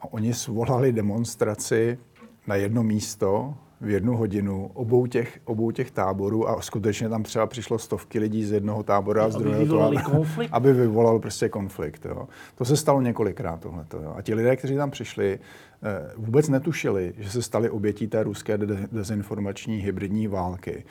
A 0.00 0.12
oni 0.12 0.34
svolali 0.34 0.92
demonstraci 0.92 1.98
na 2.46 2.54
jedno 2.54 2.82
místo 2.82 3.54
v 3.82 3.90
jednu 3.90 4.16
hodinu 4.16 4.70
obou 4.74 5.06
těch, 5.06 5.40
obou 5.44 5.70
těch 5.70 5.90
táborů 5.90 6.48
a 6.48 6.62
skutečně 6.62 7.08
tam 7.08 7.22
třeba 7.22 7.46
přišlo 7.46 7.78
stovky 7.78 8.18
lidí 8.18 8.44
z 8.44 8.52
jednoho 8.52 8.82
tábora 8.82 9.24
a 9.24 9.28
z 9.28 9.36
druhého 9.36 9.78
tábora, 9.78 10.02
konflikt? 10.02 10.50
aby 10.52 10.72
vyvolal 10.72 11.18
prostě 11.18 11.48
konflikt. 11.48 12.04
Jo. 12.04 12.28
To 12.54 12.64
se 12.64 12.76
stalo 12.76 13.00
několikrát 13.00 13.60
tohle. 13.60 13.84
A 14.16 14.22
ti 14.22 14.34
lidé, 14.34 14.56
kteří 14.56 14.76
tam 14.76 14.90
přišli, 14.90 15.38
eh, 15.82 16.12
vůbec 16.16 16.48
netušili, 16.48 17.14
že 17.18 17.30
se 17.30 17.42
stali 17.42 17.70
obětí 17.70 18.06
té 18.06 18.22
ruské 18.22 18.58
dezinformační 18.92 19.76
hybridní 19.76 20.28
války 20.28 20.84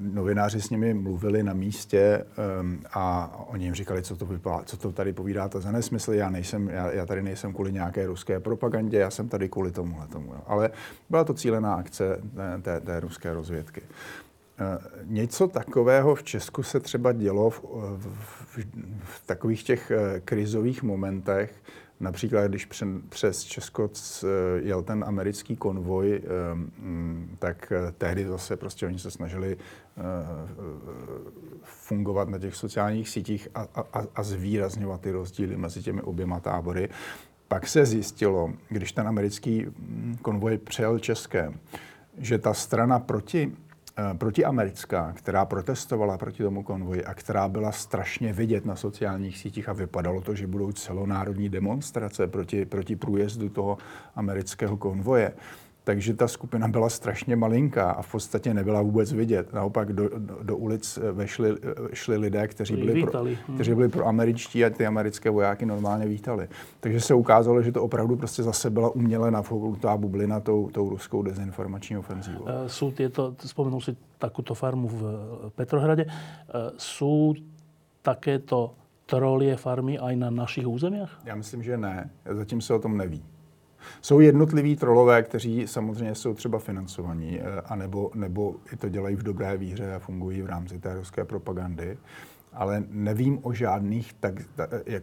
novináři 0.00 0.60
s 0.60 0.70
nimi 0.70 0.94
mluvili 0.94 1.42
na 1.42 1.52
místě 1.52 2.24
um, 2.60 2.80
a 2.92 3.34
oni 3.46 3.64
jim 3.64 3.74
říkali, 3.74 4.02
co 4.02 4.16
to, 4.16 4.26
vypadá, 4.26 4.62
co 4.64 4.76
to 4.76 4.92
tady 4.92 5.12
povídáte 5.12 5.60
za 5.60 5.72
nesmysl, 5.72 6.12
já, 6.12 6.30
nejsem, 6.30 6.68
já, 6.68 6.92
já 6.92 7.06
tady 7.06 7.22
nejsem 7.22 7.52
kvůli 7.52 7.72
nějaké 7.72 8.06
ruské 8.06 8.40
propagandě, 8.40 8.98
já 8.98 9.10
jsem 9.10 9.28
tady 9.28 9.48
kvůli 9.48 9.70
tomuhle 9.70 10.06
tomu. 10.06 10.32
Jo. 10.32 10.40
Ale 10.46 10.70
byla 11.10 11.24
to 11.24 11.34
cílená 11.34 11.74
akce 11.74 12.20
té, 12.34 12.58
té, 12.62 12.80
té 12.80 13.00
ruské 13.00 13.32
rozvědky. 13.32 13.80
Uh, 13.80 14.66
něco 15.04 15.48
takového 15.48 16.14
v 16.14 16.22
Česku 16.22 16.62
se 16.62 16.80
třeba 16.80 17.12
dělo 17.12 17.50
v, 17.50 17.62
v, 17.96 18.06
v, 18.56 18.58
v 19.02 19.26
takových 19.26 19.62
těch 19.62 19.92
uh, 19.94 20.18
krizových 20.24 20.82
momentech, 20.82 21.54
Například, 22.00 22.46
když 22.46 22.68
přes 23.08 23.44
Česko 23.44 23.90
jel 24.56 24.82
ten 24.82 25.04
americký 25.04 25.56
konvoj, 25.56 26.22
ehm, 26.52 27.36
tak 27.38 27.72
eh, 27.72 27.92
tehdy 27.98 28.26
zase 28.26 28.56
prostě 28.56 28.86
oni 28.86 28.98
se 28.98 29.10
snažili 29.10 29.56
eh, 29.56 30.02
fungovat 31.62 32.28
na 32.28 32.38
těch 32.38 32.54
sociálních 32.54 33.08
sítích 33.08 33.48
a, 33.54 33.66
a, 33.92 34.02
a 34.14 34.22
zvýrazňovat 34.22 35.00
ty 35.00 35.10
rozdíly 35.10 35.56
mezi 35.56 35.82
těmi 35.82 36.02
oběma 36.02 36.40
tábory. 36.40 36.88
Pak 37.48 37.68
se 37.68 37.86
zjistilo, 37.86 38.52
když 38.68 38.92
ten 38.92 39.08
americký 39.08 39.66
hm, 39.66 40.16
konvoj 40.22 40.58
přejel 40.58 40.98
České, 40.98 41.52
že 42.18 42.38
ta 42.38 42.54
strana 42.54 42.98
proti 42.98 43.52
Eh, 43.52 43.67
protiamerická, 44.18 45.12
která 45.12 45.44
protestovala 45.44 46.18
proti 46.18 46.42
tomu 46.42 46.62
konvoji 46.62 47.04
a 47.04 47.14
která 47.14 47.48
byla 47.48 47.72
strašně 47.72 48.32
vidět 48.32 48.66
na 48.66 48.76
sociálních 48.76 49.38
sítích 49.38 49.68
a 49.68 49.72
vypadalo 49.72 50.20
to, 50.20 50.34
že 50.34 50.46
budou 50.46 50.72
celonárodní 50.72 51.48
demonstrace 51.48 52.26
proti, 52.26 52.64
proti 52.64 52.96
průjezdu 52.96 53.48
toho 53.48 53.78
amerického 54.16 54.76
konvoje, 54.76 55.32
takže 55.88 56.14
ta 56.14 56.28
skupina 56.28 56.68
byla 56.68 56.88
strašně 56.88 57.36
malinká 57.36 57.90
a 57.90 58.02
v 58.02 58.12
podstatě 58.12 58.54
nebyla 58.54 58.82
vůbec 58.82 59.12
vidět. 59.12 59.52
Naopak 59.52 59.92
do, 59.92 60.08
do, 60.18 60.38
do 60.42 60.56
ulic 60.56 60.98
eh, 60.98 61.12
vešli, 61.12 61.50
eh, 61.50 61.74
šli 61.92 62.16
lidé, 62.16 62.48
kteří 62.48 62.76
byli, 62.76 63.02
pro, 63.02 63.24
kteří 63.54 63.74
byli 63.74 63.88
pro 63.88 64.06
američtí 64.06 64.64
a 64.64 64.70
ty 64.70 64.86
americké 64.86 65.30
vojáky 65.30 65.66
normálně 65.66 66.06
vítali. 66.06 66.48
Takže 66.80 67.00
se 67.00 67.14
ukázalo, 67.14 67.62
že 67.62 67.72
to 67.72 67.82
opravdu 67.82 68.16
prostě 68.16 68.42
zase 68.42 68.70
byla 68.70 68.90
uměle 68.90 69.30
nafouknutá 69.30 69.96
bublina 69.96 70.40
tou, 70.40 70.68
tou 70.68 70.88
ruskou 70.88 71.22
dezinformační 71.22 71.98
ofenzívou. 71.98 72.44
Jsou 72.66 72.90
tyto, 72.90 73.34
vzpomenul 73.38 73.80
si 73.80 73.96
takovou 74.18 74.54
farmu 74.54 74.88
v 74.88 75.02
Petrohrade, 75.54 76.04
uh, 76.04 76.10
jsou 76.76 77.34
takéto 78.02 78.74
trolie 79.06 79.56
farmy 79.56 79.98
aj 79.98 80.16
na 80.16 80.30
našich 80.30 80.66
územích? 80.66 81.10
Já 81.24 81.34
myslím, 81.34 81.62
že 81.62 81.76
ne. 81.76 82.10
Zatím 82.30 82.60
se 82.60 82.74
o 82.74 82.78
tom 82.78 82.96
neví. 82.96 83.24
Jsou 84.02 84.20
jednotliví 84.20 84.76
trolové, 84.76 85.22
kteří 85.22 85.66
samozřejmě 85.66 86.14
jsou 86.14 86.34
třeba 86.34 86.58
financovaní, 86.58 87.40
eh, 87.40 87.60
anebo, 87.64 88.10
nebo 88.14 88.54
i 88.72 88.76
to 88.76 88.88
dělají 88.88 89.16
v 89.16 89.22
dobré 89.22 89.56
víře 89.56 89.94
a 89.94 89.98
fungují 89.98 90.42
v 90.42 90.46
rámci 90.46 90.78
té 90.78 90.94
ruské 90.94 91.24
propagandy. 91.24 91.98
Ale 92.52 92.84
nevím 92.90 93.38
o 93.42 93.52
žádných 93.52 94.12
tak, 94.12 94.34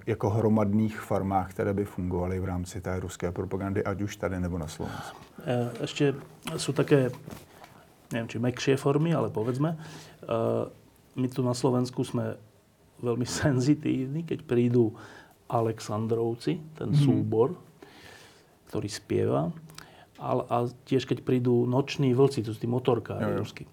jako 0.07 0.29
hromadných 0.29 0.99
farmách, 0.99 1.49
které 1.49 1.73
by 1.73 1.85
fungovaly 1.85 2.39
v 2.39 2.45
rámci 2.45 2.81
té 2.81 2.99
ruské 2.99 3.31
propagandy, 3.31 3.83
ať 3.83 4.01
už 4.01 4.15
tady 4.15 4.39
nebo 4.39 4.57
na 4.57 4.67
Slovensku. 4.67 5.17
Eh, 5.45 5.71
ještě 5.81 6.15
jsou 6.57 6.73
také, 6.73 7.11
nevím, 8.13 8.27
či 8.27 8.39
mekšie 8.39 8.77
formy, 8.77 9.13
ale 9.13 9.29
povedzme, 9.29 9.77
eh, 9.77 10.25
my 11.15 11.27
tu 11.27 11.43
na 11.43 11.53
Slovensku 11.53 12.03
jsme 12.03 12.35
velmi 13.01 13.25
senzitívni, 13.43 14.23
keď 14.23 14.41
prídu 14.41 14.93
Alexandrovci, 15.49 16.61
ten 16.73 16.89
hmm. 16.89 17.03
súbor, 17.05 17.55
ktorý 18.69 18.89
spieva. 18.89 19.41
A, 20.19 20.31
a 20.47 20.57
tiež 20.87 21.05
keď 21.05 21.27
prídu 21.27 21.67
noční 21.67 22.15
vlci, 22.15 22.43
to 22.43 22.55
sú 22.55 22.59
tí 22.59 22.69
motorkári 22.71 23.35
rusky. 23.35 23.67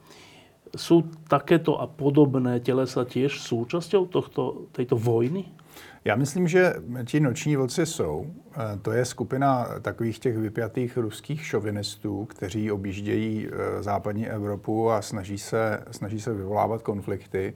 Sú 0.75 1.07
takéto 1.29 1.79
a 1.79 1.87
podobné 1.87 2.59
tělesa 2.59 3.05
tiež 3.05 3.39
súčasťou 3.39 4.09
tohto, 4.09 4.67
tejto 4.73 4.97
vojny? 4.97 5.53
Já 6.05 6.17
myslím, 6.17 6.49
že 6.49 6.75
ti 7.05 7.21
noční 7.21 7.57
vlci 7.57 7.87
jsou. 7.87 8.27
E, 8.27 8.79
to 8.79 8.93
je 8.93 9.05
skupina 9.05 9.67
takových 9.83 10.19
těch 10.19 10.39
vypjatých 10.39 10.97
ruských 10.97 11.47
šovinistů, 11.47 12.25
kteří 12.25 12.73
objíždějí 12.73 13.49
e, 13.49 13.83
západní 13.83 14.29
Evropu 14.29 14.91
a 14.91 15.03
snaží 15.03 15.39
se, 15.39 15.85
snaží 15.91 16.21
se 16.21 16.35
vyvolávat 16.35 16.83
konflikty. 16.83 17.55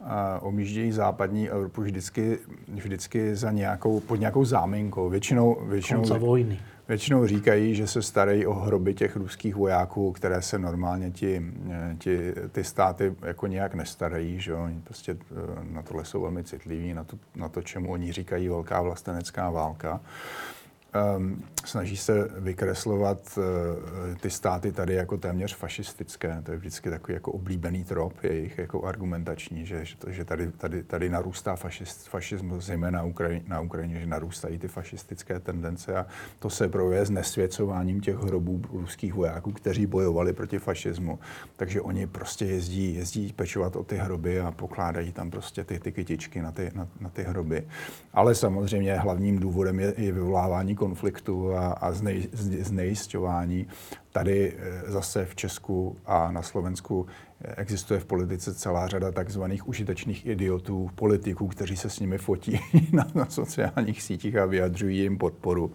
A 0.00 0.38
objíždějí 0.42 0.92
západní 0.92 1.50
Evropu 1.50 1.82
vždycky, 1.82 2.38
vždycky 2.68 3.36
za 3.36 3.50
nějakou, 3.50 4.00
pod 4.00 4.16
nějakou 4.16 4.44
záminkou. 4.44 5.08
Většinou, 5.08 5.56
většinou, 5.68 6.00
Konca 6.00 6.18
vojny 6.18 6.58
Většinou 6.88 7.26
říkají, 7.26 7.74
že 7.74 7.86
se 7.86 8.02
starají 8.02 8.46
o 8.46 8.54
hroby 8.54 8.94
těch 8.94 9.16
ruských 9.16 9.54
vojáků, 9.54 10.12
které 10.12 10.42
se 10.42 10.58
normálně 10.58 11.10
ti, 11.10 11.42
ti, 11.98 12.32
ty 12.52 12.64
státy 12.64 13.14
jako 13.22 13.46
nějak 13.46 13.74
nestarají. 13.74 14.40
Že? 14.40 14.54
Oni 14.54 14.80
prostě 14.84 15.12
eh, 15.12 15.34
na 15.70 15.82
tohle 15.82 16.04
jsou 16.04 16.20
velmi 16.20 16.44
citliví, 16.44 16.94
na 16.94 17.04
to, 17.04 17.18
na 17.36 17.48
to, 17.48 17.62
čemu 17.62 17.92
oni 17.92 18.12
říkají 18.12 18.48
velká 18.48 18.82
vlastenecká 18.82 19.50
válka. 19.50 20.00
Um, 21.16 21.44
snaží 21.64 21.96
se 21.96 22.28
vykreslovat 22.38 23.38
uh, 23.38 23.44
ty 24.16 24.30
státy 24.30 24.72
tady 24.72 24.94
jako 24.94 25.16
téměř 25.16 25.54
fašistické. 25.54 26.42
To 26.42 26.52
je 26.52 26.58
vždycky 26.58 26.90
takový 26.90 27.14
jako 27.14 27.32
oblíbený 27.32 27.84
trop 27.84 28.22
jejich 28.22 28.58
jako 28.58 28.84
argumentační, 28.84 29.66
že, 29.66 29.84
že 30.06 30.24
tady, 30.24 30.52
tady, 30.52 30.82
tady 30.82 31.08
narůstá 31.08 31.56
fašist, 31.56 32.08
fašismus, 32.08 32.64
zejména 32.64 32.98
na 32.98 33.04
Ukrajině, 33.04 33.44
na 33.48 33.60
Ukrajině, 33.60 34.00
že 34.00 34.06
narůstají 34.06 34.58
ty 34.58 34.68
fašistické 34.68 35.40
tendence 35.40 35.96
a 35.96 36.06
to 36.38 36.50
se 36.50 36.68
projevuje 36.68 37.06
s 37.06 37.10
nesvěcováním 37.10 38.00
těch 38.00 38.16
hrobů 38.16 38.62
ruských 38.72 39.14
vojáků, 39.14 39.52
kteří 39.52 39.86
bojovali 39.86 40.32
proti 40.32 40.58
fašismu. 40.58 41.18
Takže 41.56 41.80
oni 41.80 42.06
prostě 42.06 42.44
jezdí, 42.44 42.94
jezdí 42.94 43.32
pečovat 43.32 43.76
o 43.76 43.84
ty 43.84 43.96
hroby 43.96 44.40
a 44.40 44.50
pokládají 44.50 45.12
tam 45.12 45.30
prostě 45.30 45.64
ty, 45.64 45.78
ty 45.78 45.92
kytičky 45.92 46.42
na 46.42 46.52
ty, 46.52 46.70
na, 46.74 46.88
na 47.00 47.08
ty 47.08 47.22
hroby. 47.22 47.66
Ale 48.12 48.34
samozřejmě 48.34 48.94
hlavním 48.94 49.38
důvodem 49.38 49.80
je 49.80 49.92
i 49.92 50.12
vyvolávání 50.12 50.76
konfliktu 50.84 51.56
a, 51.56 51.72
a 51.72 51.92
znej, 51.92 52.28
znejisťování. 52.62 53.66
Tady 54.12 54.52
eh, 54.52 54.90
zase 54.90 55.24
v 55.24 55.34
Česku 55.34 55.96
a 56.06 56.32
na 56.32 56.42
Slovensku 56.42 57.06
eh, 57.06 57.54
existuje 57.56 58.00
v 58.00 58.04
politice 58.04 58.54
celá 58.54 58.88
řada 58.88 59.12
takzvaných 59.12 59.68
užitečných 59.68 60.26
idiotů, 60.26 60.90
politiků, 60.94 61.48
kteří 61.48 61.76
se 61.76 61.90
s 61.90 62.00
nimi 62.00 62.18
fotí 62.18 62.60
na, 62.92 63.06
na 63.14 63.26
sociálních 63.26 64.02
sítích 64.02 64.36
a 64.36 64.46
vyjadřují 64.46 64.98
jim 64.98 65.18
podporu. 65.18 65.72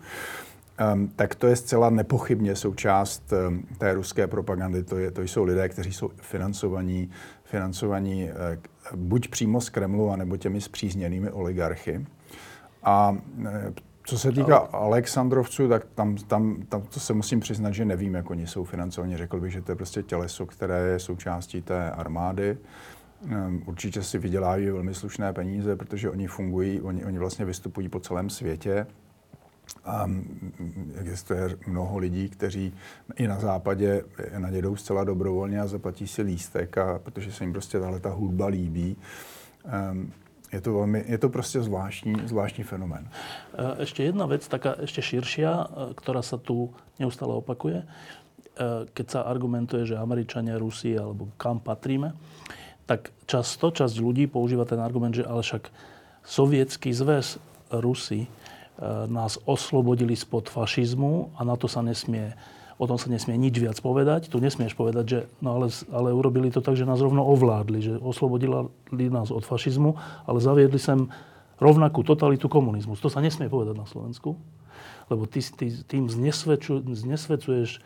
Um, 0.93 1.07
tak 1.15 1.35
to 1.35 1.47
je 1.47 1.55
zcela 1.55 1.89
nepochybně 1.89 2.55
součást 2.55 3.33
um, 3.33 3.63
té 3.77 3.93
ruské 3.93 4.27
propagandy. 4.27 4.83
To, 4.83 4.97
je, 4.97 5.11
to 5.11 5.21
jsou 5.21 5.43
lidé, 5.43 5.69
kteří 5.69 5.93
jsou 5.93 6.09
financovaní, 6.21 7.09
financovaní 7.43 8.29
uh, 8.29 8.95
buď 8.95 9.27
přímo 9.27 9.61
z 9.61 9.69
Kremlu, 9.69 10.11
anebo 10.11 10.37
těmi 10.37 10.61
zpřízněnými 10.61 11.31
oligarchy. 11.31 12.05
A 12.83 13.11
uh, 13.11 13.47
co 14.09 14.19
se 14.19 14.31
týká 14.31 14.57
Ale... 14.57 14.69
Alexandrovců, 14.71 15.67
tak 15.67 15.85
tam, 15.95 16.15
tam, 16.15 16.55
tam 16.69 16.81
to 16.81 16.99
se 16.99 17.13
musím 17.13 17.39
přiznat, 17.39 17.71
že 17.71 17.85
nevím, 17.85 18.13
jak 18.13 18.29
oni 18.29 18.47
jsou 18.47 18.63
financovaní. 18.63 19.17
Řekl 19.17 19.39
bych, 19.39 19.51
že 19.51 19.61
to 19.61 19.71
je 19.71 19.75
prostě 19.75 20.03
těleso, 20.03 20.45
které 20.45 20.79
je 20.79 20.99
součástí 20.99 21.61
té 21.61 21.91
armády. 21.91 22.57
Um, 23.21 23.63
určitě 23.65 24.03
si 24.03 24.17
vydělávají 24.17 24.69
velmi 24.69 24.93
slušné 24.93 25.33
peníze, 25.33 25.75
protože 25.75 26.09
oni 26.09 26.27
fungují, 26.27 26.81
oni, 26.81 27.05
oni 27.05 27.19
vlastně 27.19 27.45
vystupují 27.45 27.89
po 27.89 27.99
celém 27.99 28.29
světě. 28.29 28.87
A 29.85 30.11
existuje 30.95 31.57
mnoho 31.67 31.97
lidí, 31.97 32.29
kteří 32.29 32.73
i 33.15 33.27
na 33.27 33.39
západě 33.39 34.03
nadědou 34.37 34.75
zcela 34.75 35.03
dobrovolně 35.03 35.61
a 35.61 35.67
zaplatí 35.67 36.07
si 36.07 36.21
lístek, 36.21 36.77
a, 36.77 36.99
protože 36.99 37.31
se 37.31 37.43
jim 37.43 37.53
prostě 37.53 37.79
tahle 37.79 37.99
ta 37.99 38.09
hudba 38.09 38.47
líbí. 38.47 38.97
Um, 39.91 40.11
je 40.51 40.61
to, 40.61 40.73
velmi, 40.73 41.03
je 41.07 41.17
to 41.17 41.29
prostě 41.29 41.61
zvláštní, 41.61 42.15
zvláštní 42.25 42.63
fenomén. 42.63 43.09
Ešte 43.77 44.03
jedna 44.03 44.25
vec, 44.25 44.47
taká 44.47 44.75
ešte 44.81 45.01
širšia, 45.01 45.69
ktorá 45.93 46.25
sa 46.25 46.41
tu 46.41 46.73
neustále 46.97 47.33
opakuje. 47.37 47.85
Keď 48.93 49.05
sa 49.07 49.19
argumentuje, 49.29 49.85
že 49.85 49.95
Američania, 49.95 50.59
Rusi 50.59 50.97
alebo 50.97 51.29
kam 51.37 51.61
patríme, 51.61 52.17
tak 52.89 53.13
často 53.29 53.69
časť 53.69 54.01
ľudí 54.01 54.25
používa 54.25 54.65
ten 54.65 54.81
argument, 54.81 55.13
že 55.13 55.23
ale 55.23 55.45
však 55.45 55.69
sovietský 56.25 56.91
zväz 56.91 57.37
Rusi 57.69 58.25
nás 59.07 59.37
oslobodili 59.45 60.17
spod 60.17 60.49
fašizmu 60.49 61.37
a 61.37 61.45
na 61.45 61.55
to 61.55 61.69
sa 61.69 61.85
nesmie 61.85 62.33
o 62.79 62.87
tom 62.87 62.95
sa 62.95 63.11
nesmie 63.11 63.35
nič 63.35 63.59
viac 63.59 63.75
povedať. 63.83 64.31
Tu 64.31 64.39
nesmieš 64.39 64.71
povedať, 64.71 65.05
že 65.05 65.19
no 65.43 65.59
ale, 65.59 65.67
ale 65.91 66.15
urobili 66.15 66.47
to 66.47 66.63
tak, 66.63 66.79
že 66.79 66.87
nás 66.87 67.03
rovno 67.03 67.27
ovládli, 67.27 67.79
že 67.83 67.93
oslobodili 67.99 68.71
nás 69.11 69.35
od 69.35 69.43
fašizmu, 69.43 69.99
ale 70.23 70.39
zaviedli 70.39 70.79
sem 70.79 71.11
rovnakú 71.59 72.07
totalitu 72.07 72.47
komunizmus. 72.47 73.03
To 73.03 73.11
sa 73.11 73.19
nesmie 73.19 73.51
povedať 73.51 73.75
na 73.75 73.83
Slovensku, 73.83 74.39
lebo 75.11 75.27
ty, 75.27 75.43
ty 75.43 75.75
tým 75.75 76.07
znesvedcuješ 76.07 77.83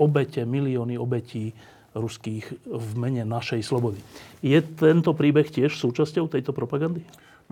obete, 0.00 0.40
milióny 0.48 0.96
obetí 0.96 1.52
ruských 1.92 2.64
v 2.64 2.88
mene 2.98 3.22
našej 3.28 3.60
slobody. 3.62 4.00
Je 4.40 4.58
tento 4.58 5.14
príbeh 5.14 5.46
tiež 5.46 5.76
súčasťou 5.78 6.26
tejto 6.26 6.50
propagandy? 6.50 7.04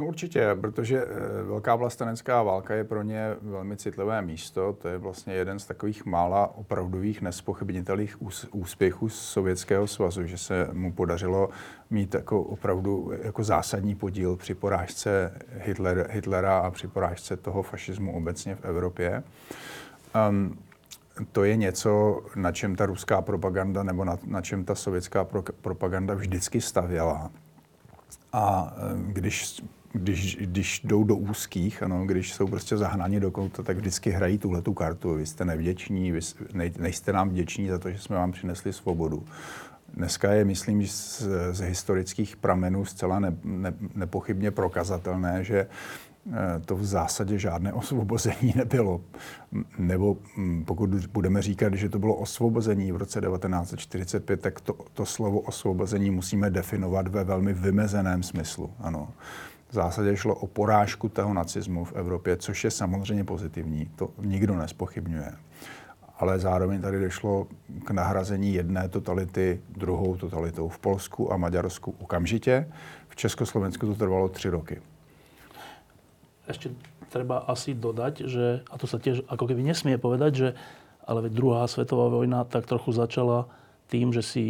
No 0.02 0.08
určitě, 0.08 0.56
protože 0.60 1.04
eh, 1.04 1.42
Velká 1.42 1.76
vlastenecká 1.76 2.42
válka 2.42 2.74
je 2.74 2.84
pro 2.84 3.02
ně 3.02 3.36
velmi 3.42 3.76
citlivé 3.76 4.22
místo. 4.22 4.72
To 4.72 4.88
je 4.88 4.98
vlastně 4.98 5.34
jeden 5.34 5.58
z 5.58 5.66
takových 5.66 6.06
mála 6.06 6.56
opravdových 6.56 7.22
nespochybnitelných 7.22 8.16
úspěchů 8.52 9.08
Sovětského 9.08 9.86
svazu, 9.86 10.26
že 10.26 10.38
se 10.38 10.68
mu 10.72 10.92
podařilo 10.92 11.48
mít 11.90 12.14
jako 12.14 12.42
opravdu 12.42 13.12
jako 13.22 13.44
zásadní 13.44 13.94
podíl 13.94 14.36
při 14.36 14.54
porážce 14.54 15.32
Hitler, 15.58 16.06
Hitlera 16.10 16.58
a 16.58 16.70
při 16.70 16.88
porážce 16.88 17.36
toho 17.36 17.62
fašismu 17.62 18.16
obecně 18.16 18.54
v 18.54 18.64
Evropě. 18.64 19.22
Um, 20.28 20.58
to 21.32 21.44
je 21.44 21.56
něco, 21.56 22.22
na 22.36 22.52
čem 22.52 22.76
ta 22.76 22.86
ruská 22.86 23.22
propaganda 23.22 23.82
nebo 23.82 24.04
na, 24.04 24.18
na 24.26 24.40
čem 24.40 24.64
ta 24.64 24.74
sovětská 24.74 25.24
pro, 25.24 25.42
propaganda 25.42 26.14
vždycky 26.14 26.60
stavěla. 26.60 27.30
A 28.32 28.74
když 28.96 29.62
když, 29.92 30.36
když 30.36 30.80
jdou 30.84 31.04
do 31.04 31.16
úzkých, 31.16 31.82
ano, 31.82 32.06
když 32.06 32.32
jsou 32.32 32.46
prostě 32.46 32.76
zahnáni 32.76 33.20
do 33.20 33.30
kouta, 33.30 33.62
tak 33.62 33.76
vždycky 33.76 34.10
hrají 34.10 34.38
tuhle 34.38 34.62
tu 34.62 34.74
kartu. 34.74 35.14
Vy 35.14 35.26
jste 35.26 35.44
nevděční, 35.44 36.12
vy 36.12 36.20
nejste 36.78 37.12
nám 37.12 37.28
vděční 37.28 37.68
za 37.68 37.78
to, 37.78 37.90
že 37.90 37.98
jsme 37.98 38.16
vám 38.16 38.32
přinesli 38.32 38.72
svobodu. 38.72 39.24
Dneska 39.94 40.32
je, 40.32 40.44
myslím, 40.44 40.86
z, 40.86 41.22
z 41.52 41.60
historických 41.60 42.36
pramenů 42.36 42.84
zcela 42.84 43.18
ne, 43.18 43.36
ne, 43.44 43.74
nepochybně 43.94 44.50
prokazatelné, 44.50 45.44
že 45.44 45.66
eh, 46.32 46.60
to 46.64 46.76
v 46.76 46.84
zásadě 46.84 47.38
žádné 47.38 47.72
osvobození 47.82 48.54
nebylo. 48.56 49.00
Nebo 49.78 50.16
hm, 50.36 50.64
pokud 50.64 50.90
budeme 50.90 51.42
říkat, 51.42 51.74
že 51.74 51.88
to 51.88 51.98
bylo 51.98 52.14
osvobození 52.14 52.92
v 52.92 52.96
roce 52.96 53.20
1945, 53.20 54.40
tak 54.40 54.60
to, 54.60 54.76
to 54.92 55.06
slovo 55.06 55.40
osvobození 55.40 56.10
musíme 56.10 56.50
definovat 56.50 57.08
ve 57.08 57.24
velmi 57.24 57.52
vymezeném 57.52 58.22
smyslu. 58.22 58.70
Ano 58.78 59.08
v 59.72 59.74
zásadě 59.74 60.16
šlo 60.16 60.34
o 60.34 60.46
porážku 60.46 61.08
toho 61.08 61.34
nacismu 61.34 61.84
v 61.84 61.92
Evropě, 61.92 62.36
což 62.36 62.64
je 62.64 62.70
samozřejmě 62.70 63.24
pozitivní, 63.24 63.90
to 63.96 64.10
nikdo 64.20 64.56
nespochybňuje. 64.56 65.32
Ale 66.18 66.38
zároveň 66.38 66.80
tady 66.80 67.00
došlo 67.00 67.46
k 67.84 67.90
nahrazení 67.90 68.54
jedné 68.54 68.88
totality 68.88 69.60
druhou 69.68 70.16
totalitou 70.16 70.68
v 70.68 70.78
Polsku 70.78 71.32
a 71.32 71.36
Maďarsku 71.36 71.94
okamžitě. 71.98 72.68
V 73.08 73.16
Československu 73.16 73.86
to 73.86 73.94
trvalo 73.94 74.28
tři 74.28 74.48
roky. 74.48 74.82
Ještě 76.48 76.70
treba 77.08 77.38
asi 77.38 77.74
dodať, 77.74 78.20
že, 78.20 78.60
a 78.70 78.78
to 78.78 78.86
sa 78.86 78.98
tiež 78.98 79.24
ako 79.28 79.46
keby 79.46 79.62
nesmie 79.62 79.96
povedať, 79.96 80.32
že 80.34 80.48
ale 81.04 81.28
druhá 81.28 81.68
svetová 81.68 82.08
vojna 82.08 82.44
tak 82.44 82.66
trochu 82.66 82.92
začala 82.92 83.48
tým, 83.86 84.12
že 84.12 84.22
si 84.22 84.44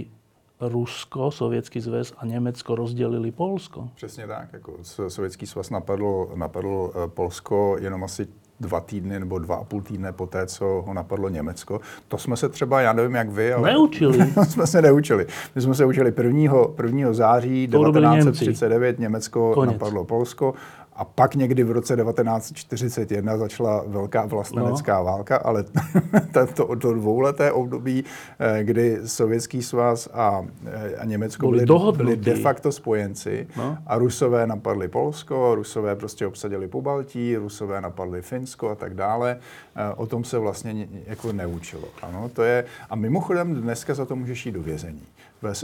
Rusko, 0.69 1.31
Sovětský 1.31 1.81
zväz 1.81 2.13
a 2.19 2.27
Německo 2.27 2.75
rozdělili 2.75 3.31
Polsko. 3.31 3.89
Přesně 3.95 4.27
tak. 4.27 4.53
Jako 4.53 4.73
Sovětský 5.09 5.47
svaz 5.47 5.71
napadl, 5.71 6.29
napadl 6.35 6.91
eh, 6.95 7.09
Polsko 7.09 7.77
jenom 7.81 8.05
asi 8.05 8.27
dva 8.61 8.81
týdny 8.81 9.21
nebo 9.21 9.39
dva 9.39 9.57
a 9.57 9.65
půl 9.65 9.83
týdne 9.83 10.13
poté, 10.13 10.47
co 10.47 10.85
ho 10.87 10.95
napadlo 10.95 11.29
Německo. 11.29 11.81
To 12.09 12.19
jsme 12.19 12.37
se 12.37 12.49
třeba, 12.49 12.81
já 12.81 12.93
nevím 12.93 13.15
jak 13.15 13.31
vy, 13.31 13.53
ale... 13.53 13.71
Neučili. 13.73 14.19
jsme 14.49 14.67
se 14.67 14.83
neučili. 14.83 15.27
My 15.55 15.61
jsme 15.61 15.75
se 15.75 15.85
učili 15.85 16.13
1. 16.23 16.55
1. 16.85 17.13
září 17.13 17.69
1939 17.69 18.99
Německo 18.99 19.55
Konec. 19.55 19.73
napadlo 19.73 20.05
Polsko 20.05 20.55
a 20.97 21.05
pak 21.05 21.35
někdy 21.35 21.65
v 21.65 21.71
roce 21.71 21.97
1941 21.97 23.37
začala 23.37 23.85
velká 23.87 24.27
vlastenecká 24.27 24.99
no. 24.99 25.05
válka, 25.05 25.37
ale 25.37 25.65
to, 26.55 26.77
to 26.77 26.95
dvouleté 26.95 27.53
období, 27.53 28.05
eh, 28.39 28.65
kdy 28.65 28.99
Sovětský 29.05 29.63
svaz 29.63 30.09
a, 30.13 30.47
eh, 30.67 30.97
a 30.97 31.05
Německo 31.05 31.51
byli, 31.51 31.67
byli 31.97 32.17
de 32.17 32.35
facto 32.35 32.73
spojenci 32.73 33.47
no. 33.57 33.79
a 33.87 33.99
Rusové 33.99 34.47
napadli 34.47 34.89
Polsko, 34.89 35.55
Rusové 35.55 35.97
prostě 35.97 36.27
obsadili 36.27 36.69
Pobaltí, 36.69 37.37
Rusové 37.37 37.81
napadli 37.81 38.23
Finsko 38.23 38.71
a 38.71 38.75
tak 38.75 38.95
dále. 38.95 39.39
Eh, 39.77 39.95
o 39.97 40.07
tom 40.07 40.25
se 40.25 40.39
vlastně 40.39 40.89
jako 41.07 41.33
neučilo. 41.33 41.89
Ano, 42.03 42.31
to 42.33 42.43
je, 42.43 42.65
a 42.91 42.97
mimochodem 42.97 43.55
dneska 43.55 43.95
za 43.95 44.05
to 44.05 44.17
můžeš 44.17 44.47
jít 44.47 44.53
do 44.53 44.63
vězení 44.63 45.03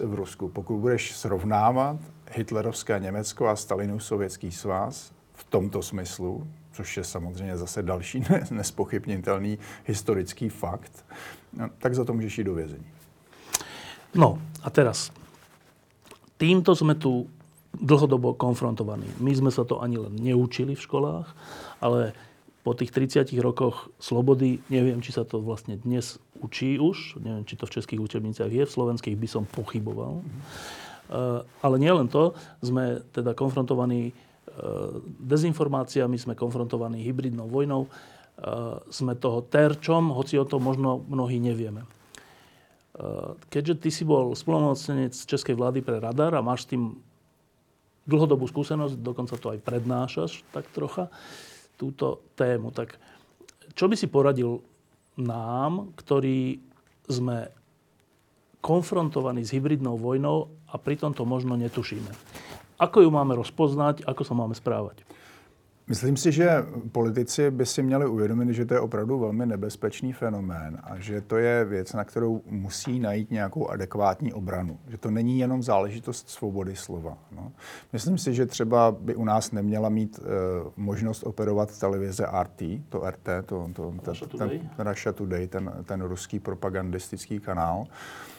v 0.05 0.15
Rusku. 0.15 0.49
Pokud 0.49 0.77
budeš 0.77 1.17
srovnávat 1.17 1.97
hitlerovské 2.33 3.01
Německo 3.01 3.49
a 3.49 3.57
Stalinův 3.57 4.05
sovětský 4.05 4.53
svaz, 4.53 5.18
v 5.39 5.45
tomto 5.45 5.83
smyslu, 5.83 6.47
což 6.73 6.97
je 6.97 7.05
samozřejmě 7.05 7.57
zase 7.57 7.83
další 7.83 8.25
nespochybnitelný 8.51 9.59
historický 9.87 10.49
fakt, 10.49 11.05
no, 11.53 11.71
tak 11.79 11.95
za 11.95 12.05
to 12.05 12.13
můžeš 12.13 12.39
jít 12.39 12.45
do 12.45 12.55
vězení. 12.55 12.87
No 14.15 14.39
a 14.63 14.71
teraz, 14.71 15.13
týmto 16.37 16.77
jsme 16.77 16.95
tu 16.95 17.31
dlhodobo 17.81 18.35
konfrontovaní. 18.35 19.07
My 19.21 19.37
jsme 19.37 19.51
se 19.51 19.65
to 19.65 19.83
ani 19.83 19.99
len 19.99 20.17
neučili 20.17 20.75
v 20.75 20.83
školách, 20.83 21.37
ale 21.81 22.13
po 22.63 22.75
tých 22.75 22.91
30 22.91 23.33
rokoch 23.41 23.89
slobody, 24.01 24.59
neviem, 24.69 25.01
či 25.01 25.13
sa 25.13 25.25
to 25.25 25.41
vlastne 25.41 25.79
dnes 25.81 26.21
učí 26.43 26.77
už, 26.77 27.17
neviem, 27.23 27.45
či 27.49 27.57
to 27.57 27.65
v 27.65 27.81
českých 27.81 28.01
učebniciach 28.01 28.53
je, 28.53 28.67
v 28.67 28.75
slovenských 28.77 29.17
by 29.17 29.29
som 29.31 29.45
pochyboval. 29.49 30.21
Mm. 30.21 30.43
Ale 31.65 31.77
nielen 31.81 32.13
to, 32.13 32.37
sme 32.61 33.01
teda 33.17 33.33
konfrontovaní 33.33 34.13
dezinformáciami, 35.23 36.17
sme 36.17 36.35
konfrontovaní 36.39 37.05
hybridnou 37.05 37.47
vojnou. 37.49 37.87
sme 38.89 39.19
toho 39.19 39.43
terčom, 39.43 40.15
hoci 40.15 40.39
o 40.39 40.47
tom 40.47 40.63
možno 40.63 41.03
mnohí 41.11 41.43
nevieme. 41.43 41.83
Keďže 43.51 43.75
ty 43.83 43.91
si 43.91 44.03
bol 44.07 44.35
spolomocnenec 44.35 45.15
Českej 45.15 45.55
vlády 45.55 45.83
pre 45.83 45.99
radar 45.99 46.35
a 46.35 46.43
máš 46.43 46.67
s 46.67 46.71
tým 46.75 46.99
dlhodobú 48.09 48.49
skúsenosť, 48.49 48.99
dokonca 48.99 49.37
to 49.37 49.53
aj 49.53 49.61
prednášaš 49.63 50.43
tak 50.55 50.67
trocha, 50.73 51.13
túto 51.79 52.25
tému, 52.35 52.75
tak 52.75 52.99
čo 53.79 53.87
by 53.87 53.95
si 53.95 54.11
poradil 54.11 54.59
nám, 55.15 55.95
ktorí 55.95 56.59
sme 57.07 57.55
konfrontovaní 58.59 59.47
s 59.47 59.55
hybridnou 59.55 59.95
vojnou 59.95 60.51
a 60.71 60.75
pritom 60.75 61.15
to 61.15 61.23
možno 61.23 61.55
netušíme? 61.55 62.11
Ako 62.79 63.03
ju 63.03 63.11
máme 63.11 63.35
rozpoznať, 63.35 64.07
ako 64.07 64.23
sa 64.23 64.35
máme 64.39 64.55
správať? 64.55 65.03
Myslím 65.89 66.17
si, 66.17 66.33
že 66.33 66.49
politici 66.93 67.51
by 67.51 67.67
si 67.67 67.83
měli 67.83 68.07
uvědomit, 68.07 68.55
že 68.55 68.65
to 68.65 68.75
je 68.75 68.81
opravdu 68.81 69.19
velmi 69.19 69.47
nebezpečný 69.47 70.13
fenomén 70.13 70.79
a 70.85 70.99
že 70.99 71.21
to 71.21 71.37
je 71.37 71.65
věc, 71.65 71.93
na 71.93 72.05
kterou 72.05 72.41
musí 72.47 73.01
najít 73.01 73.31
nějakou 73.31 73.69
adekvátní 73.69 74.33
obranu. 74.33 74.79
Že 74.89 74.99
to 74.99 75.11
není 75.11 75.39
jenom 75.39 75.63
záležitost 75.63 76.31
svobody 76.31 76.77
slova. 76.77 77.19
No. 77.33 77.53
Myslím 77.93 78.19
si, 78.19 78.35
že 78.35 78.47
třeba 78.47 78.91
by 79.01 79.15
u 79.15 79.25
nás 79.25 79.53
neměla 79.53 79.89
mít 79.89 80.19
uh, 80.19 80.27
možnost 80.77 81.23
operovat 81.23 81.79
televize 81.79 82.27
RT, 82.43 82.63
to 82.89 83.03
RT, 83.11 83.29
to, 83.47 83.71
to, 83.73 83.93
Russia 84.07 84.29
ten, 84.29 84.39
Today, 84.39 84.61
ten, 84.77 84.87
Russia 84.89 85.13
Today 85.13 85.47
ten, 85.49 85.73
ten 85.85 86.03
ruský 86.03 86.41
propagandistický 86.41 87.41
kanál. 87.41 87.87
Eh, 87.89 88.38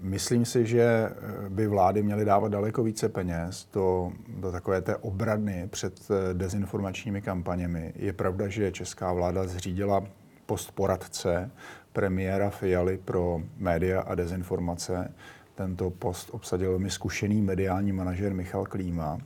myslím 0.00 0.44
si, 0.44 0.66
že 0.66 0.82
eh, 0.82 1.48
by 1.48 1.66
vlády 1.66 2.02
měly 2.02 2.24
dávat 2.24 2.52
daleko 2.52 2.82
více 2.82 3.08
peněz 3.08 3.68
do, 3.72 4.12
do 4.28 4.52
takové 4.52 4.80
té 4.80 4.96
obrany 4.96 5.68
před 5.70 6.00
eh, 6.10 6.34
dezinformačními 6.34 7.22
kampaněmi. 7.22 7.92
Je 7.96 8.12
pravda, 8.12 8.48
že 8.48 8.72
česká 8.72 9.12
vláda 9.12 9.46
zřídila 9.46 10.04
post 10.46 10.70
poradce 10.70 11.50
premiéra 11.92 12.50
Fialy 12.50 12.98
pro 12.98 13.42
média 13.56 14.00
a 14.00 14.14
dezinformace. 14.14 15.14
Tento 15.54 15.90
post 15.90 16.28
obsadil 16.32 16.70
velmi 16.70 16.90
zkušený 16.90 17.42
mediální 17.42 17.92
manažer 17.92 18.34
Michal 18.34 18.64
Klíma. 18.64 19.18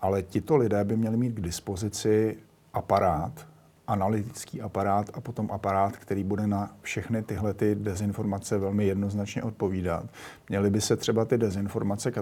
Ale 0.00 0.22
tito 0.22 0.56
lidé 0.56 0.84
by 0.84 0.96
měli 0.96 1.16
mít 1.16 1.32
k 1.32 1.40
dispozici 1.40 2.38
aparát, 2.72 3.49
analytický 3.90 4.60
aparát 4.60 5.10
a 5.14 5.20
potom 5.20 5.48
aparát, 5.52 5.96
který 5.96 6.24
bude 6.24 6.46
na 6.46 6.76
všechny 6.82 7.22
tyhle 7.22 7.54
ty 7.54 7.74
dezinformace 7.74 8.58
velmi 8.58 8.86
jednoznačně 8.86 9.42
odpovídat. 9.42 10.06
Měly 10.48 10.70
by 10.70 10.80
se 10.80 10.96
třeba 10.96 11.24
ty 11.24 11.38
dezinformace 11.38 12.12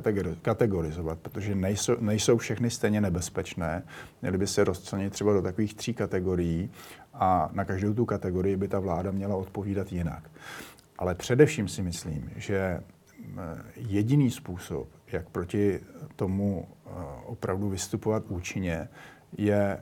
kategorizovat, 0.43 1.19
protože 1.19 1.55
nejsou, 1.55 1.97
nejsou 2.01 2.37
všechny 2.37 2.71
stejně 2.71 3.01
nebezpečné. 3.01 3.83
Měly 4.23 4.39
by 4.39 4.47
se 4.47 4.65
rozčlenit 4.65 5.13
třeba 5.13 5.33
do 5.33 5.43
takových 5.43 5.75
tří 5.75 5.95
kategorií 5.95 6.71
a 7.15 7.51
na 7.53 7.65
každou 7.65 7.95
tu 7.95 8.05
kategorii 8.05 8.57
by 8.57 8.69
ta 8.69 8.79
vláda 8.79 9.11
měla 9.11 9.37
odpovídat 9.37 9.93
jinak. 9.93 10.31
Ale 10.99 11.15
především 11.15 11.69
si 11.69 11.83
myslím, 11.83 12.31
že 12.37 12.81
jediný 13.77 14.31
způsob, 14.31 14.89
jak 15.13 15.29
proti 15.29 15.81
tomu 16.17 16.69
opravdu 17.25 17.69
vystupovat 17.69 18.23
účinně, 18.29 18.89
je 19.39 19.81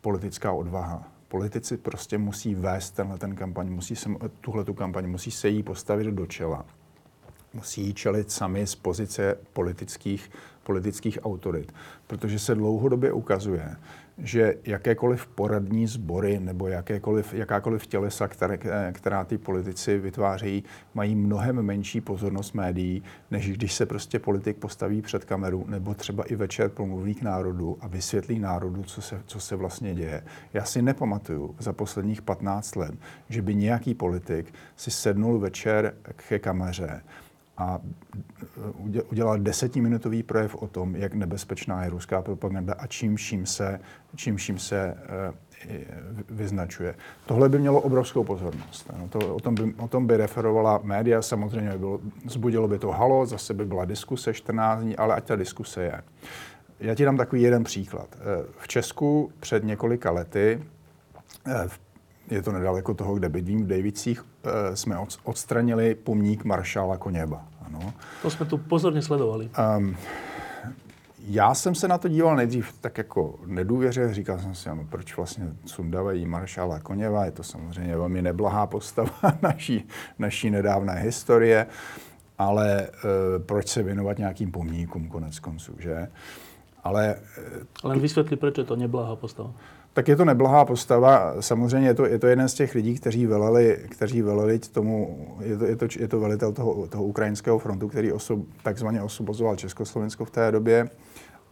politická 0.00 0.52
odvaha 0.52 1.19
politici 1.30 1.76
prostě 1.76 2.18
musí 2.18 2.54
vést 2.54 2.90
tenhle 2.90 3.18
ten 3.18 3.36
kampaň, 3.36 3.68
musí 3.68 3.96
se, 3.96 4.10
tuhle 4.40 4.64
tu 4.64 4.74
kampaň, 4.74 5.06
musí 5.10 5.30
se 5.30 5.48
jí 5.48 5.62
postavit 5.62 6.06
do 6.06 6.26
čela. 6.26 6.66
Musí 7.54 7.82
jí 7.82 7.94
čelit 7.94 8.30
sami 8.30 8.66
z 8.66 8.74
pozice 8.74 9.36
politických, 9.52 10.30
politických 10.62 11.18
autorit. 11.22 11.72
Protože 12.06 12.38
se 12.38 12.54
dlouhodobě 12.54 13.12
ukazuje, 13.12 13.76
že 14.22 14.54
jakékoliv 14.64 15.26
poradní 15.26 15.86
sbory 15.86 16.40
nebo 16.40 16.68
jakékoliv, 16.68 17.34
jakákoliv 17.34 17.86
tělesa, 17.86 18.28
které, 18.28 18.58
která 18.92 19.24
ty 19.24 19.38
politici 19.38 19.98
vytvářejí, 19.98 20.64
mají 20.94 21.14
mnohem 21.14 21.62
menší 21.62 22.00
pozornost 22.00 22.54
médií, 22.54 23.02
než 23.30 23.50
když 23.50 23.74
se 23.74 23.86
prostě 23.86 24.18
politik 24.18 24.56
postaví 24.56 25.02
před 25.02 25.24
kameru 25.24 25.64
nebo 25.68 25.94
třeba 25.94 26.24
i 26.24 26.36
večer 26.36 26.68
promluví 26.68 27.14
k 27.14 27.22
národu 27.22 27.78
a 27.80 27.88
vysvětlí 27.88 28.38
národu, 28.38 28.82
co 28.82 29.02
se, 29.02 29.22
co 29.26 29.40
se 29.40 29.56
vlastně 29.56 29.94
děje. 29.94 30.24
Já 30.54 30.64
si 30.64 30.82
nepamatuju 30.82 31.54
za 31.58 31.72
posledních 31.72 32.22
15 32.22 32.76
let, 32.76 32.94
že 33.28 33.42
by 33.42 33.54
nějaký 33.54 33.94
politik 33.94 34.54
si 34.76 34.90
sednul 34.90 35.38
večer 35.38 35.94
ke 36.28 36.38
kameře 36.38 37.02
a 37.60 37.80
udělal 39.10 39.38
desetiminutový 39.38 40.22
projev 40.22 40.54
o 40.54 40.66
tom, 40.66 40.96
jak 40.96 41.14
nebezpečná 41.14 41.84
je 41.84 41.90
ruská 41.90 42.22
propaganda 42.22 42.74
a 42.78 42.86
čím 42.86 43.16
vším 43.16 43.46
se, 43.46 43.80
čím 44.16 44.36
vším 44.36 44.58
se 44.58 44.94
eh, 45.68 45.78
vyznačuje. 46.30 46.94
Tohle 47.26 47.48
by 47.48 47.58
mělo 47.58 47.80
obrovskou 47.80 48.24
pozornost. 48.24 48.90
No, 48.98 49.08
to, 49.08 49.34
o, 49.34 49.40
tom 49.40 49.54
by, 49.54 49.74
o 49.78 49.88
tom 49.88 50.06
by 50.06 50.16
referovala 50.16 50.80
média, 50.82 51.22
samozřejmě 51.22 51.70
by 51.70 51.78
bylo, 51.78 52.00
zbudilo 52.28 52.68
by 52.68 52.78
to 52.78 52.90
halo, 52.90 53.26
zase 53.26 53.54
by 53.54 53.64
byla 53.64 53.84
diskuse 53.84 54.34
14 54.34 54.82
dní, 54.82 54.96
ale 54.96 55.14
ať 55.14 55.24
ta 55.24 55.36
diskuse 55.36 55.82
je. 55.82 56.02
Já 56.80 56.94
ti 56.94 57.04
dám 57.04 57.16
takový 57.16 57.42
jeden 57.42 57.64
příklad. 57.64 58.08
Eh, 58.16 58.44
v 58.58 58.68
Česku 58.68 59.32
před 59.40 59.64
několika 59.64 60.10
lety, 60.10 60.62
je 62.30 62.42
to 62.42 62.52
nedaleko 62.52 62.94
toho, 62.94 63.14
kde 63.14 63.28
bydlím, 63.28 63.64
v 63.64 63.66
Davicích, 63.66 64.24
jsme 64.74 64.96
odstranili 65.24 65.94
pomník 65.94 66.44
maršála 66.44 66.96
Koněba. 66.96 67.49
Ano. 67.74 67.92
To 68.22 68.30
jsme 68.30 68.46
tu 68.46 68.58
pozorně 68.58 69.02
sledovali. 69.02 69.50
Um, 69.78 69.96
já 71.26 71.54
jsem 71.54 71.74
se 71.74 71.88
na 71.88 71.98
to 71.98 72.08
díval 72.08 72.36
nejdřív 72.36 72.72
tak 72.80 72.98
jako 72.98 73.38
nedůvěře, 73.46 74.14
říkal 74.14 74.38
jsem 74.38 74.54
si, 74.54 74.70
ano, 74.70 74.86
proč 74.90 75.16
vlastně 75.16 75.48
sundavají 75.66 76.26
maršála 76.26 76.80
Koněva, 76.80 77.24
je 77.24 77.30
to 77.30 77.42
samozřejmě 77.42 77.96
velmi 77.96 78.22
neblahá 78.22 78.66
postava 78.66 79.10
naší, 79.42 79.88
naší 80.18 80.50
nedávné 80.50 80.94
historie, 80.94 81.66
ale 82.38 82.82
e, 82.82 82.88
proč 83.38 83.68
se 83.68 83.82
věnovat 83.82 84.18
nějakým 84.18 84.52
pomníkům 84.52 85.08
konec 85.08 85.38
konců, 85.38 85.72
že? 85.78 86.08
Ale... 86.84 87.16
Ale 87.84 87.98
vysvětli, 87.98 88.36
proč 88.36 88.58
je 88.58 88.64
to 88.64 88.76
neblahá 88.76 89.16
postava 89.16 89.52
tak 89.92 90.08
je 90.08 90.16
to 90.16 90.24
neblahá 90.24 90.64
postava. 90.64 91.34
Samozřejmě 91.40 91.88
je 91.88 91.94
to, 91.94 92.06
je 92.06 92.18
to 92.18 92.26
jeden 92.26 92.48
z 92.48 92.54
těch 92.54 92.74
lidí, 92.74 92.94
kteří 92.94 93.26
veleli, 93.26 93.78
kteří 93.88 94.22
veleli 94.22 94.58
tomu, 94.58 95.28
je 95.40 95.56
to, 95.56 95.64
je 95.64 95.76
to, 95.76 95.86
je 95.98 96.08
to 96.08 96.20
velitel 96.20 96.52
toho, 96.52 96.86
toho 96.86 97.04
ukrajinského 97.04 97.58
frontu, 97.58 97.88
který 97.88 98.12
osob, 98.12 98.40
takzvaně 98.62 99.02
osobozoval 99.02 99.56
Československo 99.56 100.24
v 100.24 100.30
té 100.30 100.52
době. 100.52 100.90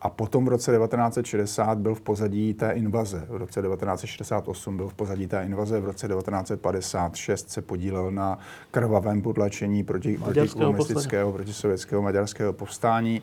A 0.00 0.10
potom 0.10 0.44
v 0.44 0.48
roce 0.48 0.72
1960 0.72 1.78
byl 1.78 1.94
v 1.94 2.00
pozadí 2.00 2.54
té 2.54 2.70
invaze. 2.70 3.26
V 3.28 3.36
roce 3.36 3.62
1968 3.62 4.76
byl 4.76 4.88
v 4.88 4.94
pozadí 4.94 5.26
té 5.26 5.42
invaze. 5.44 5.80
V 5.80 5.84
roce 5.84 6.08
1956 6.08 7.50
se 7.50 7.62
podílel 7.62 8.10
na 8.10 8.38
krvavém 8.70 9.22
potlačení 9.22 9.84
proti, 9.84 10.18
proti 10.18 10.48
komunistického, 10.48 11.32
proti 11.32 11.52
sovětského 11.52 12.02
maďarského 12.02 12.52
povstání. 12.52 13.22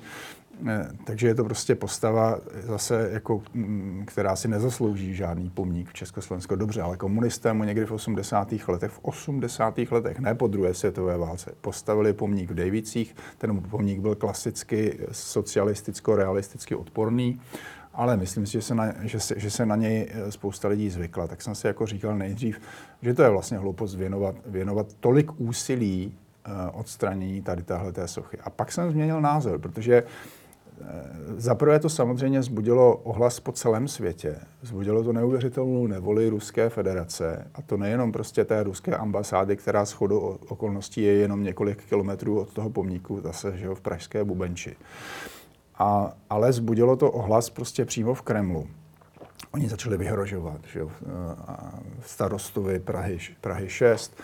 Takže 1.03 1.27
je 1.27 1.35
to 1.35 1.43
prostě 1.43 1.75
postava 1.75 2.39
zase, 2.67 3.09
jako, 3.13 3.41
mm, 3.53 4.03
která 4.07 4.35
si 4.35 4.47
nezaslouží 4.47 5.15
žádný 5.15 5.49
pomník 5.49 5.89
v 5.89 5.93
Československu. 5.93 6.55
Dobře, 6.55 6.81
ale 6.81 6.97
komunisté 6.97 7.53
mu 7.53 7.63
někdy 7.63 7.85
v 7.85 7.91
80. 7.91 8.67
letech, 8.67 8.91
v 8.91 8.99
80. 9.01 9.91
letech, 9.91 10.19
ne 10.19 10.35
po 10.35 10.47
druhé 10.47 10.73
světové 10.73 11.17
válce, 11.17 11.51
postavili 11.61 12.13
pomník 12.13 12.51
v 12.51 12.53
Dejvicích. 12.53 13.15
Ten 13.37 13.61
pomník 13.61 13.99
byl 13.99 14.15
klasicky 14.15 14.99
socialisticko-realisticky 15.11 16.75
odporný, 16.75 17.41
ale 17.93 18.17
myslím 18.17 18.45
si, 18.45 18.51
že 18.51 18.61
se, 18.61 18.75
na, 18.75 18.93
že, 19.01 19.19
se, 19.19 19.39
že 19.39 19.51
se 19.51 19.65
na 19.65 19.75
něj 19.75 20.07
eh, 20.09 20.31
spousta 20.31 20.67
lidí 20.67 20.89
zvykla. 20.89 21.27
Tak 21.27 21.41
jsem 21.41 21.55
si 21.55 21.67
jako 21.67 21.85
říkal 21.85 22.17
nejdřív, 22.17 22.59
že 23.01 23.13
to 23.13 23.23
je 23.23 23.29
vlastně 23.29 23.57
hloupost 23.57 23.95
věnovat, 23.95 24.35
věnovat 24.45 24.87
tolik 24.99 25.31
úsilí 25.39 26.17
uh, 26.47 26.79
odstranění 26.79 27.41
tady 27.41 27.63
téhle 27.63 27.93
sochy. 28.05 28.37
A 28.43 28.49
pak 28.49 28.71
jsem 28.71 28.91
změnil 28.91 29.21
názor, 29.21 29.59
protože 29.59 30.03
Zaprvé 31.37 31.79
to 31.79 31.89
samozřejmě 31.89 32.43
zbudilo 32.43 32.95
ohlas 32.95 33.39
po 33.39 33.51
celém 33.51 33.87
světě. 33.87 34.39
Zbudilo 34.61 35.03
to 35.03 35.13
neuvěřitelnou 35.13 35.87
nevoli 35.87 36.29
Ruské 36.29 36.69
federace. 36.69 37.47
A 37.55 37.61
to 37.61 37.77
nejenom 37.77 38.11
prostě 38.11 38.45
té 38.45 38.63
ruské 38.63 38.95
ambasády, 38.95 39.57
která 39.57 39.85
s 39.85 39.91
chodou 39.91 40.37
okolností 40.47 41.01
je 41.01 41.13
jenom 41.13 41.43
několik 41.43 41.85
kilometrů 41.85 42.39
od 42.39 42.53
toho 42.53 42.69
pomníku, 42.69 43.21
zase 43.21 43.57
že 43.57 43.65
jo, 43.65 43.75
v 43.75 43.81
Pražské 43.81 44.23
Bubenči. 44.23 44.75
A, 45.77 46.13
ale 46.29 46.53
zbudilo 46.53 46.95
to 46.95 47.11
ohlas 47.11 47.49
prostě 47.49 47.85
přímo 47.85 48.13
v 48.13 48.21
Kremlu. 48.21 48.67
Oni 49.51 49.69
začali 49.69 49.97
vyhrožovat, 49.97 50.61
že 50.73 50.79
jo, 50.79 50.91
starostovi 52.05 52.79
Prahy, 52.79 53.19
Prahy 53.41 53.69
6. 53.69 54.17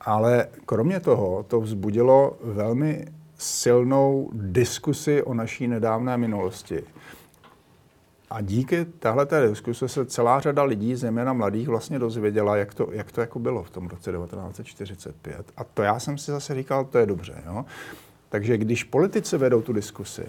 Ale 0.00 0.48
kromě 0.66 1.00
toho 1.00 1.42
to 1.42 1.60
vzbudilo 1.60 2.36
velmi 2.44 3.06
silnou 3.38 4.30
diskusi 4.32 5.22
o 5.22 5.34
naší 5.34 5.68
nedávné 5.68 6.16
minulosti. 6.16 6.82
A 8.30 8.40
díky 8.40 8.84
téhle 8.84 9.26
diskuse 9.48 9.88
se 9.88 10.06
celá 10.06 10.40
řada 10.40 10.62
lidí, 10.62 10.96
zejména 10.96 11.32
mladých, 11.32 11.68
vlastně 11.68 11.98
dozvěděla, 11.98 12.56
jak 12.56 12.74
to, 12.74 12.88
jak 12.92 13.12
to 13.12 13.20
jako 13.20 13.38
bylo 13.38 13.62
v 13.62 13.70
tom 13.70 13.88
roce 13.88 14.12
1945. 14.12 15.52
A 15.56 15.64
to 15.64 15.82
já 15.82 15.98
jsem 15.98 16.18
si 16.18 16.30
zase 16.30 16.54
říkal, 16.54 16.84
to 16.84 16.98
je 16.98 17.06
dobře. 17.06 17.42
Jo? 17.46 17.64
Takže 18.28 18.58
když 18.58 18.84
politici 18.84 19.38
vedou 19.38 19.62
tu 19.62 19.72
diskusi, 19.72 20.24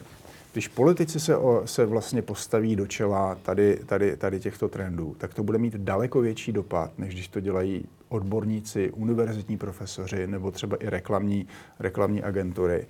když 0.58 0.68
politici 0.68 1.20
se, 1.20 1.38
o, 1.38 1.62
se 1.66 1.86
vlastně 1.86 2.22
postaví 2.22 2.76
do 2.76 2.88
čela 2.88 3.36
tady, 3.36 3.80
tady, 3.86 4.18
tady 4.18 4.40
těchto 4.40 4.70
trendů, 4.70 5.16
tak 5.18 5.34
to 5.34 5.44
bude 5.44 5.58
mít 5.58 5.76
daleko 5.76 6.22
větší 6.22 6.52
dopad, 6.52 6.92
než 6.98 7.14
když 7.14 7.28
to 7.28 7.40
dělají 7.40 7.86
odborníci, 8.10 8.92
univerzitní 8.92 9.58
profesoři 9.58 10.28
nebo 10.28 10.52
třeba 10.52 10.78
i 10.78 10.90
reklamní, 10.90 11.48
reklamní 11.80 12.24
agentury. 12.24 12.88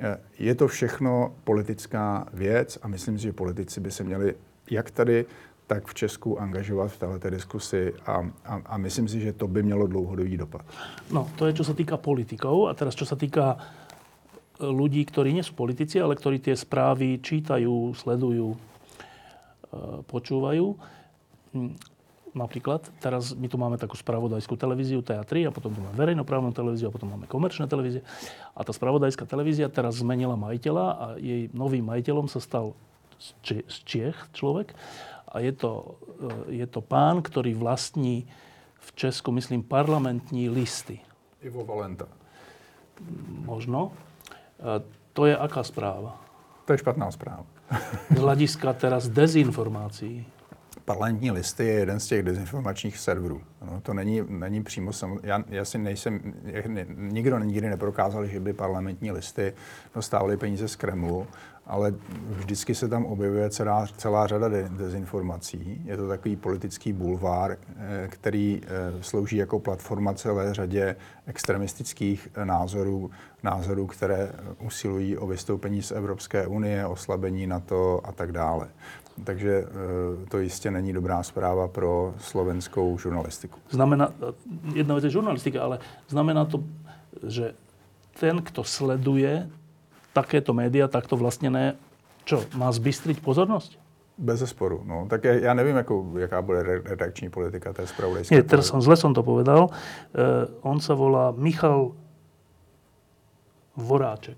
Eh, 0.00 0.18
je 0.38 0.54
to 0.54 0.68
všechno 0.68 1.34
politická 1.44 2.26
věc 2.32 2.78
a 2.82 2.88
myslím 2.88 3.18
si, 3.18 3.22
že 3.22 3.32
politici 3.32 3.80
by 3.80 3.90
se 3.90 4.04
měli 4.04 4.34
jak 4.70 4.90
tady, 4.90 5.26
tak 5.66 5.86
v 5.86 5.94
Česku 5.94 6.40
angažovat 6.40 6.88
v 6.88 6.98
této 6.98 7.30
diskusi 7.30 7.94
a, 8.06 8.30
a, 8.44 8.62
a 8.66 8.76
myslím 8.78 9.08
si, 9.08 9.20
že 9.20 9.32
to 9.32 9.48
by 9.48 9.62
mělo 9.62 9.86
dlouhodobý 9.86 10.36
dopad. 10.36 10.64
No, 11.10 11.28
to 11.36 11.46
je, 11.46 11.52
čo 11.52 11.64
sa 11.64 11.74
týka 11.76 12.00
politikov. 12.00 12.70
A 12.70 12.74
teraz, 12.74 12.96
čo 12.96 13.04
sa 13.04 13.20
týka 13.20 13.52
e, 13.52 13.56
ľudí, 14.58 15.06
ktorí 15.06 15.30
nie 15.30 15.46
sú 15.46 15.54
politici, 15.54 16.02
ale 16.02 16.18
ktorí 16.18 16.42
tie 16.42 16.58
správy 16.58 17.22
čítajú, 17.22 17.94
sledujú, 17.94 18.54
e, 18.54 18.58
počúvajú. 20.04 20.74
Napríklad, 22.36 22.84
teraz 23.00 23.32
my 23.32 23.48
tu 23.48 23.56
máme 23.56 23.80
takú 23.80 23.96
spravodajskú 23.96 24.54
televíziu 24.54 25.00
TA3 25.00 25.48
a 25.48 25.54
potom 25.54 25.72
tu 25.72 25.80
máme 25.80 25.96
verejnoprávnu 25.96 26.52
televíziu 26.52 26.90
a 26.90 26.94
potom 26.94 27.08
máme 27.08 27.24
komerčné 27.24 27.66
televízie. 27.70 28.04
A 28.52 28.60
tá 28.62 28.70
spravodajská 28.74 29.24
televízia 29.24 29.72
teraz 29.72 30.02
zmenila 30.02 30.36
majiteľa 30.36 30.86
a 30.86 31.06
jej 31.16 31.48
novým 31.56 31.88
majiteľom 31.88 32.28
sa 32.28 32.38
stal 32.38 32.76
z 33.18 33.76
Čiech 33.82 34.18
človek 34.30 34.70
a 35.26 35.42
je 35.42 35.52
to, 35.52 35.98
e, 36.48 36.62
je 36.62 36.66
to 36.68 36.80
pán, 36.80 37.20
ktorý 37.22 37.54
vlastní 37.54 38.28
v 38.78 38.88
Česku, 38.94 39.34
myslím, 39.34 39.60
parlamentní 39.60 40.48
listy. 40.48 41.02
Ivo 41.42 41.62
Valenta. 41.62 42.06
Možno. 43.46 44.07
To 45.12 45.26
je 45.26 45.36
aká 45.36 45.62
správa? 45.62 46.20
To 46.64 46.72
je 46.72 46.78
špatná 46.78 47.10
správa. 47.10 47.46
Z 48.14 48.18
hľadiska 48.18 48.72
teraz 48.72 49.08
dezinformácií. 49.08 50.24
Parlamentní 50.84 51.30
listy 51.30 51.64
je 51.64 51.72
jeden 51.72 52.00
z 52.00 52.06
těch 52.06 52.22
dezinformačních 52.22 52.98
serverů. 52.98 53.42
No, 53.66 53.80
to 53.80 53.94
není, 53.94 54.22
není 54.28 54.62
přímo 54.62 54.92
sam... 54.92 55.18
Já, 55.22 55.44
já 55.48 55.64
si 55.64 55.78
nejsem... 55.78 56.34
Nikdo 56.88 57.38
nikdy 57.38 57.68
neprokázal, 57.68 58.26
že 58.26 58.40
by 58.40 58.52
parlamentní 58.52 59.12
listy 59.12 59.52
dostávaly 59.94 60.36
peníze 60.36 60.68
z 60.68 60.76
Kremlu 60.76 61.26
ale 61.68 61.94
vždycky 62.28 62.74
se 62.74 62.88
tam 62.88 63.04
objevuje 63.06 63.50
celá, 63.50 63.86
celá 63.96 64.26
řada 64.26 64.48
de, 64.48 64.68
dezinformací. 64.68 65.82
Je 65.84 65.96
to 65.96 66.08
takový 66.08 66.36
politický 66.36 66.92
bulvár, 66.92 67.56
eh, 67.76 68.08
který 68.08 68.60
eh, 68.62 69.02
slouží 69.02 69.36
jako 69.36 69.58
platforma 69.58 70.14
celé 70.14 70.54
řadě 70.54 70.96
extremistických 71.26 72.28
eh, 72.34 72.44
názorů, 72.44 73.10
názorů, 73.42 73.86
které 73.86 74.32
usilují 74.66 75.18
o 75.18 75.26
vystoupení 75.26 75.82
z 75.82 75.90
Evropské 75.90 76.46
unie, 76.46 76.86
oslabení 76.86 77.46
NATO 77.46 78.00
a 78.04 78.12
tak 78.12 78.32
dále. 78.32 78.68
Takže 79.24 79.64
to 80.28 80.38
jistě 80.38 80.70
není 80.70 80.92
dobrá 80.92 81.22
zpráva 81.22 81.68
pro 81.68 82.14
slovenskou 82.18 82.98
žurnalistiku. 82.98 83.58
Znamená, 83.70 84.12
jedna 84.74 84.94
věc 84.94 85.04
je 85.04 85.10
žurnalistika, 85.10 85.62
ale 85.62 85.78
znamená 86.08 86.44
to, 86.44 86.64
že 87.26 87.54
ten, 88.20 88.42
kto 88.42 88.64
sleduje 88.64 89.50
takéto 90.18 90.50
média, 90.50 90.90
takto 90.90 91.14
vlastněné, 91.16 91.78
čo, 92.26 92.42
má 92.58 92.68
zbystriť 92.74 93.22
pozornosť? 93.22 93.78
Bez 94.18 94.42
zesporu. 94.42 94.82
No. 94.82 95.06
Tak 95.06 95.24
já, 95.24 95.32
já 95.32 95.54
nevím, 95.54 95.76
jako, 95.76 96.06
jaká 96.18 96.42
bude 96.42 96.62
redakční 96.62 97.30
politika 97.30 97.72
té 97.72 97.86
zpravodajské. 97.86 98.34
Nie, 98.34 98.42
teraz 98.42 98.66
som, 98.66 98.82
zle 98.82 98.98
som 98.98 99.14
to 99.14 99.22
povedal. 99.22 99.70
Uh, 100.10 100.50
on 100.66 100.82
sa 100.82 100.98
volá 100.98 101.30
Michal 101.30 101.94
Voráček. 103.78 104.36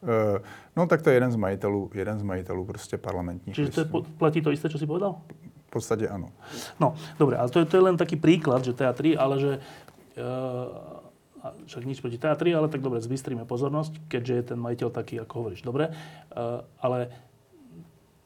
Uh, 0.00 0.40
no 0.72 0.88
tak 0.88 1.04
to 1.04 1.12
je 1.12 1.20
jeden 1.20 1.32
z 1.32 1.36
majitelů, 1.36 1.90
jeden 1.94 2.18
z 2.18 2.22
majitelů 2.22 2.64
prostě 2.64 2.96
parlamentních 2.96 3.56
Čiže 3.56 3.70
to 3.70 3.80
je, 3.80 3.86
platí 4.16 4.40
to 4.40 4.50
isté, 4.50 4.72
čo 4.72 4.80
si 4.80 4.88
povedal? 4.88 5.20
V 5.68 5.70
podstatě 5.70 6.08
ano. 6.08 6.32
No, 6.80 6.96
dobre, 7.18 7.36
ale 7.36 7.52
to 7.52 7.58
je, 7.60 7.64
to 7.64 7.76
je 7.76 7.82
len 7.82 7.96
taký 8.00 8.16
príklad, 8.16 8.64
že 8.64 8.72
teatri, 8.72 9.12
ale 9.20 9.36
že 9.38 9.52
uh, 10.16 10.99
a 11.40 11.56
však 11.64 11.88
nič 11.88 12.04
proti 12.04 12.20
teatri, 12.20 12.52
ale 12.52 12.68
tak 12.68 12.84
dobre, 12.84 13.00
zbystríme 13.00 13.48
pozornosť, 13.48 14.12
keďže 14.12 14.34
je 14.36 14.44
ten 14.54 14.58
majiteľ 14.60 14.88
taký, 14.92 15.20
ako 15.24 15.32
hovoríš. 15.40 15.64
Dobre, 15.64 15.88
e, 15.88 15.92
ale 16.84 16.98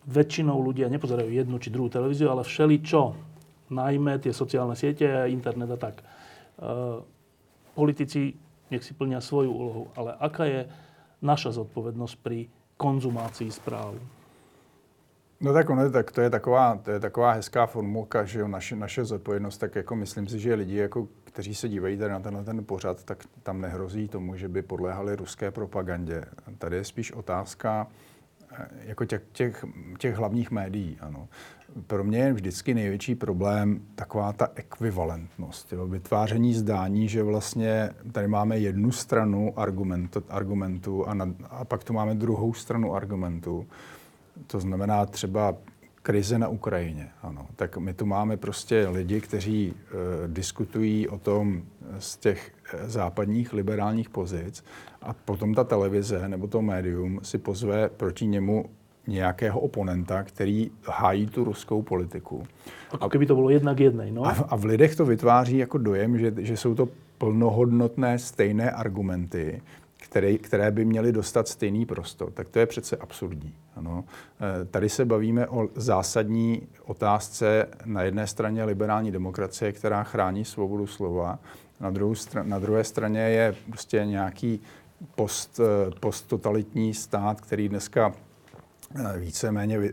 väčšinou 0.04 0.58
ľudia 0.60 0.90
nepozerajú 0.90 1.30
jednu 1.30 1.56
či 1.62 1.72
druhú 1.72 1.88
televíziu, 1.88 2.28
ale 2.28 2.42
všeli 2.42 2.76
čo, 2.82 3.14
najmä 3.70 4.20
tie 4.20 4.34
sociálne 4.34 4.76
siete, 4.76 5.30
internet 5.30 5.70
a 5.74 5.78
tak. 5.78 5.96
E, 6.00 6.04
politici 7.72 8.34
nech 8.68 8.82
si 8.82 8.92
plnia 8.96 9.22
svoju 9.22 9.50
úlohu, 9.50 9.82
ale 9.94 10.18
aká 10.18 10.44
je 10.50 10.60
naša 11.22 11.54
zodpovednosť 11.62 12.14
pri 12.20 12.50
konzumácii 12.76 13.48
správ? 13.48 13.94
No 15.40 15.52
tak 15.52 15.70
ono, 15.70 15.90
tak 15.90 16.12
to 16.12 16.20
je 16.20 16.30
taková, 16.30 16.76
to 16.76 16.90
je 16.90 17.00
taková 17.00 17.32
hezká 17.32 17.66
formulka, 17.66 18.24
že 18.24 18.40
jo, 18.40 18.48
naše, 18.48 18.76
naše 18.76 19.04
zodpovědnost, 19.04 19.58
tak 19.58 19.74
jako 19.74 19.96
myslím 19.96 20.26
si, 20.26 20.38
že 20.38 20.54
lidi, 20.54 20.76
jako, 20.76 21.08
kteří 21.24 21.54
se 21.54 21.68
dívají 21.68 21.98
tady 21.98 22.12
na 22.12 22.20
tenhle 22.20 22.44
ten 22.44 22.64
pořad, 22.64 23.04
tak 23.04 23.24
tam 23.42 23.60
nehrozí 23.60 24.08
tomu, 24.08 24.36
že 24.36 24.48
by 24.48 24.62
podléhali 24.62 25.16
ruské 25.16 25.50
propagandě. 25.50 26.24
Tady 26.58 26.76
je 26.76 26.84
spíš 26.84 27.12
otázka 27.12 27.86
eh, 28.52 28.68
jako 28.84 29.04
těch, 29.04 29.22
těch, 29.32 29.64
těch 29.98 30.16
hlavních 30.16 30.50
médií. 30.50 30.98
Ano. 31.00 31.28
Pro 31.86 32.04
mě 32.04 32.18
je 32.18 32.32
vždycky 32.32 32.74
největší 32.74 33.14
problém 33.14 33.80
taková 33.94 34.32
ta 34.32 34.48
ekvivalentnost. 34.54 35.72
Jo. 35.72 35.86
Vytváření 35.86 36.54
zdání, 36.54 37.08
že 37.08 37.22
vlastně 37.22 37.90
tady 38.12 38.28
máme 38.28 38.58
jednu 38.58 38.92
stranu 38.92 39.58
argumentu, 39.58 40.22
argumentu 40.28 41.08
a, 41.08 41.14
na, 41.14 41.34
a 41.50 41.64
pak 41.64 41.84
tu 41.84 41.92
máme 41.92 42.14
druhou 42.14 42.54
stranu 42.54 42.94
argumentu. 42.94 43.66
To 44.46 44.60
znamená 44.60 45.06
třeba 45.06 45.54
krize 46.02 46.38
na 46.38 46.48
Ukrajině. 46.48 47.08
Ano. 47.22 47.46
Tak 47.56 47.76
my 47.76 47.94
tu 47.94 48.06
máme 48.06 48.36
prostě 48.36 48.88
lidi, 48.88 49.20
kteří 49.20 49.74
e, 49.74 50.28
diskutují 50.28 51.08
o 51.08 51.18
tom 51.18 51.62
z 51.98 52.16
těch 52.16 52.52
e, 52.74 52.88
západních 52.88 53.52
liberálních 53.52 54.08
pozic 54.08 54.64
a 55.02 55.12
potom 55.12 55.54
ta 55.54 55.64
televize 55.64 56.28
nebo 56.28 56.46
to 56.46 56.62
médium 56.62 57.20
si 57.22 57.38
pozve 57.38 57.88
proti 57.88 58.26
němu 58.26 58.64
nějakého 59.06 59.60
oponenta, 59.60 60.22
který 60.22 60.70
hájí 60.86 61.26
tu 61.26 61.44
ruskou 61.44 61.82
politiku. 61.82 62.46
Jako 62.92 63.08
kdyby 63.08 63.26
to 63.26 63.34
bylo 63.34 63.50
jednak 63.50 63.80
jednej, 63.80 64.12
no? 64.12 64.26
A, 64.26 64.30
a 64.30 64.56
v 64.56 64.64
lidech 64.64 64.96
to 64.96 65.04
vytváří 65.04 65.58
jako 65.58 65.78
dojem, 65.78 66.18
že, 66.18 66.32
že 66.38 66.56
jsou 66.56 66.74
to 66.74 66.88
plnohodnotné 67.18 68.18
stejné 68.18 68.70
argumenty, 68.70 69.62
které, 70.04 70.38
které 70.38 70.70
by 70.70 70.84
měly 70.84 71.12
dostat 71.12 71.48
stejný 71.48 71.86
prostor, 71.86 72.30
tak 72.30 72.48
to 72.48 72.58
je 72.58 72.66
přece 72.66 72.96
absurdní. 72.96 73.54
Ano. 73.76 74.04
E, 74.62 74.64
tady 74.64 74.88
se 74.88 75.04
bavíme 75.04 75.48
o 75.48 75.68
zásadní 75.74 76.62
otázce 76.84 77.68
na 77.84 78.02
jedné 78.02 78.26
straně 78.26 78.64
liberální 78.64 79.10
demokracie, 79.10 79.72
která 79.72 80.02
chrání 80.02 80.44
svobodu 80.44 80.86
slova, 80.86 81.38
na, 81.80 81.90
druhou 81.90 82.12
str- 82.12 82.46
na 82.46 82.58
druhé 82.58 82.84
straně 82.84 83.20
je 83.20 83.54
prostě 83.66 84.04
nějaký 84.04 84.60
post, 85.14 85.60
e, 85.60 85.90
posttotalitní 86.00 86.94
stát, 86.94 87.40
který 87.40 87.68
dneska 87.68 88.12
Eh, 88.12 88.23
víceméně 89.18 89.78
eh, 89.78 89.90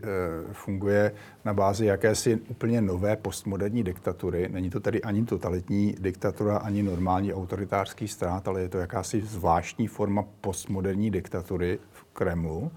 funguje 0.52 1.12
na 1.44 1.54
bázi 1.54 1.86
jakési 1.86 2.40
úplně 2.48 2.80
nové 2.80 3.16
postmoderní 3.16 3.82
diktatury. 3.82 4.48
Není 4.48 4.70
to 4.70 4.80
tedy 4.80 5.02
ani 5.02 5.24
totalitní 5.24 5.94
diktatura, 6.00 6.56
ani 6.56 6.82
normální 6.82 7.34
autoritářský 7.34 8.08
stát, 8.08 8.48
ale 8.48 8.60
je 8.60 8.68
to 8.68 8.78
jakási 8.78 9.20
zvláštní 9.20 9.86
forma 9.86 10.24
postmoderní 10.40 11.10
diktatury 11.10 11.78
v 11.92 12.04
Kremlu. 12.04 12.70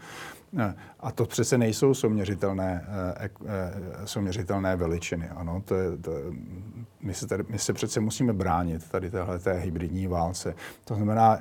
Eh, 0.60 0.76
a 1.00 1.12
to 1.12 1.26
přece 1.26 1.58
nejsou 1.58 1.94
soměřitelné, 1.94 2.88
soměřitelné 4.06 4.76
veličiny. 4.76 5.30
Ano, 5.30 5.62
to 5.66 5.76
je, 5.76 5.98
to, 5.98 6.12
my, 7.02 7.14
se 7.14 7.28
tady, 7.28 7.44
my 7.50 7.60
se 7.60 7.74
přece 7.74 8.00
musíme 8.00 8.34
bránit 8.34 8.90
tady 8.90 9.12
téhle 9.12 9.40
hybridní 9.54 10.08
válce. 10.08 10.56
To 10.86 10.96
znamená, 10.96 11.40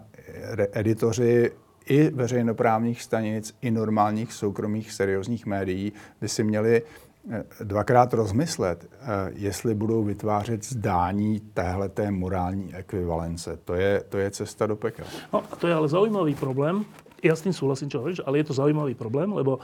editoři 0.72 1.51
i 1.87 2.11
veřejnoprávních 2.11 3.03
stanic, 3.03 3.57
i 3.61 3.70
normálních 3.70 4.32
soukromých 4.32 4.93
seriózních 4.93 5.47
médií 5.47 5.93
by 6.20 6.28
si 6.28 6.45
měli 6.45 6.82
eh, 6.82 7.45
dvakrát 7.64 8.14
rozmyslet, 8.14 8.85
eh, 8.85 9.07
jestli 9.35 9.74
budou 9.74 10.05
vytvářet 10.05 10.64
zdání 10.64 11.41
téhleté 11.41 12.11
morální 12.11 12.74
ekvivalence. 12.74 13.59
To 13.64 13.74
je, 13.74 14.03
to 14.09 14.18
je 14.18 14.30
cesta 14.30 14.66
do 14.66 14.76
pekel. 14.76 15.07
No 15.32 15.45
a 15.53 15.57
to 15.57 15.68
je 15.68 15.74
ale 15.74 15.89
zaujímavý 15.89 16.35
problém. 16.35 16.85
Ja 17.24 17.32
s 17.32 17.41
tým 17.41 17.57
súhlasím, 17.57 17.89
čo 17.89 18.05
hovoríš, 18.05 18.20
ale 18.28 18.45
je 18.45 18.53
to 18.53 18.61
zaujímavý 18.61 18.93
problém, 18.93 19.32
lebo 19.32 19.57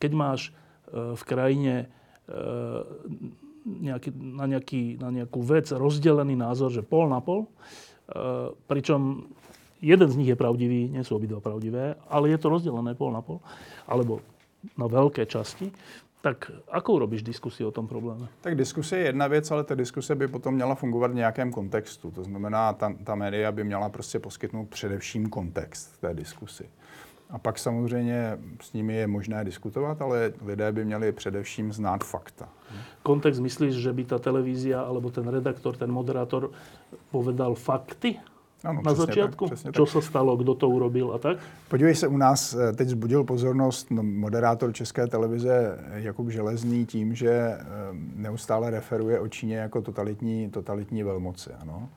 keď 0.00 0.12
máš 0.16 0.40
eh, 0.48 1.16
v 1.16 1.22
krajine 1.24 1.74
nejaký, 3.66 4.14
na, 4.14 4.46
nejaký, 4.46 4.96
na 4.96 5.10
nejakú 5.10 5.42
vec 5.42 5.68
rozdelený 5.74 6.38
názor, 6.38 6.70
že 6.70 6.86
pol 6.86 7.10
na 7.10 7.20
pol, 7.20 7.50
pričom 8.66 9.30
jeden 9.82 10.08
z 10.08 10.16
nich 10.16 10.30
je 10.30 10.38
pravdivý, 10.38 10.88
nie 10.88 11.02
sú 11.02 11.18
obidva 11.18 11.42
pravdivé, 11.42 11.98
ale 12.06 12.30
je 12.30 12.38
to 12.38 12.48
rozdelené 12.48 12.94
pol 12.94 13.10
na 13.10 13.20
pol, 13.20 13.42
alebo 13.90 14.22
na 14.78 14.86
veľké 14.86 15.26
časti, 15.26 15.74
tak 16.22 16.54
ako 16.70 17.02
urobíš 17.02 17.26
diskusi 17.26 17.66
o 17.66 17.74
tom 17.74 17.90
probléme? 17.90 18.30
Tak 18.46 18.54
diskuse 18.54 18.94
je 18.94 19.04
jedna 19.10 19.26
věc, 19.26 19.50
ale 19.50 19.64
ta 19.64 19.74
diskuse 19.74 20.14
by 20.14 20.28
potom 20.28 20.54
měla 20.54 20.74
fungovat 20.74 21.10
v 21.10 21.14
nějakém 21.14 21.50
kontextu. 21.50 22.10
To 22.10 22.24
znamená, 22.24 22.72
ta, 22.72 22.94
ta 23.04 23.14
média 23.14 23.52
by 23.52 23.64
měla 23.64 23.88
prostě 23.88 24.18
poskytnout 24.18 24.68
především 24.68 25.28
kontext 25.28 26.00
té 26.00 26.14
diskusi. 26.14 26.64
A 27.30 27.38
pak 27.38 27.58
samozřejmě 27.58 28.38
s 28.60 28.72
nimi 28.72 28.94
je 28.94 29.06
možné 29.06 29.44
diskutovat, 29.44 30.02
ale 30.02 30.32
lidé 30.44 30.72
by 30.72 30.84
měli 30.84 31.12
především 31.12 31.72
znát 31.72 32.04
fakta. 32.04 32.48
Kontext 33.02 33.40
myslíš, 33.40 33.74
že 33.74 33.92
by 33.92 34.04
ta 34.04 34.18
televízia 34.18 34.80
alebo 34.80 35.10
ten 35.10 35.28
redaktor, 35.28 35.76
ten 35.76 35.92
moderátor 35.92 36.50
povedal 37.10 37.54
fakty? 37.54 38.20
Ano, 38.64 38.82
na 38.84 38.94
začátku? 38.94 39.48
Tak, 39.48 39.74
Čo 39.74 39.86
se 39.86 40.02
stalo, 40.02 40.36
kdo 40.36 40.54
to 40.54 40.68
urobil 40.68 41.12
a 41.14 41.18
tak? 41.18 41.38
Podívej 41.68 41.94
se, 41.94 42.08
u 42.08 42.16
nás 42.16 42.54
eh, 42.54 42.72
teď 42.72 42.88
zbudil 42.88 43.24
pozornost 43.24 43.90
no, 43.90 44.02
moderátor 44.02 44.72
České 44.72 45.06
televize 45.06 45.78
Jakub 45.94 46.28
Železný 46.28 46.86
tím, 46.86 47.14
že 47.14 47.30
eh, 47.30 47.64
neustále 48.16 48.70
referuje 48.70 49.20
o 49.20 49.28
Číně 49.28 49.56
jako 49.56 49.82
totalitní, 49.82 50.50
totalitní 50.50 51.02
velmoci. 51.02 51.50
Ano? 51.60 51.88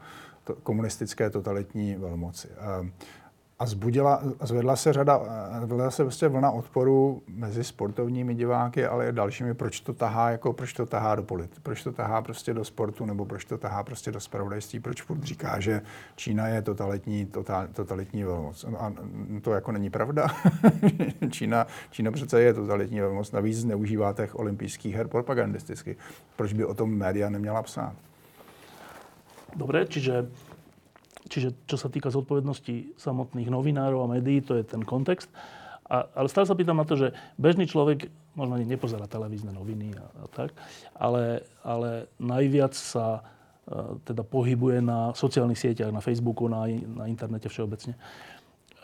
To, 0.44 0.56
komunistické 0.64 1.30
totalitní 1.30 1.96
velmoci. 1.96 2.48
A 2.60 2.86
a 3.60 3.66
zbudila, 3.66 4.22
zvedla 4.42 4.76
se 4.76 4.94
řada, 4.94 5.22
zvedla 5.66 5.92
se 5.92 6.04
prostě 6.04 6.28
vlna 6.28 6.52
odporu 6.52 7.22
mezi 7.28 7.64
sportovními 7.64 8.36
diváky, 8.36 8.86
ale 8.86 9.10
i 9.10 9.12
dalšími, 9.12 9.54
proč 9.54 9.80
to 9.80 9.94
tahá, 9.94 10.30
jako 10.30 10.54
proč 10.54 10.74
to 10.74 10.86
tahá 10.86 11.16
do 11.16 11.24
polit, 11.24 11.52
proč 11.64 11.84
to 11.84 11.92
tahá 11.92 12.22
prostě 12.22 12.54
do 12.54 12.66
sportu, 12.66 13.06
nebo 13.06 13.26
proč 13.26 13.46
to 13.46 13.58
tahá 13.58 13.84
prostě 13.84 14.12
do 14.12 14.20
spravodajství, 14.20 14.80
proč 14.80 15.02
furt 15.02 15.24
říká, 15.24 15.60
že 15.60 15.82
Čína 16.16 16.48
je 16.48 16.62
totalitní, 16.62 17.26
total, 17.26 17.68
totalitní 17.68 18.24
velmoc. 18.24 18.66
A 18.78 18.94
to 19.42 19.54
jako 19.54 19.72
není 19.72 19.90
pravda. 19.90 20.28
Čína, 21.30 21.68
Čína 21.92 22.12
přece 22.12 22.42
je 22.42 22.54
totalitní 22.54 23.00
velmoc, 23.02 23.32
navíc 23.32 23.58
zneužívá 23.58 24.14
těch 24.14 24.40
olympijských 24.40 24.96
her 24.96 25.08
propagandisticky. 25.08 25.98
Proč 26.36 26.54
by 26.54 26.66
o 26.66 26.74
tom 26.74 26.96
média 26.96 27.30
neměla 27.30 27.64
psát? 27.64 27.94
Dobre, 29.56 29.86
čiže 29.86 30.28
Čiže 31.26 31.66
čo 31.66 31.78
sa 31.78 31.90
týka 31.90 32.14
zodpovednosti 32.14 32.98
samotných 33.02 33.50
novinárov 33.50 34.06
a 34.06 34.12
médií, 34.18 34.46
to 34.46 34.58
je 34.58 34.64
ten 34.66 34.86
kontext. 34.86 35.30
A, 35.86 36.06
ale 36.18 36.30
stále 36.30 36.50
sa 36.50 36.58
pýtam 36.58 36.82
na 36.82 36.86
to, 36.86 36.98
že 36.98 37.14
bežný 37.38 37.70
človek 37.70 38.10
možno 38.34 38.58
ani 38.58 38.66
nepozerá 38.66 39.06
televízne 39.06 39.54
noviny 39.54 39.94
a, 39.98 40.06
a 40.06 40.26
tak, 40.34 40.50
ale, 40.98 41.46
ale 41.62 42.10
najviac 42.18 42.74
sa 42.74 43.22
e, 43.70 44.02
teda 44.02 44.26
pohybuje 44.26 44.82
na 44.82 45.14
sociálnych 45.14 45.62
sieťach, 45.62 45.94
na 45.94 46.02
Facebooku, 46.02 46.50
na, 46.50 46.66
na 46.70 47.06
internete 47.06 47.54
všeobecne. 47.54 47.94
E, 47.94 48.00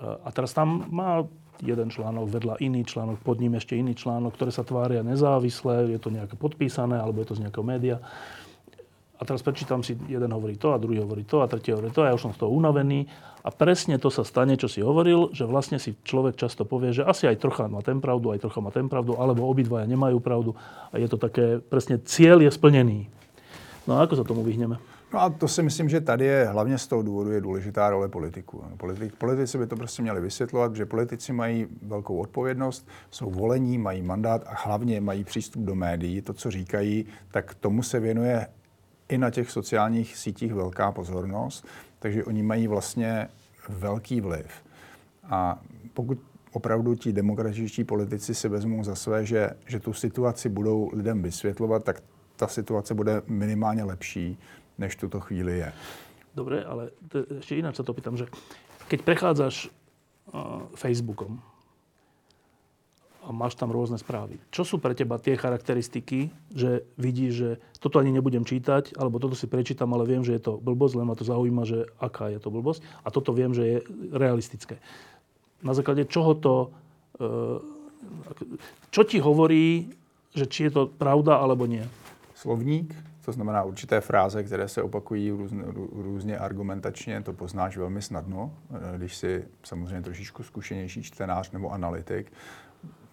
a 0.02 0.30
teraz 0.30 0.54
tam 0.54 0.86
má 0.94 1.26
jeden 1.62 1.90
článok, 1.94 2.26
vedľa 2.30 2.56
iný 2.62 2.82
článok, 2.86 3.22
pod 3.22 3.38
ním 3.38 3.58
ešte 3.58 3.78
iný 3.78 3.94
článok, 3.94 4.34
ktoré 4.34 4.50
sa 4.54 4.66
tvária 4.66 5.06
nezávisle, 5.06 5.94
je 5.94 6.00
to 6.02 6.10
nejaké 6.10 6.34
podpísané, 6.38 6.98
alebo 6.98 7.22
je 7.22 7.34
to 7.34 7.38
z 7.38 7.50
nejakého 7.50 7.66
média. 7.66 7.98
A 9.22 9.26
teraz 9.26 9.46
prečítam 9.46 9.86
si, 9.86 9.94
jeden 10.10 10.34
hovorí 10.34 10.58
to 10.58 10.74
a 10.74 10.82
druhý 10.82 10.98
hovorí 10.98 11.22
to 11.30 11.46
a 11.46 11.48
tretí 11.48 11.70
hovorí 11.70 11.94
to 11.94 12.02
a 12.02 12.10
ja 12.10 12.18
už 12.18 12.26
som 12.26 12.34
z 12.34 12.42
toho 12.42 12.50
unavený. 12.50 13.06
A 13.46 13.54
presne 13.54 14.02
to 14.02 14.10
sa 14.10 14.26
stane, 14.26 14.58
čo 14.58 14.66
si 14.66 14.82
hovoril, 14.82 15.30
že 15.30 15.46
vlastne 15.46 15.78
si 15.78 15.94
človek 15.94 16.42
často 16.42 16.66
povie, 16.66 16.90
že 16.90 17.06
asi 17.06 17.30
aj 17.30 17.38
trocha 17.38 17.70
má 17.70 17.86
ten 17.86 18.02
pravdu, 18.02 18.34
aj 18.34 18.42
trocha 18.42 18.66
má 18.66 18.74
ten 18.74 18.90
pravdu, 18.90 19.14
alebo 19.22 19.46
obidvaja 19.46 19.86
nemajú 19.86 20.18
pravdu. 20.18 20.58
A 20.90 20.98
je 20.98 21.06
to 21.06 21.22
také, 21.22 21.62
presne 21.62 22.02
cieľ 22.02 22.42
je 22.42 22.50
splnený. 22.50 23.14
No 23.86 24.02
a 24.02 24.10
ako 24.10 24.18
sa 24.18 24.26
tomu 24.26 24.42
vyhneme? 24.42 24.82
No 25.14 25.20
a 25.22 25.30
to 25.30 25.48
si 25.48 25.64
myslím, 25.64 25.90
že 25.90 26.02
tady 26.02 26.26
je 26.26 26.46
hlavně 26.46 26.78
z 26.78 26.88
toho 26.88 27.02
důvodu 27.02 27.32
je 27.32 27.42
důležitá 27.42 27.90
role 27.90 28.10
politiků. 28.10 28.64
Politik, 28.78 29.16
politici 29.16 29.58
by 29.58 29.68
to 29.68 29.76
prostě 29.76 30.02
měli 30.02 30.22
vysvětlovat, 30.22 30.76
že 30.76 30.86
politici 30.86 31.34
mají 31.34 31.68
velkou 31.82 32.18
odpovědnost, 32.18 32.88
jsou 33.12 33.30
volení, 33.30 33.78
mají 33.78 34.02
mandát 34.02 34.44
a 34.48 34.54
hlavně 34.68 35.02
mají 35.02 35.24
přístup 35.24 35.62
do 35.64 35.76
médií. 35.76 36.22
To, 36.22 36.34
co 36.34 36.52
říkají, 36.52 37.06
tak 37.32 37.54
tomu 37.54 37.84
se 37.84 38.00
věnuje 38.00 38.48
i 39.12 39.18
na 39.18 39.30
těch 39.30 39.52
sociálních 39.52 40.18
sítích 40.18 40.54
velká 40.54 40.92
pozornost, 40.92 41.68
takže 42.00 42.26
oni 42.26 42.44
mají 42.44 42.68
vlastně 42.68 43.28
velký 43.70 44.22
vliv. 44.22 44.48
A 45.24 45.60
pokud 45.94 46.20
opravdu 46.52 46.96
ti 46.96 47.14
demokratičtí 47.14 47.84
politici 47.84 48.36
si 48.36 48.50
vezmou 48.50 48.84
za 48.84 48.96
své, 48.96 49.26
že, 49.26 49.50
že 49.66 49.80
tu 49.80 49.94
situaci 49.94 50.50
budou 50.50 50.90
lidem 50.94 51.22
vysvětlovat, 51.22 51.84
tak 51.84 52.04
ta 52.36 52.48
situace 52.48 52.94
bude 52.94 53.22
minimálně 53.28 53.84
lepší, 53.84 54.38
než 54.78 54.96
tuto 54.96 55.20
chvíli 55.20 55.58
je. 55.58 55.74
Dobre, 56.32 56.64
ale 56.64 56.96
ešte 57.44 57.60
ináč 57.60 57.76
sa 57.76 57.84
to 57.84 57.92
pýtam, 57.92 58.16
že 58.16 58.24
keď 58.88 59.04
prechádzaš 59.04 59.68
uh, 59.68 60.64
Facebookom, 60.80 61.44
a 63.32 63.34
máš 63.34 63.56
tam 63.56 63.72
rôzne 63.72 63.96
správy. 63.96 64.36
Čo 64.52 64.68
sú 64.68 64.76
pre 64.76 64.92
teba 64.92 65.16
tie 65.16 65.40
charakteristiky, 65.40 66.28
že 66.52 66.84
vidíš, 67.00 67.32
že 67.32 67.50
toto 67.80 68.04
ani 68.04 68.12
nebudem 68.12 68.44
čítať, 68.44 69.00
alebo 69.00 69.24
toto 69.24 69.40
si 69.40 69.48
prečítam, 69.48 69.96
ale 69.96 70.04
viem, 70.04 70.20
že 70.20 70.36
je 70.36 70.44
to 70.52 70.60
blbosť, 70.60 71.00
len 71.00 71.08
ma 71.08 71.16
to 71.16 71.24
zaujíma, 71.24 71.64
že 71.64 71.88
aká 71.96 72.28
je 72.28 72.44
to 72.44 72.52
blbosť. 72.52 72.84
A 73.08 73.08
toto 73.08 73.32
viem, 73.32 73.56
že 73.56 73.64
je 73.64 73.78
realistické. 74.12 74.84
Na 75.64 75.72
základe 75.72 76.04
čoho 76.12 76.36
to... 76.36 76.76
E, 77.16 77.28
čo 78.92 79.08
ti 79.08 79.24
hovorí, 79.24 79.88
že 80.36 80.52
či 80.52 80.68
je 80.68 80.72
to 80.76 80.84
pravda, 80.92 81.40
alebo 81.40 81.64
nie? 81.64 81.88
Slovník, 82.36 82.92
to 83.26 83.32
znamená 83.32 83.64
určité 83.64 84.02
fráze, 84.02 84.44
které 84.44 84.68
se 84.68 84.84
opakují 84.84 85.32
různě, 85.32 85.64
různě 85.94 86.38
argumentačně, 86.38 87.22
to 87.22 87.34
poznáš 87.34 87.78
velmi 87.78 88.02
snadno, 88.02 88.52
e, 88.76 88.98
když 88.98 89.16
si 89.16 89.46
samozřejmě 89.64 90.02
trošičku 90.02 90.44
zkušenější 90.44 91.04
čtenář 91.04 91.52
nebo 91.52 91.72
analytik. 91.72 92.34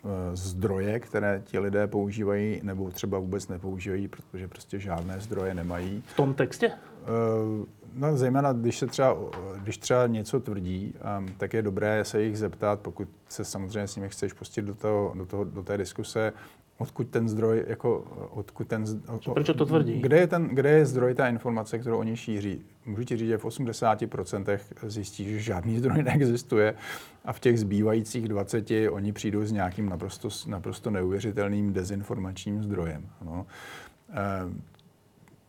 Eh, 0.08 0.36
zdroje, 0.36 1.00
které 1.00 1.42
ti 1.44 1.58
lidé 1.58 1.86
používají, 1.86 2.60
nebo 2.62 2.90
třeba 2.90 3.18
vůbec 3.18 3.48
nepoužívají, 3.48 4.08
protože 4.08 4.48
prostě 4.48 4.78
žádné 4.78 5.20
zdroje 5.20 5.54
nemají. 5.54 6.02
V 6.06 6.16
tom 6.16 6.34
textě? 6.34 6.66
Eh, 6.68 7.66
no, 7.94 8.16
zejména, 8.16 8.52
když 8.52 8.78
se 8.78 8.86
třeba, 8.86 9.16
když 9.62 9.78
třeba 9.78 10.06
něco 10.06 10.40
tvrdí, 10.40 10.94
ehm, 11.00 11.28
tak 11.36 11.54
je 11.54 11.62
dobré 11.62 12.04
se 12.04 12.22
jich 12.22 12.38
zeptat, 12.38 12.80
pokud 12.80 13.08
se 13.28 13.44
samozřejmě 13.44 13.88
s 13.88 13.96
nimi 13.96 14.08
chceš 14.08 14.32
pustit 14.32 14.62
do, 14.62 14.74
toho, 14.74 15.12
do, 15.16 15.26
toho, 15.26 15.44
do 15.44 15.62
té 15.62 15.78
diskuse, 15.78 16.32
odkud 16.78 17.08
ten 17.08 17.28
zdroj, 17.28 17.64
jako 17.66 18.04
odkud 18.30 18.68
ten... 18.68 18.84
Proč 19.32 19.46
to 19.46 19.66
tvrdí? 19.66 20.00
Kde 20.00 20.18
je, 20.18 20.26
ten, 20.26 20.48
kde 20.48 20.70
je 20.70 20.86
zdroj 20.86 21.14
ta 21.14 21.28
informace, 21.28 21.78
kterou 21.78 21.98
oni 21.98 22.16
šíří? 22.16 22.62
Můžu 22.86 23.04
ti 23.04 23.16
říct, 23.16 23.28
že 23.28 23.38
v 23.38 23.44
80% 23.44 24.58
zjistí, 24.82 25.24
že 25.24 25.40
žádný 25.40 25.78
zdroj 25.78 26.02
neexistuje 26.02 26.74
a 27.24 27.32
v 27.32 27.40
těch 27.40 27.60
zbývajících 27.60 28.28
20 28.28 28.70
oni 28.90 29.12
přijdou 29.12 29.44
s 29.44 29.52
nějakým 29.52 29.88
naprosto, 29.88 30.28
naprosto 30.46 30.90
neuvěřitelným 30.90 31.72
dezinformačním 31.72 32.62
zdrojem. 32.62 33.06
No. 33.24 33.46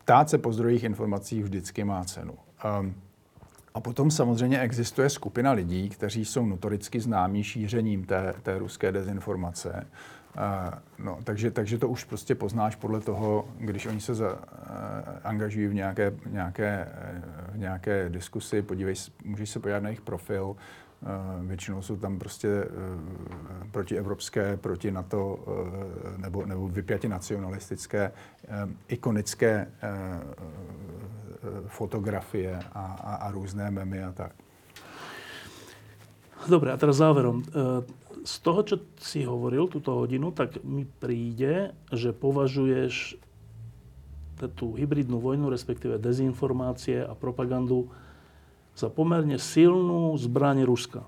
Tát 0.04 0.30
se 0.30 0.38
po 0.38 0.52
zdrojích 0.52 0.84
informací 0.84 1.42
vždycky 1.42 1.84
má 1.84 2.04
cenu. 2.04 2.34
Ehm, 2.64 2.94
a 3.74 3.80
potom 3.80 4.10
samozřejmě 4.10 4.60
existuje 4.60 5.10
skupina 5.10 5.52
lidí, 5.52 5.88
kteří 5.88 6.24
jsou 6.24 6.46
notoricky 6.46 7.00
známí 7.00 7.44
šířením 7.44 8.04
té, 8.04 8.34
té 8.42 8.58
ruské 8.58 8.92
dezinformace. 8.92 9.86
No, 10.98 11.18
takže, 11.24 11.50
takže 11.50 11.78
to 11.78 11.88
už 11.88 12.04
prostě 12.04 12.34
poznáš 12.34 12.76
podle 12.76 13.00
toho, 13.00 13.48
když 13.58 13.86
oni 13.86 14.00
se 14.00 14.14
za, 14.14 14.32
uh, 14.32 14.38
angažují 15.24 15.66
v 15.66 15.74
nějaké, 15.74 16.12
nějaké, 16.26 16.88
v 17.52 17.58
nějaké 17.58 18.08
diskusi, 18.08 18.62
podívej, 18.62 18.94
můžeš 19.24 19.50
se 19.50 19.60
podívat 19.60 19.82
na 19.82 19.88
jejich 19.88 20.00
profil, 20.00 20.44
uh, 20.44 21.46
většinou 21.46 21.82
jsou 21.82 21.96
tam 21.96 22.18
prostě 22.18 22.64
protievropské, 23.70 24.56
proti 24.56 24.90
NATO 24.90 25.38
nebo, 26.16 26.46
nebo 26.46 26.68
vypjatě 26.68 27.08
nacionalistické, 27.08 28.12
ikonické 28.88 29.66
fotografie 31.66 32.60
a, 32.72 32.84
a, 32.84 33.14
a 33.14 33.30
různé 33.30 33.70
memy 33.70 34.04
a 34.04 34.12
tak. 34.12 34.32
Dobre, 36.48 36.72
a 36.72 36.76
teraz 36.76 36.96
záverom 36.96 37.42
z 38.20 38.34
toho, 38.44 38.60
čo 38.64 38.76
si 39.00 39.24
hovoril 39.24 39.68
túto 39.68 39.96
hodinu, 39.96 40.32
tak 40.32 40.60
mi 40.60 40.84
príde, 40.84 41.72
že 41.88 42.12
považuješ 42.12 43.16
tú 44.56 44.72
hybridnú 44.72 45.20
vojnu, 45.20 45.52
respektíve 45.52 46.00
dezinformácie 46.00 47.04
a 47.04 47.12
propagandu 47.12 47.92
za 48.72 48.88
pomerne 48.88 49.36
silnú 49.36 50.16
zbraň 50.16 50.64
Ruska. 50.64 51.04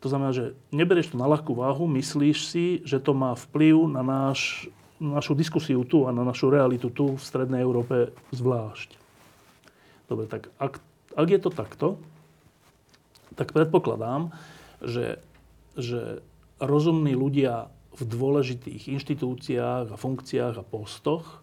To 0.00 0.08
znamená, 0.08 0.32
že 0.32 0.56
neberieš 0.72 1.12
to 1.12 1.20
na 1.20 1.28
ľahkú 1.28 1.52
váhu, 1.52 1.84
myslíš 1.84 2.38
si, 2.48 2.66
že 2.86 3.02
to 3.02 3.12
má 3.12 3.36
vplyv 3.36 3.90
na 3.92 4.00
náš, 4.00 4.70
našu 4.96 5.36
diskusiu 5.36 5.84
tu 5.84 6.08
a 6.08 6.14
na 6.14 6.24
našu 6.24 6.48
realitu 6.48 6.88
tu 6.88 7.16
v 7.16 7.20
Strednej 7.20 7.60
Európe 7.60 8.14
zvlášť. 8.32 8.96
Dobre, 10.06 10.30
tak 10.30 10.48
ak, 10.56 10.78
ak 11.12 11.28
je 11.28 11.40
to 11.42 11.50
takto, 11.50 11.88
tak 13.34 13.52
predpokladám, 13.52 14.32
že 14.80 15.20
že 15.76 16.24
rozumní 16.58 17.12
ľudia 17.12 17.68
v 17.96 18.02
dôležitých 18.04 18.92
inštitúciách 18.92 19.92
a 19.92 19.96
funkciách 19.96 20.60
a 20.60 20.64
postoch 20.64 21.40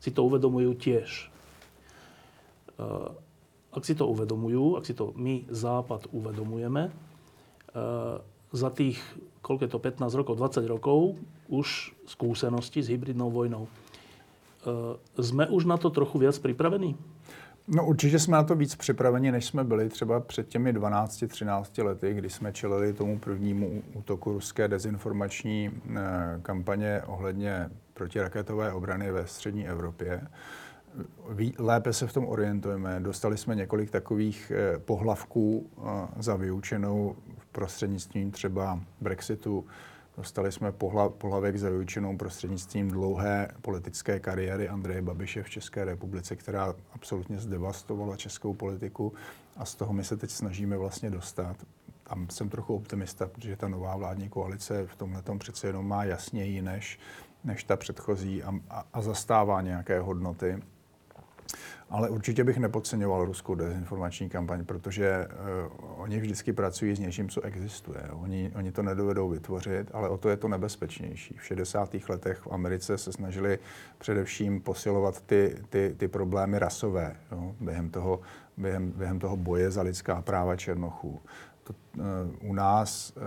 si 0.00 0.08
to 0.08 0.24
uvedomujú 0.24 0.72
tiež. 0.76 1.32
Eh, 2.80 3.10
ak 3.72 3.82
si 3.88 3.96
to 3.96 4.04
uvedomujú, 4.08 4.76
ak 4.76 4.84
si 4.84 4.92
to 4.92 5.16
my, 5.16 5.48
Západ, 5.48 6.12
uvedomujeme, 6.12 6.92
eh, 6.92 8.16
za 8.52 8.68
tých, 8.68 9.00
koľko 9.40 9.62
je 9.64 9.70
to, 9.72 9.78
15 9.80 10.12
rokov, 10.12 10.34
20 10.36 10.68
rokov, 10.68 11.16
už 11.48 11.96
skúsenosti 12.04 12.84
s 12.84 12.92
hybridnou 12.92 13.32
vojnou, 13.32 13.64
eh, 13.64 14.96
sme 15.16 15.48
už 15.48 15.64
na 15.64 15.80
to 15.80 15.88
trochu 15.88 16.20
viac 16.20 16.36
pripravení? 16.36 16.96
No 17.68 17.86
určitě 17.86 18.18
jsme 18.18 18.36
na 18.36 18.42
to 18.42 18.54
víc 18.54 18.74
připraveni, 18.74 19.32
než 19.32 19.44
jsme 19.44 19.64
byli 19.64 19.88
třeba 19.88 20.20
před 20.20 20.48
těmi 20.48 20.72
12-13 20.72 21.84
lety, 21.84 22.14
kdy 22.14 22.30
jsme 22.30 22.52
čelili 22.52 22.92
tomu 22.92 23.18
prvnímu 23.18 23.82
útoku 23.94 24.32
ruské 24.32 24.68
dezinformační 24.68 25.70
eh, 25.70 26.00
kampaně 26.42 27.02
ohledně 27.06 27.70
protiraketové 27.94 28.72
obrany 28.72 29.12
ve 29.12 29.26
střední 29.26 29.68
Evropě. 29.68 30.20
Lépe 31.58 31.92
se 31.92 32.06
v 32.06 32.12
tom 32.12 32.28
orientujeme. 32.28 33.00
Dostali 33.00 33.36
jsme 33.36 33.54
několik 33.54 33.90
takových 33.90 34.52
eh, 34.54 34.78
pohlavků 34.78 35.70
eh, 35.78 35.82
za 36.18 36.36
vyučenou 36.36 37.16
prostřednictvím 37.52 38.30
třeba 38.30 38.80
Brexitu, 39.00 39.66
Dostali 40.16 40.52
jsme 40.52 40.72
pohlavek 41.08 41.56
za 41.56 41.70
vyučenou 41.70 42.16
prostřednictvím 42.16 42.88
dlouhé 42.88 43.48
politické 43.62 44.20
kariéry 44.20 44.68
Andreje 44.68 45.02
Babiše 45.02 45.42
v 45.42 45.50
České 45.50 45.84
republice, 45.84 46.36
která 46.36 46.74
absolutně 46.94 47.38
zdevastovala 47.38 48.16
českou 48.16 48.54
politiku 48.54 49.12
a 49.56 49.64
z 49.64 49.74
toho 49.74 49.92
my 49.92 50.04
se 50.04 50.16
teď 50.16 50.30
snažíme 50.30 50.76
vlastně 50.76 51.10
dostat. 51.10 51.56
Tam 52.04 52.30
jsem 52.30 52.48
trochu 52.48 52.74
optimista, 52.74 53.26
protože 53.26 53.56
ta 53.56 53.68
nová 53.68 53.96
vládní 53.96 54.28
koalice 54.28 54.86
v 54.86 54.96
tomhle 54.96 55.22
přece 55.38 55.66
jenom 55.66 55.88
má 55.88 56.04
jasněji 56.04 56.62
než, 56.62 56.98
než 57.44 57.64
ta 57.64 57.76
předchozí 57.76 58.42
a, 58.42 58.54
a, 58.70 58.84
a 58.92 59.02
zastává 59.02 59.62
nějaké 59.62 60.00
hodnoty. 60.00 60.62
Ale 61.90 62.08
určitě 62.08 62.44
bych 62.44 62.58
nepodceňoval 62.58 63.24
ruskou 63.24 63.54
dezinformační 63.54 64.28
kampaň, 64.28 64.64
protože 64.64 65.28
uh, 65.28 66.00
oni 66.00 66.20
vždycky 66.20 66.52
pracují 66.52 66.96
s 66.96 66.98
něčím, 66.98 67.28
co 67.28 67.40
existuje. 67.40 68.02
Oni, 68.12 68.52
oni 68.54 68.72
to 68.72 68.82
nedovedou 68.82 69.28
vytvořit, 69.28 69.90
ale 69.92 70.08
o 70.08 70.16
to 70.16 70.28
je 70.28 70.36
to 70.36 70.48
nebezpečnější. 70.48 71.36
V 71.38 71.44
60. 71.44 71.96
letech 72.08 72.38
v 72.38 72.48
Americe 72.50 72.98
se 72.98 73.12
snažili 73.12 73.58
především 73.98 74.60
posilovat 74.60 75.20
ty, 75.20 75.56
ty, 75.68 75.94
ty 75.96 76.08
problémy 76.08 76.58
rasové 76.58 77.16
jo, 77.32 77.54
během, 77.60 77.90
toho, 77.90 78.20
během, 78.56 78.90
během 78.90 79.18
toho 79.18 79.36
boje 79.36 79.70
za 79.70 79.82
lidská 79.82 80.22
práva 80.22 80.56
Černochů 80.56 81.20
to, 81.64 81.74
uh, 81.98 82.50
u 82.50 82.54
nás 82.54 83.12
uh, 83.16 83.22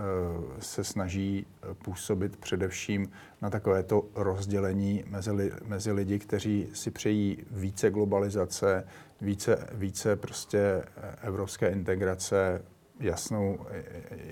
se 0.58 0.84
snaží 0.84 1.46
eh, 1.46 1.74
působit 1.74 2.36
především 2.36 3.10
na 3.42 3.50
takovéto 3.50 4.04
rozdělení 4.14 5.04
mezi, 5.06 5.52
mezi 5.64 5.92
lidi, 5.92 6.18
kteří 6.18 6.68
si 6.72 6.90
přejí 6.90 7.44
více 7.50 7.90
globalizace, 7.90 8.84
více, 9.20 9.68
více 9.72 10.16
prostě 10.16 10.84
evropské 11.22 11.68
integrace, 11.68 12.62
jasnou, 13.00 13.58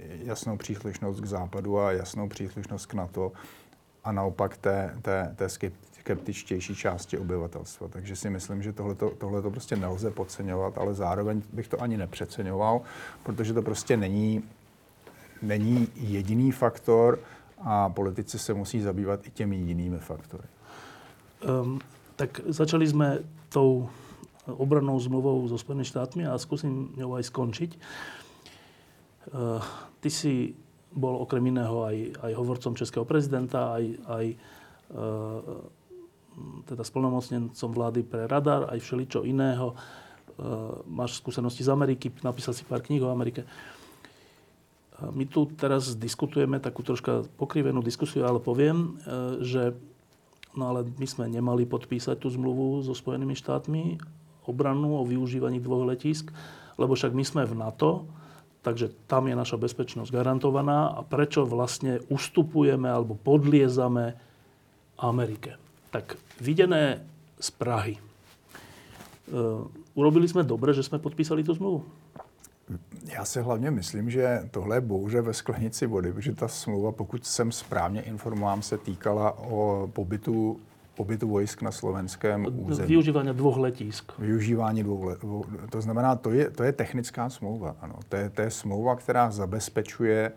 jasnou 0.08 0.56
příslušnost 0.56 1.20
k 1.20 1.26
západu 1.26 1.80
a 1.80 1.92
jasnou 1.92 2.28
příslušnost 2.28 2.86
k 2.86 2.94
NATO 2.94 3.32
a 4.04 4.12
naopak 4.12 4.56
té, 4.56 4.94
té, 5.02 5.34
té 5.36 5.48
skeptičtější 6.04 6.74
části 6.76 7.18
obyvatelstva. 7.18 7.88
Takže 7.88 8.16
si 8.16 8.30
myslím, 8.30 8.62
že 8.62 8.72
tohle 9.18 9.42
to 9.42 9.50
prostě 9.50 9.76
nelze 9.76 10.10
podceňovat, 10.10 10.78
ale 10.78 10.94
zároveň 10.94 11.42
bych 11.52 11.68
to 11.68 11.80
ani 11.80 11.96
nepřeceňoval, 11.96 12.80
protože 13.22 13.52
to 13.52 13.62
prostě 13.62 13.96
není, 13.96 14.44
není 15.42 15.88
jediný 15.96 16.52
faktor 16.52 17.18
a 17.58 17.88
politici 17.88 18.38
se 18.38 18.54
musí 18.54 18.80
zabývat 18.80 19.26
i 19.26 19.30
těmi 19.30 19.56
jinými 19.56 19.98
faktory. 19.98 20.44
Um, 21.40 21.80
tak 22.16 22.40
začali 22.46 22.86
jsme 22.86 23.18
tou 23.48 23.88
obranou 24.44 25.00
zmluvou 25.00 25.48
so 25.48 25.56
Spojenými 25.56 25.88
štátmi 25.88 26.28
a 26.28 26.36
skúsim 26.36 26.92
ňou 27.00 27.16
aj 27.16 27.32
skončiť. 27.32 27.70
Uh, 29.32 29.56
ty 30.04 30.12
si 30.12 30.52
bol 30.92 31.16
okrem 31.16 31.48
iného 31.48 31.80
aj, 31.80 31.96
aj 32.28 32.32
hovorcom 32.36 32.76
českého 32.76 33.08
prezidenta, 33.08 33.72
aj, 33.72 33.84
aj 34.04 34.26
uh, 34.92 35.80
teda 36.66 36.82
splnomocnencom 36.82 37.70
vlády 37.70 38.00
pre 38.02 38.26
radar, 38.26 38.68
aj 38.70 38.82
všeličo 38.82 39.22
iného. 39.22 39.72
E, 39.72 39.76
máš 40.88 41.22
skúsenosti 41.22 41.62
z 41.62 41.70
Ameriky, 41.70 42.10
napísal 42.26 42.52
si 42.56 42.66
pár 42.66 42.82
kníh 42.82 43.02
o 43.02 43.12
Amerike. 43.12 43.46
E, 43.46 43.48
my 45.14 45.24
tu 45.30 45.46
teraz 45.54 45.94
diskutujeme 45.94 46.58
takú 46.58 46.82
troška 46.82 47.26
pokrivenú 47.38 47.80
diskusiu, 47.80 48.26
ale 48.26 48.42
poviem, 48.42 48.98
e, 49.04 49.10
že 49.46 49.62
no 50.54 50.70
ale 50.70 50.86
my 50.86 51.06
sme 51.06 51.26
nemali 51.30 51.66
podpísať 51.66 52.18
tú 52.18 52.30
zmluvu 52.30 52.86
so 52.86 52.94
Spojenými 52.94 53.34
štátmi 53.34 53.98
obranu 54.44 55.00
o 55.00 55.02
využívaní 55.02 55.58
dvoch 55.58 55.88
letisk, 55.88 56.30
lebo 56.76 56.94
však 56.94 57.14
my 57.16 57.24
sme 57.24 57.42
v 57.48 57.54
NATO, 57.58 58.04
takže 58.64 58.92
tam 59.06 59.28
je 59.28 59.36
naša 59.36 59.60
bezpečnosť 59.60 60.10
garantovaná 60.10 60.92
a 60.94 61.00
prečo 61.04 61.44
vlastne 61.44 62.00
ustupujeme 62.08 62.88
alebo 62.88 63.16
podliezame 63.16 64.16
Amerike. 64.98 65.63
Tak 65.94 66.16
videné 66.40 67.06
z 67.40 67.50
Prahy. 67.50 67.96
Uh, 69.32 69.66
urobili 69.94 70.28
jsme 70.28 70.42
dobře, 70.42 70.74
že 70.74 70.82
jsme 70.82 70.98
podpísali 70.98 71.44
tu 71.44 71.54
smlouvu? 71.54 71.84
Já 73.04 73.24
si 73.24 73.40
hlavně 73.40 73.70
myslím, 73.70 74.10
že 74.10 74.48
tohle 74.50 74.76
je 74.76 74.80
bouře 74.80 75.20
ve 75.20 75.34
sklenici 75.34 75.86
vody, 75.86 76.12
protože 76.12 76.34
ta 76.34 76.48
smlouva, 76.48 76.92
pokud 76.92 77.26
jsem 77.26 77.52
správně 77.52 78.02
informován, 78.02 78.62
se 78.62 78.78
týkala 78.78 79.38
o 79.38 79.90
pobytu 79.92 80.60
pobytu 80.94 81.28
vojsk 81.28 81.62
na 81.62 81.72
slovenském 81.72 82.46
území. 82.52 82.88
Využívání 82.88 83.28
dvou 83.32 83.58
letisk. 83.58 84.12
Využívání 84.18 84.82
dvou 84.82 85.02
let. 85.02 85.18
To 85.70 85.80
znamená, 85.80 86.16
to 86.16 86.30
je, 86.30 86.50
to 86.50 86.62
je 86.62 86.72
technická 86.72 87.30
smlouva. 87.30 87.76
Ano. 87.80 87.94
To, 88.08 88.16
je, 88.16 88.30
to 88.30 88.42
je 88.42 88.50
smlouva, 88.50 88.96
která 88.96 89.30
zabezpečuje 89.30 90.32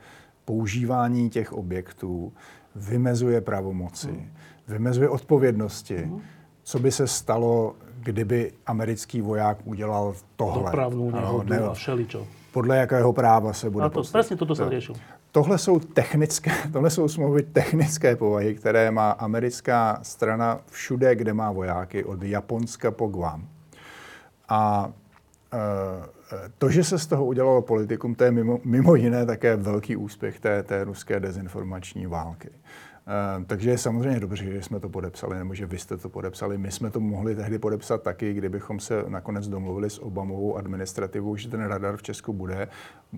používání 0.45 1.29
těch 1.29 1.53
objektů, 1.53 2.33
vymezuje 2.75 3.41
pravomoci, 3.41 4.07
hmm 4.07 4.29
vymezuje 4.67 5.09
odpovědnosti. 5.09 5.97
Mm. 6.05 6.21
Co 6.63 6.79
by 6.79 6.91
se 6.91 7.07
stalo, 7.07 7.75
kdyby 7.99 8.51
americký 8.65 9.21
voják 9.21 9.57
udělal 9.63 10.13
tohle? 10.35 10.63
Dopravnou 10.63 11.11
nehodu 11.11 11.49
ne, 11.49 11.59
a 11.59 11.73
všeličo. 11.73 12.27
Podle 12.51 12.77
jakého 12.77 13.13
práva 13.13 13.53
se 13.53 13.69
bude 13.69 13.85
A 13.85 13.89
to, 13.89 14.01
přesně 14.01 14.35
toto 14.35 14.55
se 14.55 14.69
řešil. 14.69 14.95
Tohle 15.31 15.57
jsou 15.57 15.79
technické, 15.79 16.51
tohle 16.73 16.89
jsou 16.89 17.07
smlouvy 17.07 17.43
technické 17.43 18.15
povahy, 18.15 18.55
které 18.55 18.91
má 18.91 19.11
americká 19.11 19.99
strana 20.03 20.59
všude, 20.71 21.15
kde 21.15 21.33
má 21.33 21.51
vojáky, 21.51 22.03
od 22.03 22.23
Japonska 22.23 22.91
po 22.91 23.07
Guam. 23.07 23.47
A 24.49 24.91
e, 25.53 25.57
to, 26.57 26.69
že 26.69 26.83
se 26.83 26.99
z 26.99 27.07
toho 27.07 27.25
udělalo 27.25 27.61
politikum, 27.61 28.15
to 28.15 28.23
je 28.23 28.31
mimo, 28.31 28.59
mimo 28.63 28.95
jiné 28.95 29.25
také 29.25 29.55
velký 29.55 29.95
úspěch 29.95 30.39
té, 30.39 30.63
té 30.63 30.83
ruské 30.83 31.19
dezinformační 31.19 32.07
války. 32.07 32.49
Ehm, 33.07 33.45
takže 33.45 33.69
je 33.69 33.77
samozřejmě 33.77 34.19
dobře, 34.19 34.43
že 34.43 34.61
jsme 34.61 34.79
to 34.79 34.89
podepsali, 34.89 35.37
nebo 35.37 35.53
že 35.53 35.65
vy 35.65 35.77
jste 35.77 35.97
to 35.97 36.09
podepsali. 36.09 36.57
My 36.57 36.71
jsme 36.71 36.89
to 36.89 36.99
mohli 36.99 37.35
tehdy 37.35 37.59
podepsat 37.59 38.03
taky, 38.03 38.33
kdybychom 38.33 38.79
se 38.79 39.03
nakonec 39.07 39.47
domluvili 39.47 39.89
s 39.89 39.99
Obamovou 39.99 40.57
administrativou, 40.57 41.35
že 41.35 41.49
ten 41.49 41.61
radar 41.61 41.97
v 41.97 42.03
Česku 42.03 42.33
bude. 42.33 42.67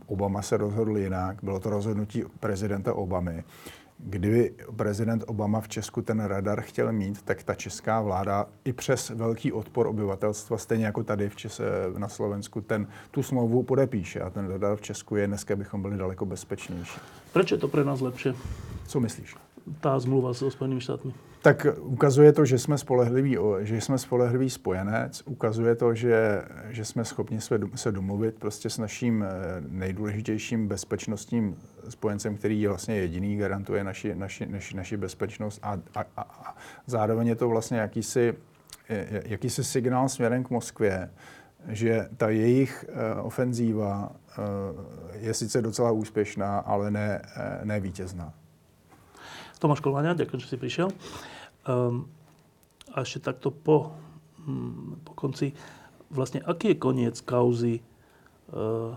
Obama 0.05 0.41
se 0.41 0.57
rozhodl 0.57 0.97
jinak, 0.97 1.37
bylo 1.43 1.59
to 1.59 1.69
rozhodnutí 1.69 2.23
prezidenta 2.39 2.93
Obamy. 2.93 3.43
Kdyby 3.97 4.53
prezident 4.75 5.23
Obama 5.27 5.61
v 5.61 5.67
Česku 5.67 6.01
ten 6.01 6.19
radar 6.19 6.61
chtěl 6.61 6.93
mít, 6.93 7.21
tak 7.21 7.43
ta 7.43 7.55
česká 7.55 8.01
vláda 8.01 8.45
i 8.65 8.73
přes 8.73 9.09
velký 9.09 9.51
odpor 9.51 9.87
obyvatelstva, 9.87 10.57
stejně 10.57 10.85
jako 10.85 11.03
tady 11.03 11.29
v 11.29 11.35
Čese, 11.35 11.63
na 11.97 12.07
Slovensku, 12.07 12.61
ten, 12.61 12.87
tu 13.11 13.23
smlouvu 13.23 13.63
podepíše 13.63 14.19
a 14.19 14.29
ten 14.29 14.47
radar 14.47 14.75
v 14.75 14.81
Česku 14.81 15.15
je 15.15 15.27
dneska 15.27 15.55
bychom 15.55 15.81
byli 15.81 15.97
daleko 15.97 16.25
bezpečnější. 16.25 16.99
Proč 17.33 17.51
je 17.51 17.57
to 17.57 17.67
pro 17.67 17.83
nás 17.83 18.01
lepší? 18.01 18.29
Co 18.87 18.99
myslíš? 18.99 19.35
Ta 19.81 19.99
zmluva 19.99 20.33
s 20.33 20.49
Spojenými 20.49 20.81
štátmi? 20.81 21.13
Tak 21.41 21.67
ukazuje 21.79 22.33
to, 22.33 22.45
že 22.45 22.57
jsme 22.59 22.77
spolehlivý, 22.77 23.37
že 23.59 23.81
jsme 23.81 23.97
spolehlivý 23.97 24.49
spojenec, 24.49 25.23
ukazuje 25.25 25.75
to, 25.75 25.95
že, 25.95 26.43
že 26.69 26.85
jsme 26.85 27.05
schopni 27.05 27.41
se, 27.41 27.59
se 27.75 27.91
domluvit 27.91 28.35
prostě 28.35 28.69
s 28.69 28.77
naším 28.77 29.23
eh, 29.23 29.29
nejdůležitějším 29.67 30.67
bezpečnostním 30.67 31.55
spojencem, 31.89 32.37
který 32.37 32.61
je 32.61 32.69
vlastně 32.69 32.95
jediný, 32.95 33.37
garantuje 33.37 33.83
naši, 33.83 34.15
naši, 34.15 34.45
naši, 34.45 34.75
naši 34.75 34.97
bezpečnost 34.97 35.59
a, 35.63 35.79
a, 35.95 36.05
a, 36.17 36.21
a 36.21 36.55
zároveň 36.87 37.27
je 37.27 37.35
to 37.35 37.49
vlastně 37.49 37.77
jakýsi, 37.77 38.33
jakýsi 39.25 39.63
signál 39.63 40.09
směrem 40.09 40.43
k 40.43 40.49
Moskvě, 40.49 41.09
že 41.67 42.09
ta 42.17 42.29
jejich 42.29 42.85
uh, 42.89 43.25
ofenzíva 43.25 44.11
uh, 44.11 44.45
je 45.13 45.33
sice 45.33 45.61
docela 45.61 45.91
úspěšná, 45.91 46.59
ale 46.59 46.91
ne, 46.91 47.21
ne 47.63 47.79
vítězná. 47.79 48.33
Tomáš 49.59 49.83
Kolváňa, 49.83 50.15
ďakujem, 50.15 50.39
že 50.39 50.49
si 50.49 50.57
prišiel. 50.57 50.87
Um, 51.67 52.07
a 52.95 53.03
ešte 53.03 53.27
takto 53.27 53.51
po, 53.51 53.91
hm, 54.39 55.03
po 55.03 55.13
konci, 55.13 55.51
vlastne 56.07 56.39
aký 56.39 56.73
je 56.73 56.77
koniec 56.79 57.19
kauzy 57.21 57.83
uh, 57.83 58.95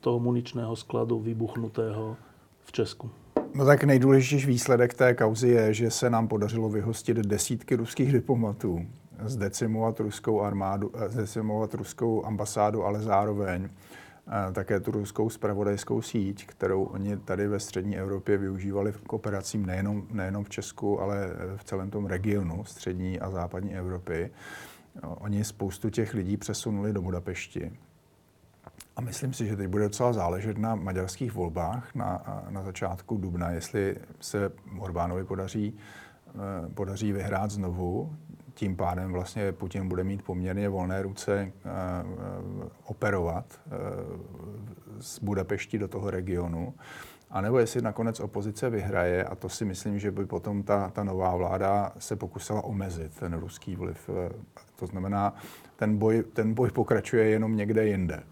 toho 0.00 0.18
muničného 0.18 0.72
skladu 0.72 1.20
vybuchnutého 1.20 2.16
v 2.64 2.70
Česku? 2.72 3.12
No 3.54 3.66
tak 3.66 3.84
nejdůležitější 3.84 4.46
výsledek 4.46 4.94
té 4.94 5.14
kauzy 5.14 5.48
je, 5.48 5.74
že 5.74 5.90
se 5.90 6.10
nám 6.10 6.28
podařilo 6.28 6.68
vyhostit 6.68 7.16
desítky 7.16 7.76
ruských 7.76 8.12
diplomatů, 8.12 8.86
zdecimovat 9.24 10.00
ruskou 10.00 10.40
armádu, 10.40 10.90
eh, 10.94 11.08
zdecimovat 11.08 11.74
ruskou 11.74 12.24
ambasádu, 12.24 12.84
ale 12.84 13.00
zároveň 13.00 13.68
také 14.52 14.80
tu 14.80 14.90
ruskou 14.90 15.30
spravodajskou 15.30 16.02
síť, 16.02 16.46
kterou 16.46 16.84
oni 16.84 17.16
tady 17.16 17.48
ve 17.48 17.60
střední 17.60 17.98
Evropě 17.98 18.38
využívali 18.38 18.92
k 18.92 19.12
operacím 19.12 19.66
nejenom, 19.66 20.06
nejenom 20.10 20.44
v 20.44 20.48
Česku, 20.48 21.00
ale 21.00 21.30
v 21.56 21.64
celém 21.64 21.90
tom 21.90 22.06
regionu 22.06 22.64
střední 22.64 23.20
a 23.20 23.30
západní 23.30 23.76
Evropy. 23.76 24.30
Oni 25.02 25.44
spoustu 25.44 25.90
těch 25.90 26.14
lidí 26.14 26.36
přesunuli 26.36 26.92
do 26.92 27.02
Budapešti. 27.02 27.72
A 28.96 29.00
myslím 29.00 29.32
si, 29.32 29.46
že 29.46 29.56
teď 29.56 29.68
bude 29.68 29.84
docela 29.84 30.12
záležet 30.12 30.58
na 30.58 30.74
maďarských 30.74 31.32
volbách 31.32 31.94
na, 31.94 32.42
na 32.50 32.62
začátku 32.62 33.16
dubna, 33.16 33.50
jestli 33.50 33.96
se 34.20 34.52
Orbánovi 34.78 35.24
podaří, 35.24 35.78
eh, 36.28 36.68
podaří 36.74 37.12
vyhrát 37.12 37.50
znovu. 37.50 38.16
Tím 38.54 38.76
pádem 38.76 39.12
vlastně 39.12 39.52
Putin 39.52 39.88
bude 39.88 40.04
mít 40.04 40.22
poměrně 40.22 40.68
volné 40.68 41.02
ruce 41.02 41.52
eh, 41.64 41.68
eh, 41.68 42.68
operovat 42.84 43.60
z 45.00 45.18
Budapešti 45.18 45.78
do 45.78 45.88
toho 45.88 46.10
regionu. 46.10 46.74
A 47.30 47.40
nebo 47.40 47.58
jestli 47.58 47.82
nakonec 47.82 48.20
opozice 48.20 48.70
vyhraje, 48.70 49.24
a 49.24 49.34
to 49.34 49.48
si 49.48 49.64
myslím, 49.64 49.98
že 49.98 50.10
by 50.10 50.26
potom 50.26 50.62
ta, 50.62 50.90
ta 50.90 51.04
nová 51.04 51.36
vláda 51.36 51.92
se 51.98 52.16
pokusila 52.16 52.64
omezit 52.64 53.18
ten 53.18 53.32
ruský 53.32 53.76
vliv. 53.76 54.10
To 54.76 54.86
znamená, 54.86 55.34
ten 55.76 55.98
boj, 55.98 56.24
ten 56.32 56.54
boj 56.54 56.70
pokračuje 56.70 57.30
jenom 57.30 57.56
někde 57.56 57.86
jinde. 57.86 58.22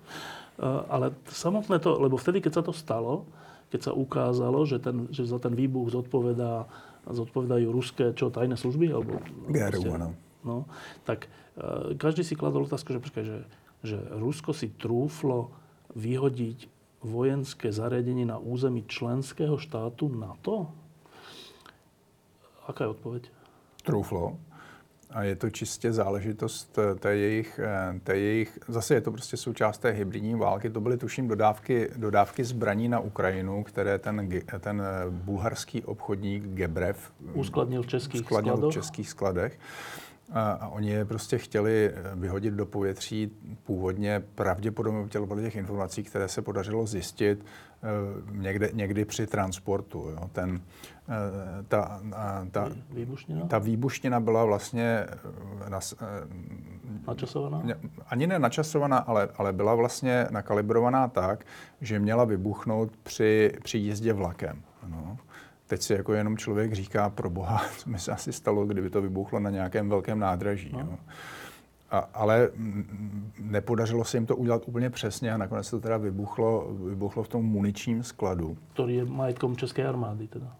Eh, 0.59 0.85
ale 0.89 1.15
samotné 1.31 1.79
to, 1.79 2.01
lebo 2.03 2.19
vtedy, 2.19 2.43
keď 2.43 2.53
sa 2.59 2.63
to 2.67 2.75
stalo, 2.75 3.31
keď 3.71 3.81
sa 3.87 3.93
ukázalo, 3.95 4.67
že, 4.67 4.83
ten, 4.83 5.07
že 5.15 5.23
za 5.23 5.39
ten 5.39 5.55
výbuch 5.55 5.95
zodpovedá, 5.95 6.67
zodpovedajú 7.11 7.69
ruské 7.73 8.13
čo, 8.13 8.33
tajné 8.33 8.57
služby? 8.57 8.93
Alebo, 8.93 9.21
GRU, 9.49 9.83
áno. 9.95 10.09
No, 10.47 10.65
tak 11.03 11.27
uh, 11.59 11.93
každý 11.99 12.23
si 12.23 12.39
kladol 12.39 12.65
otázku, 12.65 12.95
že, 12.95 13.01
počkaj, 13.03 13.25
že, 13.27 13.39
že 13.83 13.97
Rusko 14.17 14.55
si 14.55 14.71
trúflo 14.71 15.51
vyhodiť 15.99 16.71
vojenské 17.03 17.71
zariadenie 17.71 18.27
na 18.27 18.39
území 18.39 18.87
členského 18.87 19.59
štátu 19.59 20.11
NATO? 20.11 20.71
Aká 22.69 22.87
je 22.87 22.93
odpoveď? 22.95 23.23
Trúflo 23.83 24.37
a 25.11 25.23
je 25.23 25.37
to 25.37 25.51
čistě 25.51 25.93
záležitost 25.93 26.79
eh, 26.79 26.95
té 26.95 27.17
jejich, 27.17 27.61
eh, 27.63 28.01
té 28.05 28.19
jejich, 28.19 28.59
zase 28.69 28.95
je 28.95 29.01
to 29.01 29.11
prostě 29.11 29.37
součást 29.37 29.79
té 29.79 29.91
hybridní 29.91 30.35
války. 30.35 30.71
To 30.71 30.81
byly 30.81 30.97
tuším 30.97 31.29
dodávky, 31.29 31.91
dodávky 31.97 32.45
zbraní 32.45 32.89
na 32.89 33.01
Ukrajinu, 33.01 33.63
které 33.63 33.99
ten, 33.99 34.29
ten 34.61 34.83
eh, 34.83 35.11
bulharský 35.11 35.85
obchodník 35.85 36.45
Gebrev 36.45 37.13
uskladnil 37.35 37.83
v 37.83 37.87
českých, 37.87 38.21
uskladnil 38.21 38.57
v 38.57 38.73
českých 38.73 39.09
skladech. 39.11 39.59
A, 40.33 40.51
a 40.51 40.69
oni 40.69 40.91
je 40.91 41.05
prostě 41.05 41.39
chtěli 41.39 41.95
vyhodit 42.15 42.55
do 42.55 42.67
povětří 42.67 43.31
původně 43.65 44.23
pravděpodobně 44.35 45.09
podle 45.27 45.43
těch 45.43 45.57
informací, 45.57 46.03
které 46.03 46.29
se 46.29 46.43
podařilo 46.43 46.87
zjistit 46.87 47.45
někde, 48.31 48.71
někdy 48.73 49.05
při 49.05 49.27
transportu. 49.27 50.09
Jo. 50.11 50.31
Ten, 50.33 50.61
Eh, 51.09 51.63
ta, 51.69 52.01
ta, 52.51 52.69
výbušnina? 52.91 53.47
ta 53.47 53.59
výbušnina 53.59 54.21
byla 54.21 54.45
vlastně 54.45 55.07
eh, 55.67 55.71
nas, 55.71 55.95
eh, 56.01 56.07
načasovaná? 57.07 57.63
Ani 58.07 58.27
ne 58.27 58.39
načasovaná, 58.39 58.99
ale, 58.99 59.29
ale 59.37 59.53
byla 59.53 59.75
vlastně 59.75 60.27
nakalibrovaná 60.31 61.09
tak, 61.09 61.45
že 61.81 61.99
měla 61.99 62.25
vybuchnout 62.25 62.97
při, 63.03 63.53
při 63.63 63.79
jízdě 63.79 64.13
vlakem. 64.13 64.63
No. 64.87 65.19
Teď 65.67 65.83
si 65.83 65.93
jako 65.93 66.13
jenom 66.13 66.37
člověk 66.37 66.73
říká, 66.73 67.11
pro 67.11 67.31
boha, 67.31 67.63
co 67.79 67.91
mi 67.91 67.99
se 67.99 68.13
asi 68.13 68.33
stalo, 68.33 68.67
kdyby 68.67 68.91
to 68.91 69.03
vybuchlo 69.03 69.41
na 69.41 69.51
nějakém 69.51 69.89
velkém 69.89 70.19
nádraží. 70.19 70.71
No. 70.73 70.79
Jo. 70.81 70.99
A, 71.91 71.99
ale 71.99 72.51
nepodařilo 73.39 74.05
se 74.05 74.17
jim 74.17 74.27
to 74.27 74.37
udělat 74.37 74.63
úplně 74.67 74.91
přesně 74.91 75.33
a 75.33 75.37
nakonec 75.37 75.71
to 75.71 75.81
teda 75.81 75.97
vybuchlo, 75.97 76.75
vybuchlo 76.75 77.23
v 77.23 77.29
tom 77.29 77.45
muničním 77.45 78.03
skladu. 78.03 78.57
Který 78.73 78.95
je 78.95 79.05
majetkom 79.05 79.57
České 79.57 79.87
armády 79.87 80.29
teda 80.29 80.57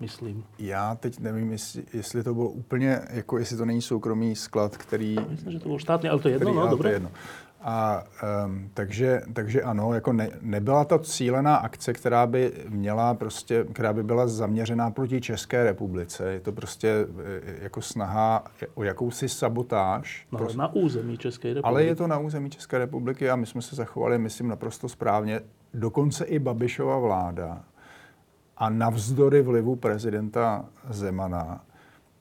myslím. 0.00 0.44
Já 0.58 0.94
teď 0.94 1.18
nevím, 1.18 1.52
jestli, 1.52 1.84
jestli 1.92 2.22
to 2.22 2.34
bylo 2.34 2.48
úplně, 2.48 3.00
jako 3.10 3.38
jestli 3.38 3.56
to 3.56 3.64
není 3.64 3.82
soukromý 3.82 4.36
sklad, 4.36 4.76
který... 4.76 5.16
Myslím, 5.28 5.52
že 5.52 5.58
to 5.58 5.68
byl 5.68 5.78
státní, 5.78 6.08
ale 6.08 6.20
to 6.20 6.28
je 6.28 6.34
jedno, 6.34 6.50
který, 6.50 6.64
no, 6.64 6.68
dobré. 6.70 6.90
jedno. 6.90 7.10
A 7.62 8.04
um, 8.46 8.70
takže, 8.74 9.22
takže 9.32 9.62
ano, 9.62 9.94
jako 9.94 10.12
ne, 10.12 10.30
nebyla 10.40 10.84
to 10.84 10.98
cílená 10.98 11.56
akce, 11.56 11.92
která 11.92 12.26
by 12.26 12.52
měla 12.68 13.14
prostě, 13.14 13.64
která 13.72 13.92
by 13.92 14.02
byla 14.02 14.26
zaměřená 14.26 14.90
proti 14.90 15.20
České 15.20 15.64
republice. 15.64 16.32
Je 16.32 16.40
to 16.40 16.52
prostě 16.52 16.88
e, 16.88 17.62
jako 17.62 17.82
snaha 17.82 18.44
o 18.74 18.84
jakousi 18.84 19.28
sabotáž. 19.28 20.26
No, 20.32 20.38
prostě, 20.38 20.58
na 20.58 20.74
území 20.74 21.18
České 21.18 21.48
republiky. 21.48 21.68
Ale 21.68 21.84
je 21.84 21.94
to 21.94 22.06
na 22.06 22.18
území 22.18 22.50
České 22.50 22.78
republiky 22.78 23.30
a 23.30 23.36
my 23.36 23.46
jsme 23.46 23.62
se 23.62 23.76
zachovali, 23.76 24.18
myslím, 24.18 24.48
naprosto 24.48 24.88
správně. 24.88 25.40
Dokonce 25.74 26.24
i 26.24 26.38
Babišova 26.38 26.98
vláda 26.98 27.64
a 28.56 28.70
navzdory 28.70 29.42
vlivu 29.42 29.76
prezidenta 29.76 30.64
Zemana 30.90 31.64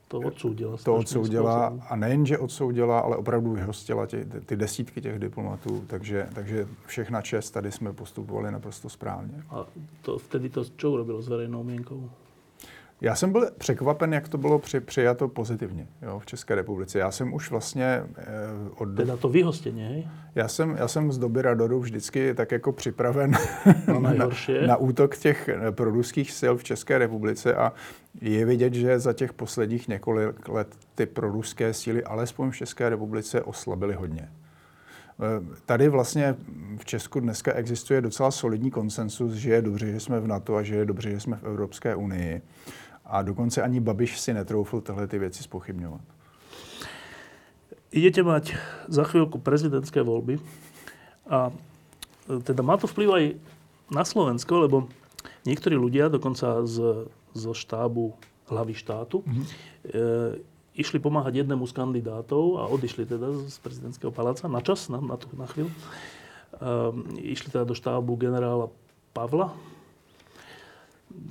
to 0.10 0.20
odsoudila. 0.20 0.78
To 0.84 0.96
odsoudila 0.96 1.78
a 1.90 1.96
nejen, 1.96 2.26
že 2.26 2.38
odsoudila, 2.38 3.00
ale 3.00 3.18
opravdu 3.18 3.52
vyhostila 3.54 4.06
tě, 4.06 4.26
ty 4.46 4.56
desítky 4.56 5.02
těch 5.02 5.20
diplomatů, 5.20 5.84
takže, 5.88 6.28
takže 6.34 6.68
všechna 6.86 7.22
čest, 7.22 7.52
tady 7.52 7.72
jsme 7.72 7.94
postupovali 7.94 8.52
naprosto 8.52 8.90
správně. 8.90 9.44
A 9.50 9.66
to 10.02 10.18
vtedy 10.18 10.50
to 10.50 10.66
čo 10.66 10.92
urobilo 10.92 11.22
s 11.22 11.28
verejnou 11.28 11.64
mienkou? 11.64 12.10
Já 13.02 13.16
jsem 13.16 13.32
byl 13.32 13.50
překvapen, 13.58 14.14
jak 14.14 14.30
to 14.30 14.38
bylo 14.38 14.60
při, 14.60 14.80
přijato 14.80 15.28
pozitivně 15.28 15.88
jo, 16.02 16.20
v 16.20 16.26
České 16.26 16.56
republice. 16.56 17.00
Já 17.00 17.12
jsem 17.12 17.34
už 17.34 17.52
vlastně 17.52 18.04
eh, 18.18 18.26
od... 18.76 18.96
Teda 18.96 19.18
to 19.18 19.30
vyhostění, 19.30 19.82
hej? 19.82 20.08
Já 20.36 20.48
jsem, 20.48 20.76
já 20.80 20.88
jsem 20.88 21.12
z 21.12 21.18
doby 21.18 21.42
Radoru 21.42 21.80
vždycky 21.80 22.34
tak 22.34 22.52
jako 22.52 22.72
připraven 22.72 23.32
no, 23.88 24.00
na, 24.00 24.14
na 24.68 24.78
útok 24.78 25.18
těch 25.18 25.50
eh, 25.50 25.72
proruských 25.72 26.32
sil 26.40 26.54
v 26.58 26.64
České 26.64 26.98
republice 26.98 27.56
a 27.56 27.74
je 28.22 28.46
vidět, 28.46 28.74
že 28.74 29.00
za 29.00 29.14
těch 29.14 29.34
posledních 29.34 29.88
několik 29.88 30.50
let 30.50 30.76
ty 30.96 31.06
proruské 31.06 31.74
síly, 31.74 32.04
alespoň 32.04 32.52
v 32.52 32.58
České 32.58 32.90
republice, 32.90 33.42
oslabily 33.42 33.94
hodně. 33.94 34.30
Eh, 35.22 35.56
tady 35.66 35.90
vlastně 35.90 36.36
v 36.78 36.86
Česku 36.86 37.20
dneska 37.20 37.54
existuje 37.54 38.02
docela 38.02 38.32
solidní 38.32 38.72
konsensus, 38.72 39.34
že 39.34 39.50
je 39.50 39.62
dobře, 39.62 39.92
že 39.92 40.00
jsme 40.00 40.20
v 40.20 40.28
NATO 40.28 40.56
a 40.56 40.64
že 40.64 40.76
je 40.76 40.86
dobře, 40.86 41.12
že 41.12 41.20
jsme 41.20 41.38
v 41.38 41.44
Evropské 41.44 41.96
unii. 41.96 42.42
A 43.10 43.22
dokonce 43.26 43.62
ani 43.62 43.80
Babiš 43.80 44.20
si 44.20 44.34
netroufl 44.34 44.82
tyhle 44.82 45.08
ty 45.08 45.20
věci 45.20 45.44
spochybňovat. 45.44 46.02
Idete 47.90 48.22
mať 48.22 48.54
za 48.86 49.02
chvíľku 49.02 49.42
prezidentské 49.42 50.06
voľby 50.06 50.38
a 51.26 51.50
e, 52.30 52.38
teda 52.46 52.62
má 52.62 52.78
to 52.78 52.86
vplyv 52.86 53.10
aj 53.10 53.26
na 53.90 54.06
Slovensko, 54.06 54.62
lebo 54.62 54.86
niektorí 55.42 55.74
ľudia, 55.74 56.14
dokonca 56.14 56.70
z, 56.70 57.10
zo 57.34 57.52
štábu 57.58 58.14
hlavy 58.54 58.78
štátu, 58.78 59.26
mm-hmm. 59.26 59.46
e, 59.90 60.02
išli 60.78 61.02
pomáhať 61.02 61.42
jednému 61.42 61.66
z 61.66 61.74
kandidátov 61.74 62.62
a 62.62 62.70
odišli 62.70 63.10
teda 63.10 63.50
z 63.50 63.58
prezidentského 63.58 64.14
paláca 64.14 64.46
na 64.46 64.62
čas, 64.62 64.86
na, 64.86 65.02
na, 65.02 65.18
tú, 65.18 65.26
na 65.34 65.50
chvíľu. 65.50 65.74
E, 65.74 65.78
išli 67.26 67.50
teda 67.50 67.66
do 67.66 67.74
štábu 67.74 68.14
generála 68.22 68.70
Pavla, 69.18 69.50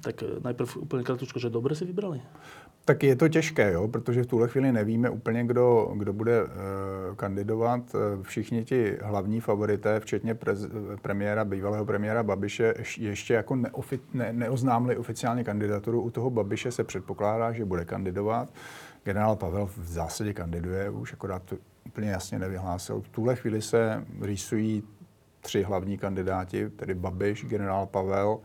tak 0.00 0.22
eh, 0.22 0.26
najprv 0.44 0.76
úplně 0.76 1.04
kratučko, 1.04 1.38
že 1.38 1.50
dobře 1.50 1.74
si 1.74 1.84
vybrali? 1.84 2.20
Tak 2.84 3.02
je 3.02 3.16
to 3.16 3.28
těžké, 3.28 3.72
jo, 3.72 3.88
protože 3.88 4.22
v 4.22 4.26
tuhle 4.26 4.48
chvíli 4.48 4.72
nevíme 4.72 5.10
úplně, 5.10 5.44
kdo, 5.44 5.92
kdo 5.96 6.12
bude 6.12 6.44
uh, 6.44 6.50
kandidovat. 7.16 7.80
Eh, 7.94 8.22
všichni 8.22 8.64
ti 8.64 8.96
hlavní 9.02 9.40
favorité, 9.40 10.00
včetně 10.00 10.34
prez, 10.34 10.66
premiéra, 11.02 11.44
bývalého 11.44 11.84
premiéra 11.84 12.22
Babiše, 12.22 12.74
ještě 12.98 13.34
jako 13.34 13.56
neofi, 13.56 14.00
ne, 14.14 14.32
neoznámili 14.32 14.96
oficiálně 14.96 15.44
kandidaturu. 15.44 16.02
U 16.02 16.10
toho 16.10 16.30
Babiše 16.30 16.72
se 16.72 16.84
předpokládá, 16.84 17.52
že 17.52 17.64
bude 17.64 17.84
kandidovat. 17.84 18.48
Generál 19.04 19.36
Pavel 19.36 19.66
v 19.66 19.84
zásadě 19.84 20.32
kandiduje, 20.32 20.90
už 20.90 21.12
akorát 21.12 21.42
to 21.42 21.56
úplně 21.86 22.10
jasně 22.10 22.38
nevyhlásil. 22.38 23.00
V 23.00 23.08
tuhle 23.08 23.36
chvíli 23.36 23.62
se 23.62 24.04
rýsují 24.20 24.82
tři 25.40 25.62
hlavní 25.62 25.98
kandidáti, 25.98 26.68
tedy 26.68 26.94
Babiš, 26.94 27.44
generál 27.44 27.86
Pavel, 27.86 28.38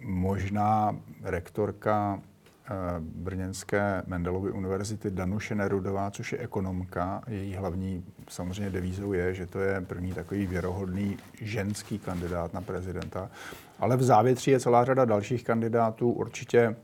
možná 0.00 0.96
rektorka 1.22 2.20
eh, 2.20 2.70
Brněnské 3.00 4.02
Mendelovy 4.06 4.50
univerzity 4.50 5.10
Danuše 5.10 5.54
Nerudová, 5.54 6.10
což 6.10 6.32
je 6.32 6.38
ekonomka. 6.38 7.22
Její 7.28 7.54
hlavní 7.54 8.04
samozřejmě 8.28 8.70
devízou 8.70 9.12
je, 9.12 9.34
že 9.34 9.46
to 9.46 9.60
je 9.60 9.80
první 9.80 10.12
takový 10.12 10.46
věrohodný 10.46 11.16
ženský 11.40 11.98
kandidát 11.98 12.54
na 12.54 12.60
prezidenta. 12.60 13.30
Ale 13.78 13.96
v 13.96 14.02
závětří 14.02 14.50
je 14.50 14.60
celá 14.60 14.84
řada 14.84 15.04
dalších 15.04 15.44
kandidátů. 15.44 16.10
Určitě, 16.10 16.76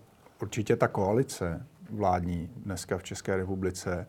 určitě 0.43 0.77
ta 0.77 0.89
koalice 0.89 1.67
vládní 1.91 2.51
dneska 2.57 2.99
v 2.99 3.03
České 3.03 3.37
republice 3.37 4.07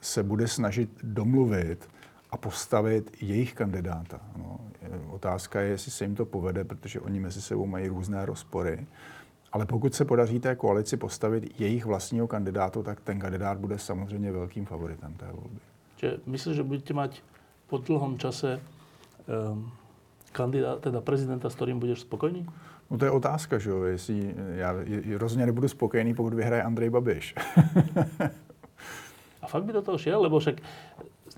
se 0.00 0.22
bude 0.22 0.48
snažit 0.48 0.90
domluvit 1.02 1.88
a 2.30 2.36
postavit 2.36 3.10
jejich 3.20 3.54
kandidáta. 3.54 4.20
No, 4.36 4.60
otázka 5.10 5.60
je, 5.60 5.68
jestli 5.68 5.90
se 5.90 6.04
jim 6.04 6.14
to 6.14 6.24
povede, 6.24 6.64
protože 6.64 7.00
oni 7.00 7.20
mezi 7.20 7.42
sebou 7.42 7.66
mají 7.66 7.88
různé 7.88 8.26
rozpory. 8.26 8.86
Ale 9.52 9.66
pokud 9.66 9.94
se 9.94 10.04
podaří 10.04 10.40
té 10.40 10.56
koalici 10.56 10.96
postavit 10.96 11.60
jejich 11.60 11.86
vlastního 11.86 12.28
kandidátu, 12.28 12.82
tak 12.82 13.00
ten 13.00 13.18
kandidát 13.18 13.58
bude 13.58 13.78
samozřejmě 13.78 14.32
velkým 14.32 14.66
favoritem 14.66 15.14
té 15.14 15.26
volby. 15.26 15.58
Čiže 15.96 16.16
myslíš, 16.26 16.56
že 16.56 16.62
budete 16.62 16.94
mít 16.94 17.24
po 17.66 17.78
dlhom 17.78 18.18
čase 18.18 18.60
um, 19.52 19.72
kandidát, 20.32 20.80
teda 20.80 21.00
prezidenta, 21.00 21.50
s 21.50 21.54
kterým 21.54 21.78
budeš 21.78 22.00
spokojný? 22.00 22.46
No 22.90 22.98
to 22.98 23.04
je 23.04 23.10
otázka, 23.10 23.58
že 23.58 23.70
jo, 23.70 23.82
jestli 23.82 24.34
já 24.54 24.74
rozhodně 25.16 25.46
nebudu 25.46 25.68
spokojený, 25.68 26.14
pokud 26.14 26.34
vyhraje 26.34 26.62
Andrej 26.62 26.90
Babiš. 26.90 27.34
A 29.42 29.46
fakt 29.46 29.64
by 29.64 29.72
do 29.72 29.82
toho 29.82 29.98
šiel, 29.98 30.22
lebo 30.22 30.38
však 30.38 30.54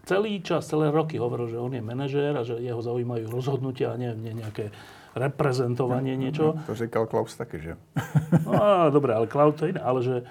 celý 0.06 0.42
čas, 0.42 0.66
celé 0.66 0.90
roky 0.90 1.18
hovoril, 1.18 1.48
že 1.48 1.58
on 1.58 1.74
je 1.74 1.82
manažér 1.82 2.36
a 2.36 2.42
že 2.42 2.58
jeho 2.58 2.82
zaujímajú 2.82 3.30
rozhodnutia 3.30 3.94
a 3.94 4.00
nie, 4.00 4.10
nie 4.18 4.34
nejaké 4.34 4.74
reprezentovanie 5.14 6.16
niečo. 6.16 6.56
To 6.66 6.74
říkal 6.74 7.06
Klaus 7.06 7.36
taky, 7.36 7.60
že? 7.60 7.72
No 8.46 8.90
dobre, 8.90 9.14
ale 9.14 9.26
Klaus 9.26 9.54
to 9.54 9.68
iné, 9.68 9.80
ale 9.80 10.02
že 10.02 10.24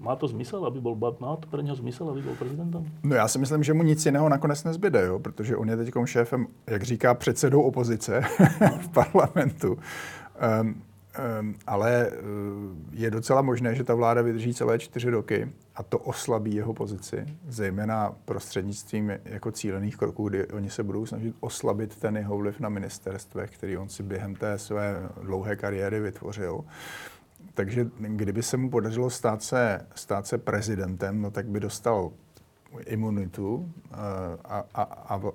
má 0.00 0.16
to 0.16 0.28
zmysel, 0.28 0.64
aby 0.64 0.80
bol, 0.80 0.96
má 1.20 1.36
to 1.36 1.46
pre 1.48 1.62
něho 1.62 1.76
zmysel, 1.76 2.10
aby 2.10 2.22
byl 2.22 2.34
prezidentem? 2.34 2.90
No 3.02 3.16
já 3.16 3.28
si 3.28 3.38
myslím, 3.38 3.62
že 3.62 3.74
mu 3.74 3.82
nic 3.82 4.06
jiného 4.06 4.28
nakonec 4.28 4.64
nezbyde, 4.64 5.06
jo? 5.06 5.18
protože 5.18 5.56
on 5.56 5.70
je 5.70 5.76
teď 5.76 5.90
šéfem, 6.04 6.46
jak 6.66 6.82
říká, 6.82 7.14
předsedou 7.14 7.62
opozice 7.62 8.20
v 8.80 8.88
parlamentu. 8.88 9.78
Um, 10.62 10.82
ale 11.66 12.10
je 12.92 13.10
docela 13.10 13.42
možné, 13.42 13.74
že 13.74 13.84
ta 13.84 13.94
vláda 13.94 14.22
vydrží 14.22 14.54
celé 14.54 14.78
čtyři 14.78 15.10
roky 15.10 15.52
a 15.74 15.82
to 15.82 15.98
oslabí 15.98 16.54
jeho 16.54 16.74
pozici, 16.74 17.26
zejména 17.48 18.14
prostřednictvím 18.24 19.12
jako 19.24 19.52
cílených 19.52 19.96
kroků, 19.96 20.28
kdy 20.28 20.46
oni 20.46 20.70
se 20.70 20.82
budou 20.82 21.06
snažit 21.06 21.34
oslabit 21.40 21.96
ten 21.96 22.16
jeho 22.16 22.36
vliv 22.36 22.60
na 22.60 22.68
ministerstvech, 22.68 23.50
který 23.50 23.76
on 23.76 23.88
si 23.88 24.02
během 24.02 24.34
té 24.34 24.58
své 24.58 25.08
dlouhé 25.22 25.56
kariéry 25.56 26.00
vytvořil. 26.00 26.64
Takže 27.54 27.86
kdyby 27.98 28.42
se 28.42 28.56
mu 28.56 28.70
podařilo 28.70 29.10
stát 29.10 29.42
se, 29.42 29.86
stát 29.94 30.26
se 30.26 30.38
prezidentem, 30.38 31.22
no 31.22 31.30
tak 31.30 31.46
by 31.46 31.60
dostal 31.60 32.10
imunitu 32.86 33.72
eh, 33.92 33.96
a, 34.44 34.64
a, 34.74 34.82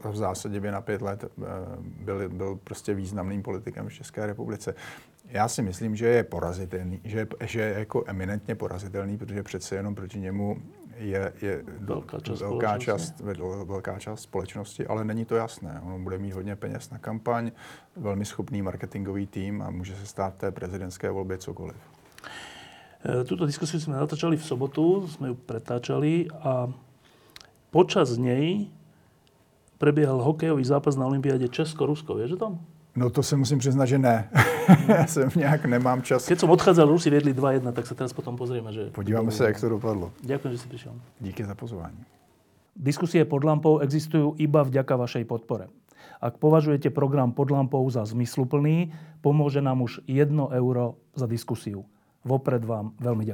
a 0.04 0.10
v 0.10 0.16
zásadě 0.16 0.60
by 0.60 0.72
na 0.72 0.82
pět 0.82 1.02
let 1.02 1.24
eh, 1.24 1.44
byl, 1.80 2.30
byl 2.30 2.60
prostě 2.64 2.94
významným 2.94 3.44
politikem 3.44 3.90
v 3.90 3.94
České 3.94 4.26
republice. 4.26 4.76
Já 5.30 5.48
si 5.48 5.62
myslím, 5.62 5.96
že 5.96 6.08
je 6.08 6.24
porazitelný, 6.24 7.02
že, 7.04 7.28
že 7.44 7.62
je 7.62 7.74
jako 7.80 8.04
eminentně 8.08 8.56
porazitelný, 8.56 9.18
protože 9.18 9.44
přece 9.44 9.76
jenom 9.76 9.96
proti 9.96 10.20
němu 10.20 10.58
je, 10.98 11.34
je 11.42 11.64
velká 11.80 12.20
část, 12.20 12.42
velká, 12.42 12.78
část, 12.78 13.20
velká 13.66 14.00
část 14.00 14.22
společnosti, 14.22 14.88
ale 14.88 15.06
není 15.06 15.26
to 15.26 15.36
jasné. 15.36 15.82
On 15.86 16.04
bude 16.04 16.18
mít 16.18 16.34
hodně 16.34 16.56
peněz 16.56 16.90
na 16.90 16.98
kampaň, 16.98 17.52
velmi 17.96 18.26
schopný 18.26 18.62
marketingový 18.62 19.28
tým 19.28 19.62
a 19.62 19.70
může 19.70 19.96
se 19.96 20.06
stát 20.06 20.36
té 20.36 20.52
prezidentské 20.52 21.12
volbě 21.12 21.38
cokoliv. 21.38 21.76
E, 23.06 23.24
Tuto 23.24 23.46
diskusiu 23.46 23.78
sme 23.78 24.02
natáčali 24.02 24.34
v 24.34 24.46
sobotu, 24.46 25.06
sme 25.06 25.30
ju 25.30 25.36
pretáčali 25.38 26.26
a 26.42 26.66
počas 27.70 28.18
nej 28.18 28.74
prebiehal 29.78 30.26
hokejový 30.26 30.66
zápas 30.66 30.98
na 30.98 31.06
Olympiáde 31.06 31.46
Česko-Rusko. 31.46 32.18
Vieš 32.18 32.40
o 32.40 32.42
tom? 32.42 32.54
No 32.96 33.10
to 33.10 33.24
se 33.24 33.36
musím 33.36 33.60
přiznat, 33.60 33.86
že 33.86 33.98
ne. 33.98 34.30
Já 34.88 35.08
jsem 35.08 35.30
nějak 35.36 35.66
nemám 35.66 36.02
čas. 36.02 36.26
Keď 36.26 36.40
som 36.40 36.50
odchádzal, 36.50 36.90
Rusi 36.90 37.14
viedli 37.14 37.34
2-1, 37.38 37.70
tak 37.72 37.86
sa 37.86 37.94
teraz 37.94 38.18
potom 38.18 38.34
pozrieme. 38.34 38.74
Že... 38.74 38.90
Podíváme 38.92 39.32
se, 39.32 39.46
jak 39.46 39.62
to 39.62 39.70
dopadlo. 39.70 40.12
Ďakujem, 40.26 40.52
že 40.58 40.60
si 40.60 40.68
prišiel. 40.68 40.94
Díky 41.22 41.46
za 41.46 41.56
pozvání. 41.56 42.02
Diskusie 42.76 43.26
pod 43.26 43.44
lampou 43.44 43.80
existujú 43.80 44.36
iba 44.36 44.64
vďaka 44.66 44.96
vašej 45.00 45.24
podpore. 45.30 45.72
Ak 46.20 46.42
považujete 46.42 46.90
program 46.90 47.32
pod 47.32 47.52
lampou 47.52 47.88
za 47.88 48.04
zmysluplný, 48.04 48.92
pomôže 49.22 49.62
nám 49.62 49.86
už 49.86 50.04
1 50.10 50.28
euro 50.52 51.00
za 51.16 51.30
diskusiu. 51.30 51.86
Vopred 52.26 52.66
vám 52.66 52.92
veľmi 52.98 53.22
ďakujem. 53.22 53.24